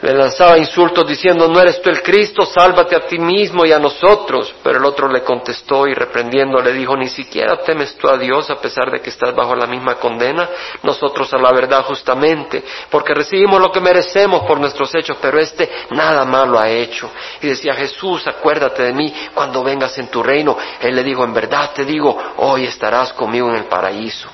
le 0.00 0.12
lanzaba 0.12 0.56
insultos 0.56 1.04
diciendo, 1.08 1.48
no 1.48 1.60
eres 1.60 1.82
tú 1.82 1.90
el 1.90 2.02
Cristo, 2.02 2.46
sálvate 2.46 2.94
a 2.94 3.00
ti 3.00 3.18
mismo 3.18 3.66
y 3.66 3.72
a 3.72 3.80
nosotros. 3.80 4.54
Pero 4.62 4.78
el 4.78 4.84
otro 4.84 5.08
le 5.08 5.22
contestó 5.22 5.88
y 5.88 5.94
reprendiendo 5.94 6.60
le 6.60 6.72
dijo, 6.72 6.96
ni 6.96 7.08
siquiera 7.08 7.56
temes 7.64 7.96
tú 7.96 8.08
a 8.08 8.16
Dios 8.16 8.48
a 8.48 8.60
pesar 8.60 8.92
de 8.92 9.00
que 9.00 9.10
estás 9.10 9.34
bajo 9.34 9.56
la 9.56 9.66
misma 9.66 9.96
condena, 9.96 10.48
nosotros 10.84 11.32
a 11.34 11.38
la 11.38 11.52
verdad 11.52 11.82
justamente, 11.82 12.62
porque 12.90 13.12
recibimos 13.12 13.60
lo 13.60 13.72
que 13.72 13.80
merecemos 13.80 14.42
por 14.42 14.60
nuestros 14.60 14.94
hechos, 14.94 15.16
pero 15.20 15.40
este 15.40 15.68
nada 15.90 16.24
malo 16.24 16.60
ha 16.60 16.68
hecho. 16.68 17.10
Y 17.42 17.48
decía 17.48 17.74
Jesús, 17.74 18.24
acuérdate 18.28 18.84
de 18.84 18.92
mí 18.92 19.12
cuando 19.34 19.64
vengas 19.64 19.98
en 19.98 20.06
tu 20.08 20.22
reino. 20.22 20.56
Él 20.80 20.94
le 20.94 21.02
dijo, 21.02 21.24
en 21.24 21.34
verdad 21.34 21.72
te 21.74 21.84
digo, 21.84 22.16
hoy 22.36 22.66
estarás 22.66 23.12
conmigo 23.14 23.48
en 23.48 23.56
el 23.56 23.64
paraíso. 23.64 24.28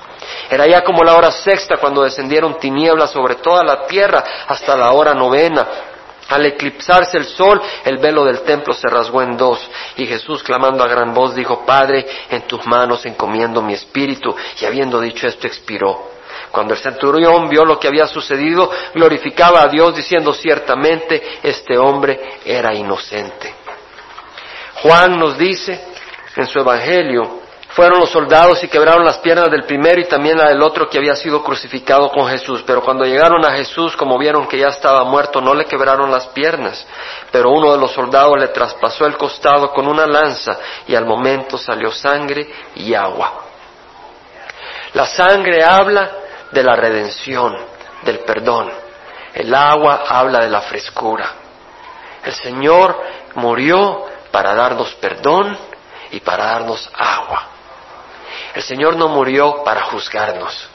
Era 0.49 0.67
ya 0.67 0.83
como 0.83 1.03
la 1.03 1.15
hora 1.15 1.31
sexta 1.31 1.77
cuando 1.77 2.03
descendieron 2.03 2.57
tinieblas 2.59 3.11
sobre 3.11 3.35
toda 3.35 3.63
la 3.63 3.85
tierra 3.87 4.23
hasta 4.47 4.75
la 4.75 4.91
hora 4.91 5.13
novena. 5.13 5.67
Al 6.29 6.45
eclipsarse 6.45 7.17
el 7.17 7.25
sol, 7.25 7.61
el 7.83 7.97
velo 7.97 8.25
del 8.25 8.41
templo 8.41 8.73
se 8.73 8.87
rasgó 8.87 9.21
en 9.21 9.37
dos, 9.37 9.59
y 9.95 10.07
Jesús, 10.07 10.41
clamando 10.41 10.83
a 10.83 10.87
gran 10.87 11.13
voz, 11.13 11.35
dijo, 11.35 11.63
Padre, 11.65 12.05
en 12.29 12.43
tus 12.47 12.65
manos 12.65 13.05
encomiendo 13.05 13.61
mi 13.61 13.73
espíritu, 13.73 14.35
y 14.59 14.65
habiendo 14.65 14.99
dicho 14.99 15.27
esto, 15.27 15.45
expiró. 15.45 16.15
Cuando 16.51 16.73
el 16.73 16.79
centurión 16.79 17.47
vio 17.47 17.63
lo 17.63 17.79
que 17.79 17.87
había 17.87 18.07
sucedido, 18.07 18.71
glorificaba 18.95 19.61
a 19.61 19.67
Dios, 19.67 19.95
diciendo, 19.95 20.33
ciertamente, 20.33 21.39
este 21.43 21.77
hombre 21.77 22.39
era 22.43 22.73
inocente. 22.73 23.53
Juan 24.81 25.19
nos 25.19 25.37
dice 25.37 25.79
en 26.35 26.47
su 26.47 26.59
Evangelio, 26.59 27.41
fueron 27.75 27.99
los 27.99 28.09
soldados 28.09 28.63
y 28.63 28.69
quebraron 28.69 29.03
las 29.03 29.17
piernas 29.17 29.51
del 29.51 29.65
primero 29.65 29.99
y 29.99 30.05
también 30.05 30.37
la 30.37 30.47
del 30.47 30.63
otro 30.63 30.87
que 30.89 30.97
había 30.97 31.13
sido 31.13 31.43
crucificado 31.43 32.09
con 32.09 32.25
Jesús. 32.29 32.63
Pero 32.65 32.81
cuando 32.81 33.03
llegaron 33.03 33.43
a 33.43 33.51
Jesús, 33.51 33.97
como 33.97 34.17
vieron 34.17 34.47
que 34.47 34.57
ya 34.57 34.69
estaba 34.69 35.03
muerto, 35.03 35.41
no 35.41 35.53
le 35.53 35.65
quebraron 35.65 36.09
las 36.09 36.27
piernas. 36.27 36.87
Pero 37.33 37.51
uno 37.51 37.73
de 37.73 37.77
los 37.77 37.91
soldados 37.91 38.39
le 38.39 38.47
traspasó 38.47 39.05
el 39.05 39.17
costado 39.17 39.73
con 39.73 39.89
una 39.89 40.07
lanza 40.07 40.57
y 40.87 40.95
al 40.95 41.05
momento 41.05 41.57
salió 41.57 41.91
sangre 41.91 42.49
y 42.75 42.93
agua. 42.93 43.43
La 44.93 45.05
sangre 45.05 45.61
habla 45.61 46.11
de 46.51 46.63
la 46.63 46.77
redención, 46.77 47.57
del 48.03 48.19
perdón. 48.19 48.71
El 49.33 49.53
agua 49.53 50.05
habla 50.07 50.39
de 50.39 50.49
la 50.49 50.61
frescura. 50.61 51.29
El 52.23 52.33
Señor 52.35 52.97
murió 53.33 54.05
para 54.31 54.55
darnos 54.55 54.95
perdón 54.95 55.57
y 56.11 56.21
para 56.21 56.45
darnos 56.45 56.89
agua. 56.95 57.54
El 58.65 58.69
Señor 58.69 58.95
no 58.95 59.09
murió 59.09 59.63
para 59.63 59.83
juzgarnos. 59.83 60.67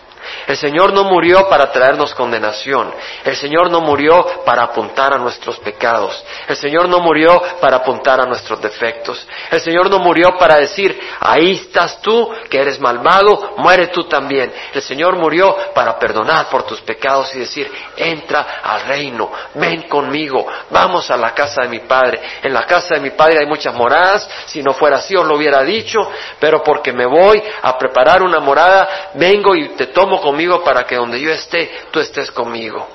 El 0.50 0.56
Señor 0.56 0.92
no 0.92 1.04
murió 1.04 1.48
para 1.48 1.70
traernos 1.70 2.12
condenación. 2.12 2.92
El 3.24 3.36
Señor 3.36 3.70
no 3.70 3.80
murió 3.80 4.42
para 4.44 4.64
apuntar 4.64 5.14
a 5.14 5.18
nuestros 5.18 5.60
pecados. 5.60 6.24
El 6.48 6.56
Señor 6.56 6.88
no 6.88 6.98
murió 6.98 7.40
para 7.60 7.76
apuntar 7.76 8.20
a 8.20 8.24
nuestros 8.24 8.60
defectos. 8.60 9.24
El 9.48 9.60
Señor 9.60 9.88
no 9.88 10.00
murió 10.00 10.36
para 10.36 10.56
decir, 10.56 11.00
ahí 11.20 11.52
estás 11.52 12.02
tú, 12.02 12.28
que 12.48 12.58
eres 12.58 12.80
malvado, 12.80 13.54
muere 13.58 13.86
tú 13.88 14.08
también. 14.08 14.52
El 14.74 14.82
Señor 14.82 15.14
murió 15.14 15.56
para 15.72 15.96
perdonar 15.96 16.48
por 16.48 16.64
tus 16.64 16.80
pecados 16.80 17.32
y 17.36 17.38
decir, 17.38 17.70
entra 17.96 18.58
al 18.60 18.86
reino, 18.86 19.30
ven 19.54 19.82
conmigo, 19.82 20.48
vamos 20.68 21.12
a 21.12 21.16
la 21.16 21.32
casa 21.32 21.62
de 21.62 21.68
mi 21.68 21.78
Padre. 21.78 22.20
En 22.42 22.52
la 22.52 22.66
casa 22.66 22.96
de 22.96 23.00
mi 23.00 23.10
Padre 23.10 23.38
hay 23.38 23.46
muchas 23.46 23.72
moradas, 23.72 24.28
si 24.46 24.64
no 24.64 24.72
fuera 24.72 24.96
así 24.96 25.14
os 25.14 25.24
lo 25.24 25.36
hubiera 25.36 25.62
dicho, 25.62 26.10
pero 26.40 26.60
porque 26.60 26.92
me 26.92 27.06
voy 27.06 27.40
a 27.62 27.78
preparar 27.78 28.20
una 28.20 28.40
morada, 28.40 29.12
vengo 29.14 29.54
y 29.54 29.68
te 29.76 29.86
tomo 29.86 30.20
conmigo 30.20 30.39
para 30.64 30.84
que 30.84 30.96
donde 30.96 31.20
yo 31.20 31.30
esté, 31.30 31.86
tú 31.90 32.00
estés 32.00 32.30
conmigo. 32.30 32.88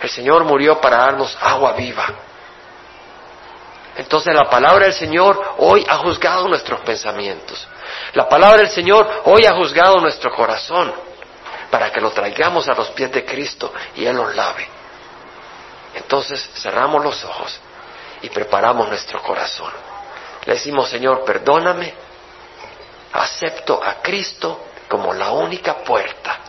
El 0.00 0.08
Señor 0.08 0.44
murió 0.44 0.80
para 0.80 0.98
darnos 0.98 1.36
agua 1.40 1.72
viva. 1.72 2.06
Entonces 3.96 4.34
la 4.34 4.48
palabra 4.48 4.86
del 4.86 4.94
Señor 4.94 5.54
hoy 5.58 5.84
ha 5.88 5.98
juzgado 5.98 6.48
nuestros 6.48 6.80
pensamientos. 6.80 7.68
La 8.14 8.28
palabra 8.28 8.58
del 8.58 8.70
Señor 8.70 9.22
hoy 9.24 9.44
ha 9.44 9.54
juzgado 9.54 9.96
nuestro 9.98 10.32
corazón 10.34 10.92
para 11.70 11.92
que 11.92 12.00
lo 12.00 12.10
traigamos 12.10 12.68
a 12.68 12.74
los 12.74 12.88
pies 12.90 13.12
de 13.12 13.24
Cristo 13.24 13.72
y 13.94 14.06
Él 14.06 14.16
los 14.16 14.34
lave. 14.34 14.66
Entonces 15.94 16.50
cerramos 16.54 17.04
los 17.04 17.22
ojos 17.24 17.60
y 18.22 18.30
preparamos 18.30 18.88
nuestro 18.88 19.20
corazón. 19.22 19.72
Le 20.46 20.54
decimos, 20.54 20.88
Señor, 20.88 21.24
perdóname, 21.24 21.94
acepto 23.12 23.80
a 23.84 23.96
Cristo 24.02 24.64
como 24.88 25.12
la 25.12 25.32
única 25.32 25.76
puerta 25.84 26.41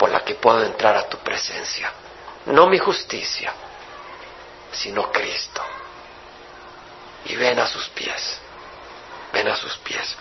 por 0.00 0.10
la 0.10 0.24
que 0.24 0.34
puedo 0.34 0.64
entrar 0.64 0.96
a 0.96 1.06
tu 1.10 1.18
presencia. 1.18 1.92
No 2.46 2.68
mi 2.68 2.78
justicia, 2.78 3.52
sino 4.72 5.12
Cristo. 5.12 5.62
Y 7.26 7.36
ven 7.36 7.58
a 7.58 7.66
sus 7.66 7.86
pies, 7.90 8.38
ven 9.30 9.46
a 9.48 9.56
sus 9.56 9.76
pies. 9.76 10.16